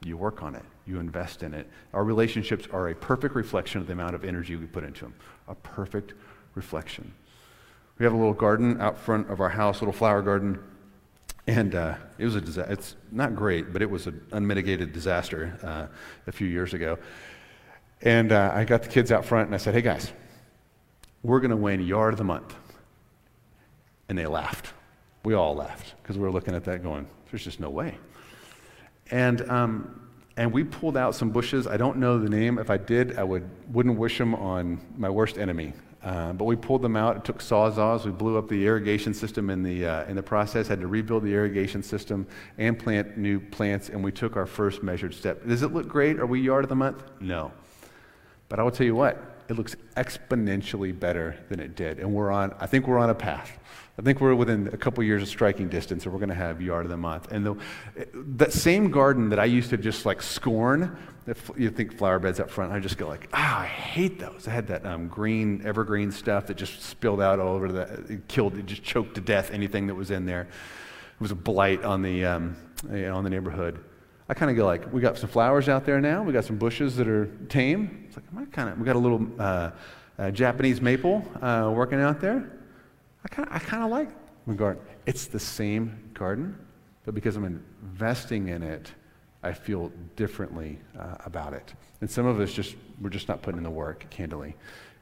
You 0.04 0.18
work 0.18 0.44
on 0.44 0.56
it. 0.56 0.64
You 0.86 1.00
invest 1.00 1.44
in 1.44 1.54
it. 1.54 1.68
Our 1.94 2.04
relationships 2.04 2.68
are 2.72 2.90
a 2.90 2.96
perfect 2.96 3.36
reflection 3.36 3.82
of 3.82 3.88
the 3.88 3.94
amount 3.94 4.16
of 4.16 4.24
energy 4.24 4.56
we 4.56 4.68
put 4.68 4.84
into 4.84 5.06
them. 5.06 5.16
A 5.48 5.56
perfect 5.56 6.14
reflection. 6.56 7.14
We 7.98 8.04
have 8.06 8.14
a 8.14 8.18
little 8.18 8.34
garden 8.34 8.80
out 8.80 8.98
front 8.98 9.30
of 9.30 9.42
our 9.42 9.50
house, 9.50 9.78
a 9.78 9.82
little 9.82 9.94
flower 9.94 10.22
garden. 10.22 10.60
And 11.48 11.74
uh, 11.76 11.96
it 12.18 12.26
was 12.26 12.36
a 12.36 12.42
disaster. 12.42 12.72
It's 12.72 12.96
not 13.12 13.36
great, 13.36 13.74
but 13.74 13.82
it 13.82 13.90
was 13.90 14.06
an 14.06 14.22
unmitigated 14.32 14.94
disaster 14.94 15.58
uh, 15.64 15.88
a 16.28 16.32
few 16.32 16.48
years 16.48 16.74
ago. 16.74 17.00
And 18.02 18.32
uh, 18.32 18.52
I 18.54 18.64
got 18.64 18.84
the 18.84 18.90
kids 18.90 19.12
out 19.12 19.26
front 19.26 19.48
and 19.48 19.56
I 19.56 19.58
said, 19.58 19.74
hey 19.74 19.82
guys, 19.82 20.12
we're 21.24 21.40
going 21.40 21.52
to 21.52 21.58
win 21.58 21.82
yard 21.82 22.14
of 22.14 22.18
the 22.18 22.24
month. 22.24 22.56
And 24.10 24.18
they 24.18 24.28
laughed. 24.28 24.74
We 25.24 25.34
all 25.34 25.56
laughed 25.56 25.96
because 26.02 26.18
we 26.18 26.24
were 26.24 26.32
looking 26.32 26.56
at 26.56 26.64
that 26.66 26.84
going, 26.84 27.08
there's 27.30 27.44
just 27.44 27.60
no 27.60 27.70
way. 27.70 27.98
And, 29.12 29.50
um, 29.50 30.10
and 30.38 30.54
we 30.54 30.64
pulled 30.64 30.96
out 30.96 31.16
some 31.16 31.32
bushes. 31.32 31.66
I 31.66 31.78
don't 31.78 31.98
know 31.98 32.20
the 32.20 32.30
name. 32.30 32.60
If 32.60 32.70
I 32.70 32.78
did, 32.78 33.18
I 33.18 33.24
would, 33.24 33.50
wouldn't 33.74 33.98
wish 33.98 34.18
them 34.18 34.36
on 34.36 34.80
my 34.96 35.10
worst 35.10 35.38
enemy. 35.38 35.74
Uh, 36.04 36.32
but 36.32 36.46
we 36.46 36.56
pulled 36.56 36.84
them 36.84 36.96
out. 36.96 37.18
It 37.18 37.26
took 37.26 37.40
sawzalls. 37.40 38.06
We 38.06 38.12
blew 38.12 38.38
up 38.38 38.48
the 38.48 38.66
irrigation 38.66 39.14
system 39.14 39.50
in 39.50 39.64
the, 39.64 39.86
uh, 39.86 40.06
in 40.06 40.16
the 40.16 40.24
process, 40.24 40.68
had 40.68 40.80
to 40.80 40.88
rebuild 40.88 41.24
the 41.24 41.34
irrigation 41.34 41.82
system 41.82 42.28
and 42.58 42.78
plant 42.78 43.18
new 43.18 43.40
plants, 43.40 43.90
and 43.90 44.04
we 44.04 44.12
took 44.12 44.38
our 44.38 44.46
first 44.46 44.84
measured 44.84 45.14
step. 45.14 45.46
Does 45.46 45.64
it 45.64 45.74
look 45.74 45.88
great? 45.88 46.20
Are 46.20 46.28
we 46.28 46.40
yard 46.40 46.64
of 46.64 46.70
the 46.70 46.76
month? 46.76 47.04
No. 47.20 47.52
But 48.50 48.60
I 48.60 48.64
will 48.64 48.72
tell 48.72 48.86
you 48.86 48.96
what, 48.96 49.38
it 49.50 49.56
looks 49.56 49.76
exponentially 49.96 50.98
better 50.98 51.38
than 51.50 51.60
it 51.60 51.76
did. 51.76 52.00
And 52.00 52.14
we're 52.14 52.32
on, 52.32 52.54
I 52.60 52.68
think 52.68 52.88
we're 52.88 53.00
on 53.00 53.10
a 53.10 53.16
path. 53.16 53.58
I 54.00 54.04
think 54.04 54.22
we're 54.22 54.36
within 54.36 54.68
a 54.74 54.78
couple 54.78 55.04
years 55.04 55.24
of 55.24 55.28
striking 55.28 55.70
distance, 55.70 56.04
and 56.04 56.14
we're 56.14 56.20
going 56.20 56.30
to 56.30 56.36
have 56.36 56.62
yard 56.62 56.86
of 56.86 56.92
the 56.92 56.98
month. 56.98 57.32
And 57.32 57.46
the, 57.46 57.56
that 58.36 58.54
same 58.54 58.92
garden 58.92 59.30
that 59.30 59.40
I 59.40 59.46
used 59.46 59.72
to 59.72 59.78
just 59.78 60.06
like 60.06 60.22
scorn, 60.22 60.96
if 61.26 61.50
you 61.58 61.72
think 61.72 61.98
flower 61.98 62.20
beds 62.20 62.40
up 62.40 62.50
front, 62.52 62.72
I 62.72 62.80
just 62.80 62.98
go 62.98 63.08
like, 63.08 63.28
ah, 63.34 63.62
I 63.62 63.66
hate 63.66 64.20
those. 64.20 64.48
I 64.48 64.52
had 64.52 64.68
that 64.68 64.86
um, 64.86 65.08
green 65.08 65.66
evergreen 65.66 66.12
stuff 66.12 66.46
that 66.48 66.58
just 66.58 66.84
spilled 66.84 67.22
out 67.22 67.40
all 67.40 67.56
over 67.56 67.72
the, 67.72 67.82
it 68.08 68.28
killed, 68.28 68.58
it 68.58 68.66
just 68.68 68.84
choked 68.84 69.16
to 69.16 69.22
death 69.22 69.52
anything 69.52 69.88
that 69.88 69.96
was 69.96 70.12
in 70.12 70.26
there. 70.26 70.42
It 70.42 71.22
was 71.22 71.32
a 71.32 71.36
blight 71.36 71.84
on 71.84 72.04
the, 72.04 72.24
um, 72.26 72.56
on 72.92 73.24
the 73.24 73.30
neighborhood. 73.30 73.84
I 74.30 74.34
kind 74.34 74.52
of 74.52 74.58
go 74.58 74.66
like, 74.66 74.92
we 74.92 75.00
got 75.00 75.18
some 75.18 75.30
flowers 75.30 75.70
out 75.70 75.86
there 75.86 76.02
now. 76.02 76.22
We 76.22 76.34
got 76.34 76.44
some 76.44 76.58
bushes 76.58 76.98
that 76.98 77.08
are 77.08 77.28
tame. 77.48 78.06
It's 78.08 78.18
like, 78.18 78.26
I 78.38 78.46
kind 78.52 78.70
of, 78.70 78.78
we 78.78 78.86
got 78.86 78.98
a 78.98 79.00
little 79.00 79.26
uh, 79.40 79.72
uh, 80.20 80.32
Japanese 80.32 80.82
maple 80.82 81.26
uh, 81.42 81.72
working 81.74 82.02
out 82.02 82.20
there. 82.20 82.52
I 83.24 83.28
kind 83.30 83.48
of, 83.48 83.56
I 83.56 83.60
kind 83.60 83.84
of 83.84 83.90
like 83.90 84.10
my 84.46 84.54
garden. 84.54 84.84
It's 85.06 85.28
the 85.28 85.40
same 85.40 86.12
garden, 86.14 86.58
but 87.06 87.16
because 87.16 87.38
I'm 87.38 87.46
investing 87.46 88.50
in 88.50 88.64
it, 88.64 88.92
I 89.44 89.54
feel 89.54 89.92
differently 90.18 90.80
uh, 91.00 91.16
about 91.26 91.54
it. 91.54 91.74
And 92.02 92.10
some 92.10 92.26
of 92.26 92.40
us 92.42 92.52
just, 92.52 92.76
we're 93.00 93.10
just 93.10 93.30
not 93.30 93.42
putting 93.42 93.60
in 93.60 93.64
the 93.64 93.70
work, 93.70 94.08
candidly. 94.10 94.56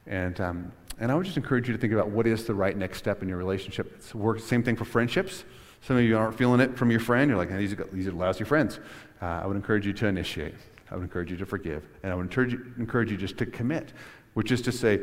And, 0.06 0.40
um, 0.40 0.72
and 1.00 1.10
I 1.10 1.16
would 1.16 1.24
just 1.24 1.36
encourage 1.36 1.66
you 1.66 1.74
to 1.74 1.80
think 1.80 1.92
about 1.92 2.10
what 2.10 2.28
is 2.28 2.44
the 2.44 2.54
right 2.54 2.76
next 2.76 2.98
step 2.98 3.22
in 3.22 3.28
your 3.28 3.38
relationship. 3.38 3.92
It's 3.96 4.14
work, 4.14 4.38
same 4.38 4.62
thing 4.62 4.76
for 4.76 4.84
friendships. 4.84 5.44
Some 5.82 5.96
of 5.96 6.02
you 6.02 6.16
aren't 6.16 6.36
feeling 6.36 6.60
it 6.60 6.76
from 6.76 6.90
your 6.90 7.00
friend. 7.00 7.28
You're 7.28 7.38
like, 7.38 7.50
these, 7.56 7.72
are, 7.72 7.88
these 7.92 8.06
are 8.06 8.12
lousy 8.12 8.44
friends. 8.44 8.80
Uh, 9.22 9.26
I 9.26 9.46
would 9.46 9.56
encourage 9.56 9.86
you 9.86 9.92
to 9.94 10.06
initiate. 10.06 10.54
I 10.90 10.94
would 10.94 11.02
encourage 11.04 11.30
you 11.30 11.36
to 11.36 11.46
forgive. 11.46 11.86
And 12.02 12.12
I 12.12 12.14
would 12.14 12.26
encourage 12.26 12.52
you, 12.52 12.72
encourage 12.78 13.10
you 13.10 13.16
just 13.16 13.38
to 13.38 13.46
commit, 13.46 13.92
which 14.34 14.50
is 14.52 14.60
to 14.62 14.72
say 14.72 15.00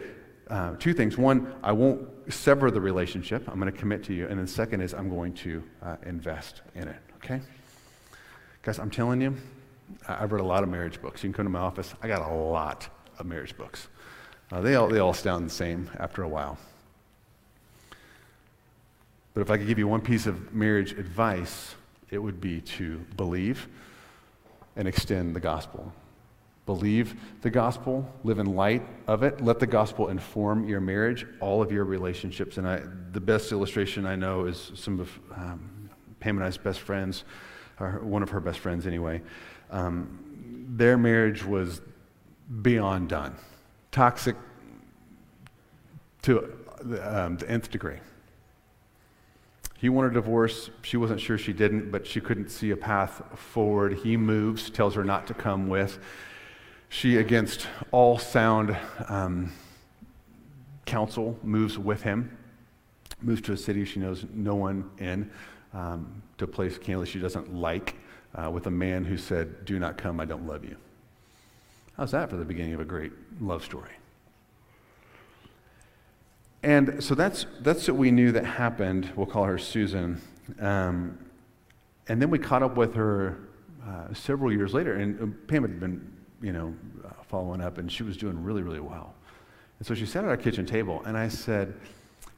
uh, 0.50 0.76
two 0.78 0.94
things. 0.94 1.18
One, 1.18 1.54
I 1.64 1.72
won't 1.72 2.08
sever 2.32 2.70
the 2.72 2.82
relationship. 2.82 3.48
I'm 3.48 3.60
going 3.60 3.72
to 3.72 3.78
commit 3.78 4.04
to 4.06 4.14
you. 4.14 4.28
And 4.28 4.40
then 4.40 4.48
second 4.48 4.82
is 4.82 4.94
I'm 4.94 5.10
going 5.10 5.34
to 5.36 5.64
uh, 5.82 5.96
invest 6.06 6.62
in 6.76 6.88
it. 6.88 6.98
Okay? 7.16 7.42
Guys, 8.62 8.80
I'm 8.80 8.90
telling 8.90 9.22
you, 9.22 9.36
I've 10.08 10.32
read 10.32 10.42
a 10.42 10.46
lot 10.46 10.64
of 10.64 10.70
marriage 10.70 11.02
books. 11.02 11.24
You 11.24 11.30
can 11.30 11.34
come 11.34 11.46
to 11.46 11.50
my 11.50 11.60
office. 11.60 11.94
I 12.02 12.08
got 12.08 12.22
a 12.22 12.34
lot 12.34 12.88
of 13.20 13.26
marriage 13.26 13.58
books. 13.58 13.88
Uh, 14.52 14.62
they, 14.62 14.76
all, 14.76 14.88
they 14.88 15.00
all 15.00 15.14
sound 15.14 15.46
the 15.46 15.54
same 15.54 15.90
after 15.98 16.24
a 16.24 16.28
while. 16.28 16.58
But 19.34 19.42
if 19.42 19.50
I 19.50 19.58
could 19.58 19.68
give 19.68 19.80
you 19.80 19.88
one 19.88 20.02
piece 20.02 20.28
of 20.28 20.54
marriage 20.54 20.92
advice, 20.92 21.76
it 22.12 22.20
would 22.20 22.40
be 22.40 22.62
to 22.62 23.00
believe 23.18 23.68
and 24.76 24.88
extend 24.88 25.36
the 25.36 25.40
gospel. 25.40 25.92
Believe 26.66 27.16
the 27.42 27.50
gospel, 27.50 28.10
live 28.24 28.40
in 28.40 28.56
light 28.56 28.84
of 29.08 29.24
it, 29.24 29.42
let 29.42 29.60
the 29.60 29.68
gospel 29.68 30.08
inform 30.08 30.68
your 30.68 30.80
marriage, 30.80 31.26
all 31.42 31.62
of 31.62 31.72
your 31.72 31.84
relationships. 31.84 32.58
And 32.58 32.68
I, 32.68 32.82
the 33.12 33.20
best 33.20 33.52
illustration 33.52 34.06
I 34.06 34.16
know 34.16 34.46
is 34.46 34.72
some 34.76 35.00
of 35.00 35.20
um, 35.36 35.90
Pam 36.20 36.38
and 36.38 36.46
I's 36.46 36.58
best 36.58 36.80
friends, 36.80 37.26
or 37.80 38.00
one 38.02 38.24
of 38.24 38.30
her 38.30 38.40
best 38.40 38.60
friends 38.60 38.88
anyway. 38.88 39.22
Um, 39.72 40.68
their 40.70 40.98
marriage 40.98 41.44
was 41.44 41.82
beyond 42.62 43.10
done, 43.10 43.36
toxic 43.92 44.38
to 46.22 46.54
um, 47.02 47.38
the 47.38 47.50
nth 47.50 47.72
degree. 47.72 47.98
He 49.84 49.90
wanted 49.90 50.12
a 50.12 50.14
divorce. 50.14 50.70
She 50.82 50.96
wasn't 50.96 51.20
sure 51.20 51.38
she 51.38 51.52
didn't, 51.52 51.92
but 51.92 52.08
she 52.08 52.22
couldn't 52.22 52.50
see 52.50 52.72
a 52.72 52.78
path 52.78 53.22
forward. 53.38 53.96
He 53.96 54.16
moves, 54.16 54.70
tells 54.70 54.96
her 54.96 55.04
not 55.04 55.28
to 55.28 55.34
come 55.34 55.68
with. 55.68 56.00
She, 56.88 57.18
against 57.18 57.68
all 57.92 58.18
sound 58.18 58.78
um, 59.10 59.52
counsel, 60.86 61.38
moves 61.44 61.78
with 61.78 62.02
him, 62.02 62.38
moves 63.22 63.42
to 63.42 63.52
a 63.52 63.58
city 63.58 63.84
she 63.84 64.00
knows 64.00 64.26
no 64.34 64.56
one 64.56 64.90
in, 65.00 65.30
um, 65.74 66.24
to 66.38 66.46
a 66.46 66.48
place, 66.48 66.78
candidly, 66.78 67.08
she 67.08 67.20
doesn't 67.20 67.54
like, 67.54 67.98
uh, 68.36 68.50
with 68.50 68.68
a 68.68 68.72
man 68.72 69.04
who 69.04 69.18
said, 69.18 69.66
Do 69.66 69.80
not 69.80 69.98
come, 69.98 70.22
I 70.22 70.24
don't 70.24 70.48
love 70.48 70.64
you. 70.64 70.78
How's 71.98 72.12
that 72.12 72.30
for 72.30 72.38
the 72.38 72.46
beginning 72.46 72.74
of 72.74 72.80
a 72.80 72.86
great 72.86 73.12
love 73.42 73.66
story? 73.66 73.92
And 76.64 77.04
so 77.04 77.14
that's, 77.14 77.46
that's 77.60 77.88
what 77.88 77.98
we 77.98 78.10
knew 78.10 78.32
that 78.32 78.46
happened. 78.46 79.12
We'll 79.16 79.28
call 79.28 79.44
her 79.44 79.58
Susan. 79.58 80.22
Um, 80.60 81.18
and 82.08 82.22
then 82.22 82.30
we 82.30 82.40
caught 82.40 82.64
up 82.64 82.78
with 82.78 82.96
her 82.96 83.38
uh, 83.86 84.14
several 84.14 84.52
years 84.52 84.74
later, 84.74 84.94
and 84.94 85.22
uh, 85.22 85.48
Pam 85.48 85.64
had 85.64 85.80
been, 85.80 86.10
you 86.42 86.54
know, 86.54 86.74
uh, 87.06 87.10
following 87.28 87.62
up, 87.62 87.78
and 87.78 87.92
she 87.92 88.04
was 88.04 88.16
doing 88.16 88.42
really, 88.42 88.62
really 88.62 88.80
well. 88.80 89.14
And 89.80 89.88
so 89.88 89.94
she 89.94 90.06
sat 90.06 90.24
at 90.24 90.30
our 90.30 90.38
kitchen 90.38 90.66
table, 90.66 91.02
and 91.06 91.18
I 91.18 91.28
said, 91.28 91.74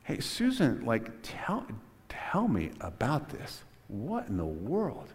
"Hey, 0.04 0.20
Susan, 0.20 0.84
like, 0.86 1.12
tell, 1.22 1.66
tell 2.10 2.48
me 2.48 2.72
about 2.82 3.30
this. 3.30 3.64
What 3.88 4.28
in 4.28 4.38
the 4.38 4.46
world?" 4.46 5.14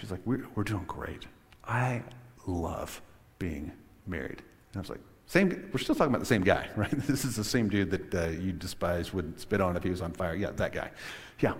She's 0.00 0.10
like, 0.10 0.20
"We're, 0.24 0.46
we're 0.56 0.64
doing 0.64 0.84
great. 0.86 1.26
I 1.64 2.02
love 2.46 3.00
being 3.38 3.70
married." 4.06 4.42
And 4.72 4.76
I 4.76 4.80
was 4.80 4.90
like, 4.90 5.00
same, 5.30 5.70
we're 5.72 5.78
still 5.78 5.94
talking 5.94 6.10
about 6.10 6.18
the 6.18 6.26
same 6.26 6.42
guy, 6.42 6.68
right? 6.76 6.90
This 6.90 7.24
is 7.24 7.36
the 7.36 7.44
same 7.44 7.68
dude 7.68 7.92
that 7.92 8.14
uh, 8.14 8.28
you 8.30 8.50
despise 8.50 9.14
would 9.14 9.38
spit 9.38 9.60
on 9.60 9.76
if 9.76 9.84
he 9.84 9.90
was 9.90 10.02
on 10.02 10.10
fire. 10.10 10.34
Yeah, 10.34 10.50
that 10.50 10.72
guy. 10.72 10.90
Yeah. 11.38 11.54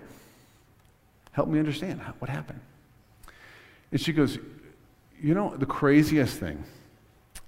Help 1.31 1.47
me 1.47 1.57
understand 1.57 2.01
what 2.19 2.29
happened. 2.29 2.59
And 3.93 4.01
she 4.01 4.11
goes, 4.11 4.39
You 5.21 5.33
know, 5.33 5.55
the 5.55 5.65
craziest 5.65 6.37
thing, 6.37 6.65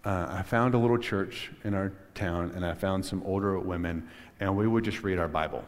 uh, 0.05 0.28
I 0.30 0.43
found 0.43 0.76
a 0.76 0.78
little 0.78 0.97
church 0.97 1.51
in 1.65 1.74
our 1.74 1.91
town, 2.15 2.53
and 2.55 2.65
I 2.65 2.74
found 2.74 3.05
some 3.05 3.21
older 3.24 3.59
women, 3.59 4.07
and 4.39 4.55
we 4.55 4.65
would 4.65 4.86
just 4.86 5.03
read 5.03 5.19
our 5.19 5.28
Bible. 5.28 5.65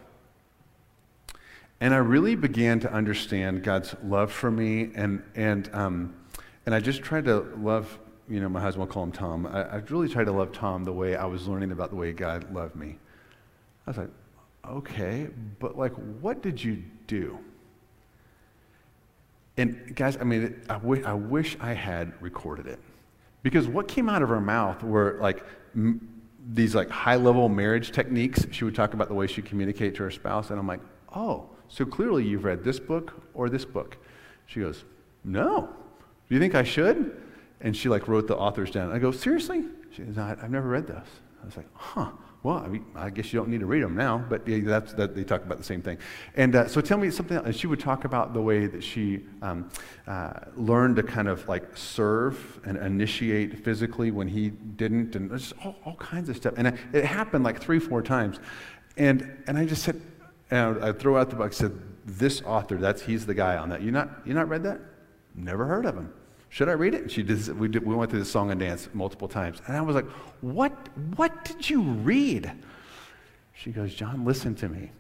And 1.81 1.93
I 1.93 1.97
really 1.97 2.35
began 2.35 2.79
to 2.79 2.93
understand 2.93 3.61
God's 3.61 3.93
love 4.05 4.31
for 4.31 4.51
me, 4.51 4.91
and, 4.95 5.21
and, 5.35 5.69
um, 5.73 6.15
and 6.65 6.73
I 6.73 6.79
just 6.79 7.01
tried 7.01 7.25
to 7.25 7.39
love 7.57 7.99
you 8.29 8.39
know, 8.39 8.49
my 8.49 8.59
husband 8.61 8.87
will 8.87 8.93
call 8.93 9.03
him 9.03 9.11
Tom. 9.11 9.45
I, 9.45 9.63
I 9.63 9.75
really 9.89 10.09
tried 10.09 10.25
to 10.25 10.31
love 10.31 10.51
Tom 10.51 10.83
the 10.83 10.93
way 10.93 11.15
I 11.15 11.25
was 11.25 11.47
learning 11.47 11.71
about 11.71 11.89
the 11.89 11.95
way 11.95 12.11
God 12.11 12.51
loved 12.53 12.75
me. 12.75 12.97
I 13.85 13.89
was 13.89 13.97
like, 13.97 14.09
okay, 14.67 15.27
but 15.59 15.77
like, 15.77 15.93
what 16.21 16.41
did 16.41 16.63
you 16.63 16.83
do? 17.07 17.37
And 19.57 19.95
guys, 19.95 20.17
I 20.17 20.23
mean, 20.23 20.59
I, 20.69 20.73
w- 20.73 21.03
I 21.05 21.13
wish 21.13 21.55
I 21.59 21.73
had 21.73 22.13
recorded 22.21 22.67
it. 22.67 22.79
Because 23.43 23.67
what 23.67 23.87
came 23.87 24.09
out 24.09 24.21
of 24.21 24.29
her 24.29 24.41
mouth 24.41 24.83
were 24.83 25.17
like 25.21 25.43
m- 25.75 26.23
these 26.51 26.75
like 26.75 26.89
high 26.89 27.15
level 27.15 27.47
marriage 27.47 27.91
techniques. 27.91 28.45
She 28.51 28.65
would 28.65 28.75
talk 28.75 28.93
about 28.93 29.07
the 29.07 29.13
way 29.13 29.27
she 29.27 29.41
communicated 29.41 29.95
to 29.95 30.03
her 30.03 30.11
spouse. 30.11 30.49
And 30.49 30.59
I'm 30.59 30.67
like, 30.67 30.81
oh, 31.15 31.49
so 31.67 31.85
clearly 31.85 32.25
you've 32.25 32.43
read 32.43 32.63
this 32.63 32.79
book 32.79 33.13
or 33.33 33.49
this 33.49 33.65
book. 33.65 33.97
She 34.47 34.59
goes, 34.59 34.83
no. 35.23 35.69
Do 36.27 36.35
you 36.35 36.39
think 36.39 36.55
I 36.55 36.63
should? 36.63 37.21
And 37.61 37.75
she 37.75 37.89
like 37.89 38.07
wrote 38.07 38.27
the 38.27 38.35
authors 38.35 38.71
down. 38.71 38.91
I 38.91 38.99
go, 38.99 39.11
seriously? 39.11 39.63
She 39.91 40.03
goes, 40.03 40.15
no, 40.17 40.23
I've 40.23 40.51
never 40.51 40.67
read 40.67 40.87
those. 40.87 41.07
I 41.41 41.45
was 41.45 41.57
like, 41.57 41.67
huh, 41.73 42.11
Well, 42.45 42.57
I, 42.57 42.67
mean, 42.67 42.85
I 42.95 43.09
guess 43.09 43.33
you 43.33 43.39
don't 43.39 43.49
need 43.49 43.61
to 43.61 43.65
read 43.65 43.81
them 43.81 43.95
now, 43.95 44.23
but 44.29 44.47
yeah, 44.47 44.59
that's, 44.63 44.93
that, 44.93 45.15
they 45.15 45.23
talk 45.23 45.43
about 45.43 45.57
the 45.57 45.63
same 45.63 45.81
thing. 45.81 45.97
And 46.35 46.55
uh, 46.55 46.67
so 46.67 46.79
tell 46.79 46.99
me 46.99 47.09
something, 47.09 47.37
and 47.37 47.55
she 47.55 47.65
would 47.65 47.79
talk 47.79 48.05
about 48.05 48.35
the 48.35 48.41
way 48.41 48.67
that 48.67 48.83
she 48.83 49.21
um, 49.41 49.67
uh, 50.05 50.33
learned 50.55 50.97
to 50.97 51.03
kind 51.03 51.27
of 51.27 51.47
like 51.49 51.75
serve 51.75 52.59
and 52.63 52.77
initiate 52.77 53.65
physically 53.65 54.11
when 54.11 54.27
he 54.27 54.51
didn't, 54.51 55.15
and 55.15 55.31
just 55.31 55.53
all, 55.63 55.75
all 55.85 55.95
kinds 55.95 56.29
of 56.29 56.37
stuff. 56.37 56.53
And 56.55 56.67
it, 56.67 56.75
it 56.93 57.03
happened 57.03 57.43
like 57.43 57.59
three, 57.59 57.79
four 57.79 58.03
times. 58.03 58.39
And, 58.95 59.43
and 59.47 59.57
I 59.57 59.65
just 59.65 59.81
said, 59.81 59.99
and 60.51 60.85
I 60.85 60.91
throw 60.91 61.17
out 61.17 61.31
the 61.31 61.37
book, 61.37 61.51
I 61.51 61.55
said, 61.55 61.71
this 62.05 62.43
author, 62.43 62.77
that's, 62.77 63.01
he's 63.01 63.25
the 63.25 63.33
guy 63.33 63.57
on 63.57 63.69
that. 63.69 63.81
You 63.81 63.89
not, 63.89 64.21
you 64.23 64.35
not 64.35 64.49
read 64.49 64.61
that? 64.63 64.81
Never 65.33 65.65
heard 65.65 65.87
of 65.87 65.95
him. 65.95 66.13
Should 66.55 66.69
I 66.69 66.71
read 66.71 66.93
it? 66.93 67.11
She 67.11 67.21
did, 67.21 67.59
we, 67.59 67.67
did, 67.67 67.85
we 67.85 67.93
went 67.95 68.11
through 68.11 68.21
the 68.21 68.25
song 68.25 68.49
and 68.49 68.57
dance 68.57 68.87
multiple 68.93 69.27
times. 69.27 69.61
And 69.67 69.75
I 69.75 69.81
was 69.81 69.93
like, 69.93 70.09
what, 70.39 70.71
what 71.17 71.43
did 71.43 71.69
you 71.69 71.81
read? 71.81 72.49
She 73.51 73.71
goes, 73.71 73.93
John, 73.93 74.23
listen 74.23 74.55
to 74.55 74.69
me. 74.69 74.91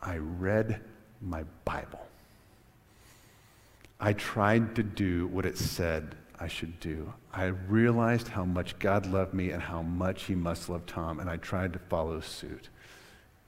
I 0.00 0.18
read 0.18 0.80
my 1.20 1.42
Bible. 1.64 2.06
I 3.98 4.12
tried 4.12 4.76
to 4.76 4.84
do 4.84 5.26
what 5.26 5.46
it 5.46 5.58
said 5.58 6.14
I 6.38 6.46
should 6.46 6.78
do. 6.78 7.12
I 7.32 7.46
realized 7.46 8.28
how 8.28 8.44
much 8.44 8.78
God 8.78 9.04
loved 9.06 9.34
me 9.34 9.50
and 9.50 9.60
how 9.60 9.82
much 9.82 10.26
he 10.26 10.36
must 10.36 10.68
love 10.68 10.86
Tom, 10.86 11.18
and 11.18 11.28
I 11.28 11.38
tried 11.38 11.72
to 11.72 11.80
follow 11.80 12.20
suit. 12.20 12.68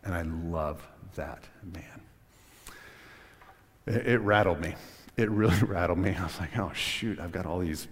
And 0.02 0.12
I 0.12 0.22
love 0.22 0.84
that 1.14 1.44
man. 1.62 2.00
It, 3.86 4.04
it 4.08 4.18
rattled 4.18 4.60
me 4.60 4.74
it 5.16 5.30
really 5.30 5.58
rattled 5.62 5.98
me. 5.98 6.14
I 6.18 6.24
was 6.24 6.38
like, 6.40 6.56
oh, 6.58 6.72
shoot, 6.74 7.18
I've 7.20 7.32
got 7.32 7.46
all 7.46 7.58
these 7.58 7.88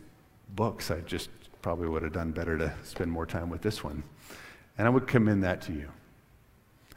books. 0.55 0.91
I 0.91 1.01
just 1.01 1.31
probably 1.63 1.89
would 1.89 2.03
have 2.03 2.13
done 2.13 2.33
better 2.33 2.57
to 2.59 2.73
spend 2.83 3.11
more 3.11 3.27
time 3.27 3.51
with 3.51 3.63
this 3.63 3.85
one. 3.85 4.03
And 4.79 4.87
I 4.87 4.91
would 4.91 5.07
commend 5.07 5.45
that 5.45 5.61
to 5.63 5.73
you. 5.73 5.91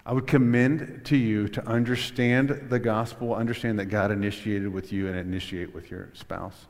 I 0.06 0.12
would 0.14 0.28
commend 0.28 1.02
to 1.06 1.18
you 1.18 1.48
to 1.50 1.66
understand 1.66 2.68
the 2.70 2.80
gospel, 2.80 3.34
understand 3.34 3.80
that 3.80 3.86
God 3.86 4.12
initiated 4.12 4.68
with 4.68 4.92
you 4.92 5.08
and 5.08 5.18
initiate 5.18 5.74
with 5.74 5.90
your 5.90 6.10
spouse. 6.14 6.68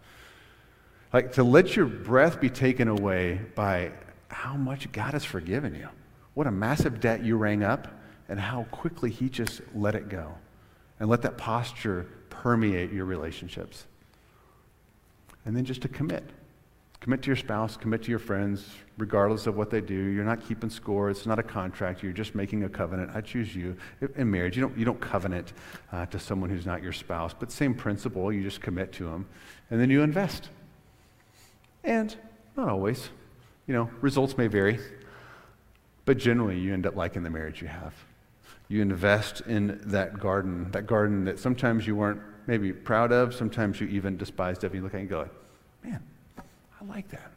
Like 1.12 1.34
to 1.34 1.44
let 1.44 1.76
your 1.76 1.86
breath 1.86 2.40
be 2.40 2.50
taken 2.50 2.88
away 2.88 3.40
by 3.56 3.92
how 4.28 4.56
much 4.56 4.92
God 4.92 5.14
has 5.14 5.26
forgiven 5.26 5.74
you. 5.74 5.90
What 6.34 6.48
a 6.48 6.52
massive 6.52 7.00
debt 7.00 7.24
you 7.24 7.38
rang 7.38 7.64
up, 7.64 7.88
and 8.30 8.40
how 8.40 8.64
quickly 8.72 9.12
He 9.12 9.30
just 9.30 9.62
let 9.76 9.96
it 9.96 10.10
go. 10.10 10.34
And 11.00 11.10
let 11.10 11.22
that 11.24 11.38
posture 11.38 12.08
permeate 12.44 12.92
your 12.92 13.06
relationships. 13.06 13.86
And 15.46 15.56
then 15.56 15.64
just 15.64 15.82
to 15.84 15.88
commit. 15.88 16.26
Commit 17.00 17.22
to 17.22 17.28
your 17.28 17.38
spouse, 17.38 17.78
commit 17.78 18.04
to 18.04 18.10
your 18.10 18.20
friends, 18.20 18.70
regardless 18.98 19.48
of 19.48 19.56
what 19.56 19.70
they 19.70 19.80
do. 19.80 19.96
You're 19.96 20.26
not 20.26 20.46
keeping 20.46 20.70
score. 20.70 21.10
It's 21.10 21.26
not 21.26 21.40
a 21.40 21.44
contract. 21.44 22.04
You're 22.04 22.12
just 22.12 22.36
making 22.36 22.66
a 22.66 22.70
covenant. 22.70 23.12
I 23.16 23.22
choose 23.22 23.56
you. 23.56 23.78
In 24.18 24.30
marriage, 24.30 24.58
you 24.58 24.62
don't, 24.62 24.78
you 24.78 24.84
don't 24.84 25.00
covenant 25.00 25.54
uh, 25.94 26.06
to 26.08 26.20
someone 26.20 26.50
who's 26.50 26.66
not 26.66 26.84
your 26.84 26.92
spouse, 26.92 27.34
but 27.34 27.50
same 27.50 27.74
principle. 27.74 28.30
You 28.30 28.44
just 28.44 28.60
commit 28.60 28.92
to 28.94 29.06
them. 29.06 29.26
And 29.72 29.80
then 29.80 29.90
you 29.90 30.02
invest. 30.02 30.50
And 31.86 32.14
not 32.58 32.68
always. 32.68 33.10
You 33.68 33.74
know, 33.74 33.90
results 34.02 34.38
may 34.38 34.48
vary, 34.48 34.80
but 36.04 36.18
generally 36.18 36.60
you 36.60 36.74
end 36.74 36.86
up 36.86 36.98
liking 36.98 37.24
the 37.24 37.30
marriage 37.30 37.62
you 37.62 37.70
have. 37.70 37.94
You 38.68 38.82
invest 38.82 39.42
in 39.42 39.80
that 39.86 40.20
garden, 40.20 40.72
that 40.72 40.88
garden 40.88 41.24
that 41.24 41.40
sometimes 41.40 41.88
you 41.88 41.96
weren't 41.96 42.20
maybe 42.48 42.74
proud 42.74 43.12
of, 43.12 43.34
sometimes 43.34 43.80
you 43.80 43.88
even 43.88 44.18
despised 44.18 44.64
of. 44.64 44.74
You 44.76 44.82
look 44.82 44.94
at 44.94 44.98
it 44.98 45.02
and 45.02 45.10
go, 45.10 45.30
man, 45.84 46.02
I 46.38 46.86
like 46.86 47.10
that. 47.10 47.32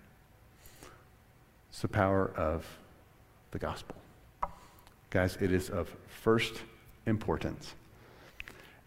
It's 1.70 1.82
the 1.82 1.88
power 1.88 2.32
of 2.36 2.66
the 3.50 3.58
gospel. 3.58 3.96
Guys, 5.10 5.36
it 5.40 5.52
is 5.52 5.70
of 5.70 5.94
first 6.08 6.62
importance. 7.06 7.74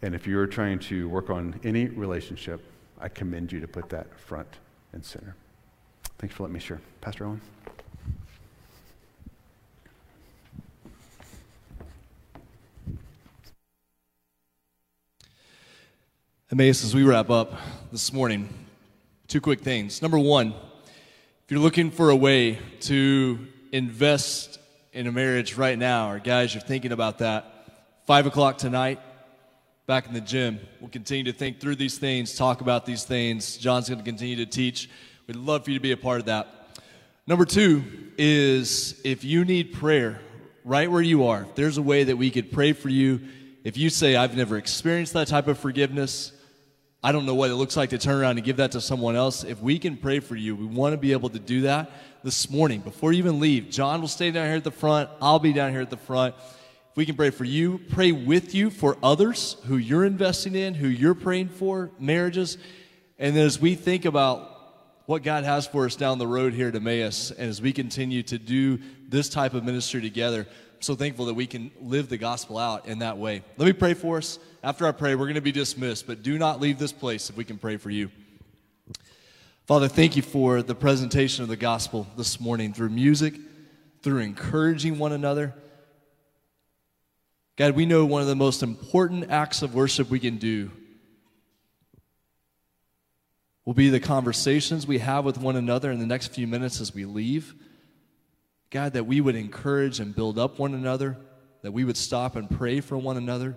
And 0.01 0.15
if 0.15 0.25
you're 0.27 0.47
trying 0.47 0.79
to 0.79 1.07
work 1.09 1.29
on 1.29 1.59
any 1.63 1.87
relationship, 1.87 2.63
I 2.99 3.09
commend 3.09 3.51
you 3.51 3.59
to 3.59 3.67
put 3.67 3.89
that 3.89 4.19
front 4.19 4.47
and 4.93 5.03
center. 5.03 5.35
Thanks 6.17 6.35
for 6.35 6.43
letting 6.43 6.53
me 6.53 6.59
share. 6.59 6.81
Pastor 7.01 7.25
Owen? 7.25 7.41
Emmaus, 16.59 16.83
as 16.83 16.93
we 16.93 17.03
wrap 17.03 17.29
up 17.29 17.53
this 17.89 18.11
morning, 18.11 18.49
two 19.29 19.39
quick 19.39 19.61
things. 19.61 20.01
Number 20.01 20.19
one, 20.19 20.47
if 20.49 21.51
you're 21.51 21.61
looking 21.61 21.89
for 21.89 22.09
a 22.09 22.15
way 22.17 22.59
to 22.81 23.39
invest 23.71 24.59
in 24.91 25.07
a 25.07 25.11
marriage 25.13 25.55
right 25.55 25.79
now, 25.79 26.11
or 26.11 26.19
guys, 26.19 26.53
you're 26.53 26.59
thinking 26.61 26.91
about 26.91 27.19
that, 27.19 27.45
five 28.05 28.25
o'clock 28.25 28.57
tonight, 28.57 28.99
back 29.87 30.07
in 30.07 30.13
the 30.13 30.19
gym. 30.19 30.59
We'll 30.81 30.89
continue 30.89 31.23
to 31.31 31.31
think 31.31 31.61
through 31.61 31.77
these 31.77 31.97
things, 31.97 32.35
talk 32.35 32.59
about 32.59 32.85
these 32.85 33.05
things. 33.05 33.55
John's 33.55 33.87
going 33.87 33.99
to 33.99 34.03
continue 34.03 34.35
to 34.35 34.45
teach. 34.45 34.89
We'd 35.27 35.37
love 35.37 35.63
for 35.63 35.71
you 35.71 35.77
to 35.77 35.81
be 35.81 35.93
a 35.93 35.97
part 35.97 36.19
of 36.19 36.25
that. 36.25 36.81
Number 37.25 37.45
two 37.45 37.85
is 38.17 38.99
if 39.05 39.23
you 39.23 39.45
need 39.45 39.75
prayer 39.75 40.19
right 40.65 40.91
where 40.91 41.01
you 41.01 41.25
are, 41.27 41.43
if 41.43 41.55
there's 41.55 41.77
a 41.77 41.81
way 41.81 42.03
that 42.03 42.17
we 42.17 42.29
could 42.29 42.51
pray 42.51 42.73
for 42.73 42.89
you. 42.89 43.21
If 43.63 43.77
you 43.77 43.89
say, 43.89 44.17
I've 44.17 44.35
never 44.35 44.57
experienced 44.57 45.13
that 45.13 45.29
type 45.29 45.47
of 45.47 45.57
forgiveness, 45.57 46.33
I 47.01 47.13
don't 47.13 47.25
know 47.25 47.35
what 47.35 47.49
it 47.49 47.55
looks 47.55 47.77
like 47.77 47.91
to 47.91 47.97
turn 47.97 48.19
around 48.19 48.37
and 48.37 48.45
give 48.45 48.57
that 48.57 48.73
to 48.73 48.81
someone 48.81 49.15
else. 49.15 49.45
If 49.45 49.61
we 49.61 49.79
can 49.79 49.95
pray 49.95 50.19
for 50.19 50.35
you, 50.35 50.53
we 50.53 50.65
want 50.65 50.91
to 50.91 50.97
be 50.97 51.13
able 51.13 51.29
to 51.29 51.39
do 51.39 51.61
that 51.61 51.91
this 52.25 52.49
morning 52.49 52.81
before 52.81 53.13
you 53.13 53.19
even 53.19 53.39
leave. 53.39 53.69
John 53.69 54.01
will 54.01 54.09
stay 54.09 54.31
down 54.31 54.47
here 54.47 54.57
at 54.57 54.65
the 54.65 54.71
front. 54.71 55.09
I'll 55.21 55.39
be 55.39 55.53
down 55.53 55.71
here 55.71 55.79
at 55.79 55.89
the 55.89 55.95
front. 55.95 56.35
If 56.91 56.97
we 56.97 57.05
can 57.05 57.15
pray 57.15 57.29
for 57.29 57.45
you, 57.45 57.79
pray 57.89 58.11
with 58.11 58.53
you 58.53 58.69
for 58.69 58.97
others 59.01 59.55
who 59.65 59.77
you're 59.77 60.03
investing 60.03 60.55
in, 60.55 60.73
who 60.73 60.89
you're 60.89 61.15
praying 61.15 61.49
for, 61.49 61.89
marriages. 61.99 62.57
And 63.17 63.33
then 63.33 63.45
as 63.45 63.61
we 63.61 63.75
think 63.75 64.03
about 64.03 64.57
what 65.05 65.23
God 65.23 65.45
has 65.45 65.65
for 65.67 65.85
us 65.85 65.95
down 65.95 66.17
the 66.17 66.27
road 66.27 66.53
here 66.53 66.67
at 66.67 66.75
Emmaus, 66.75 67.31
and 67.31 67.49
as 67.49 67.61
we 67.61 67.71
continue 67.71 68.23
to 68.23 68.37
do 68.37 68.77
this 69.07 69.29
type 69.29 69.53
of 69.53 69.63
ministry 69.63 70.01
together, 70.01 70.47
so 70.79 70.95
thankful 70.95 71.25
that 71.25 71.33
we 71.33 71.45
can 71.45 71.71
live 71.81 72.09
the 72.09 72.17
gospel 72.17 72.57
out 72.57 72.87
in 72.87 72.99
that 72.99 73.17
way. 73.17 73.43
Let 73.57 73.65
me 73.65 73.73
pray 73.73 73.93
for 73.93 74.17
us. 74.17 74.39
After 74.63 74.87
I 74.87 74.91
pray, 74.91 75.15
we're 75.15 75.25
going 75.25 75.35
to 75.35 75.41
be 75.41 75.51
dismissed, 75.51 76.07
but 76.07 76.23
do 76.23 76.37
not 76.37 76.59
leave 76.59 76.79
this 76.79 76.91
place 76.91 77.29
if 77.29 77.37
we 77.37 77.43
can 77.43 77.57
pray 77.57 77.77
for 77.77 77.89
you. 77.89 78.09
Father, 79.65 79.87
thank 79.87 80.15
you 80.15 80.21
for 80.21 80.61
the 80.61 80.75
presentation 80.75 81.43
of 81.43 81.49
the 81.49 81.55
gospel 81.55 82.07
this 82.17 82.39
morning 82.39 82.73
through 82.73 82.89
music, 82.89 83.35
through 84.01 84.19
encouraging 84.19 84.97
one 84.97 85.11
another. 85.11 85.53
God, 87.55 87.75
we 87.75 87.85
know 87.85 88.05
one 88.05 88.21
of 88.21 88.27
the 88.27 88.35
most 88.35 88.63
important 88.63 89.29
acts 89.29 89.61
of 89.61 89.75
worship 89.75 90.09
we 90.09 90.19
can 90.19 90.37
do 90.37 90.71
will 93.65 93.73
be 93.73 93.89
the 93.89 93.99
conversations 93.99 94.87
we 94.87 94.97
have 94.97 95.25
with 95.25 95.37
one 95.37 95.55
another 95.55 95.91
in 95.91 95.99
the 95.99 96.05
next 96.05 96.27
few 96.33 96.47
minutes 96.47 96.81
as 96.81 96.93
we 96.93 97.05
leave. 97.05 97.53
God, 98.69 98.93
that 98.93 99.05
we 99.05 99.21
would 99.21 99.35
encourage 99.35 99.99
and 99.99 100.15
build 100.15 100.37
up 100.37 100.59
one 100.59 100.73
another, 100.73 101.17
that 101.61 101.71
we 101.71 101.83
would 101.83 101.97
stop 101.97 102.35
and 102.35 102.49
pray 102.49 102.81
for 102.81 102.97
one 102.97 103.17
another. 103.17 103.55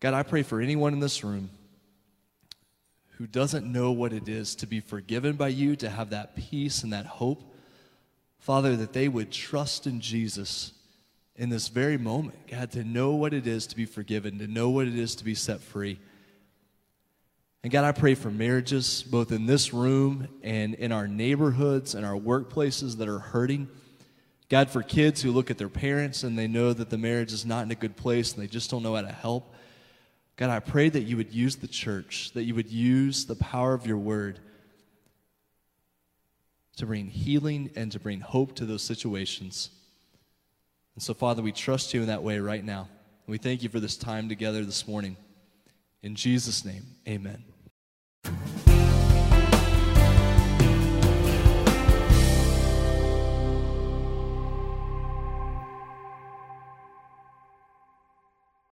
God, 0.00 0.14
I 0.14 0.22
pray 0.22 0.42
for 0.42 0.60
anyone 0.60 0.92
in 0.92 1.00
this 1.00 1.22
room 1.24 1.50
who 3.16 3.26
doesn't 3.26 3.70
know 3.70 3.90
what 3.90 4.12
it 4.12 4.28
is 4.28 4.54
to 4.56 4.66
be 4.66 4.80
forgiven 4.80 5.34
by 5.34 5.48
you, 5.48 5.74
to 5.76 5.90
have 5.90 6.10
that 6.10 6.36
peace 6.36 6.84
and 6.84 6.92
that 6.92 7.06
hope. 7.06 7.42
Father, 8.38 8.76
that 8.76 8.92
they 8.92 9.08
would 9.08 9.32
trust 9.32 9.86
in 9.86 10.00
Jesus 10.00 10.72
in 11.34 11.48
this 11.48 11.68
very 11.68 11.98
moment, 11.98 12.36
God, 12.48 12.70
to 12.72 12.84
know 12.84 13.12
what 13.12 13.34
it 13.34 13.46
is 13.46 13.66
to 13.68 13.76
be 13.76 13.86
forgiven, 13.86 14.38
to 14.38 14.46
know 14.46 14.70
what 14.70 14.86
it 14.86 14.96
is 14.96 15.14
to 15.16 15.24
be 15.24 15.34
set 15.34 15.60
free. 15.60 15.98
And 17.62 17.72
God, 17.72 17.84
I 17.84 17.92
pray 17.92 18.14
for 18.14 18.30
marriages, 18.30 19.02
both 19.02 19.32
in 19.32 19.46
this 19.46 19.72
room 19.74 20.28
and 20.42 20.74
in 20.74 20.92
our 20.92 21.08
neighborhoods 21.08 21.94
and 21.94 22.06
our 22.06 22.14
workplaces 22.14 22.98
that 22.98 23.08
are 23.08 23.18
hurting. 23.18 23.68
God, 24.48 24.70
for 24.70 24.82
kids 24.82 25.20
who 25.20 25.32
look 25.32 25.50
at 25.50 25.58
their 25.58 25.68
parents 25.68 26.22
and 26.22 26.38
they 26.38 26.46
know 26.46 26.72
that 26.72 26.88
the 26.88 26.98
marriage 26.98 27.32
is 27.32 27.44
not 27.44 27.64
in 27.64 27.70
a 27.70 27.74
good 27.74 27.96
place 27.96 28.32
and 28.32 28.42
they 28.42 28.46
just 28.46 28.70
don't 28.70 28.82
know 28.82 28.94
how 28.94 29.02
to 29.02 29.12
help. 29.12 29.54
God, 30.36 30.50
I 30.50 30.60
pray 30.60 30.88
that 30.88 31.02
you 31.02 31.16
would 31.16 31.34
use 31.34 31.56
the 31.56 31.66
church, 31.66 32.30
that 32.34 32.44
you 32.44 32.54
would 32.54 32.70
use 32.70 33.26
the 33.26 33.34
power 33.34 33.74
of 33.74 33.86
your 33.86 33.98
word 33.98 34.38
to 36.76 36.86
bring 36.86 37.06
healing 37.06 37.70
and 37.74 37.90
to 37.90 37.98
bring 37.98 38.20
hope 38.20 38.54
to 38.54 38.64
those 38.64 38.82
situations. 38.82 39.70
And 40.94 41.02
so, 41.02 41.12
Father, 41.12 41.42
we 41.42 41.50
trust 41.50 41.92
you 41.92 42.02
in 42.02 42.06
that 42.06 42.22
way 42.22 42.38
right 42.38 42.64
now. 42.64 42.88
We 43.26 43.36
thank 43.36 43.64
you 43.64 43.68
for 43.68 43.80
this 43.80 43.96
time 43.96 44.28
together 44.28 44.64
this 44.64 44.86
morning. 44.86 45.16
In 46.02 46.14
Jesus' 46.14 46.64
name, 46.64 46.86
amen. 47.06 47.47
Thank 48.24 48.68
you. 48.68 48.77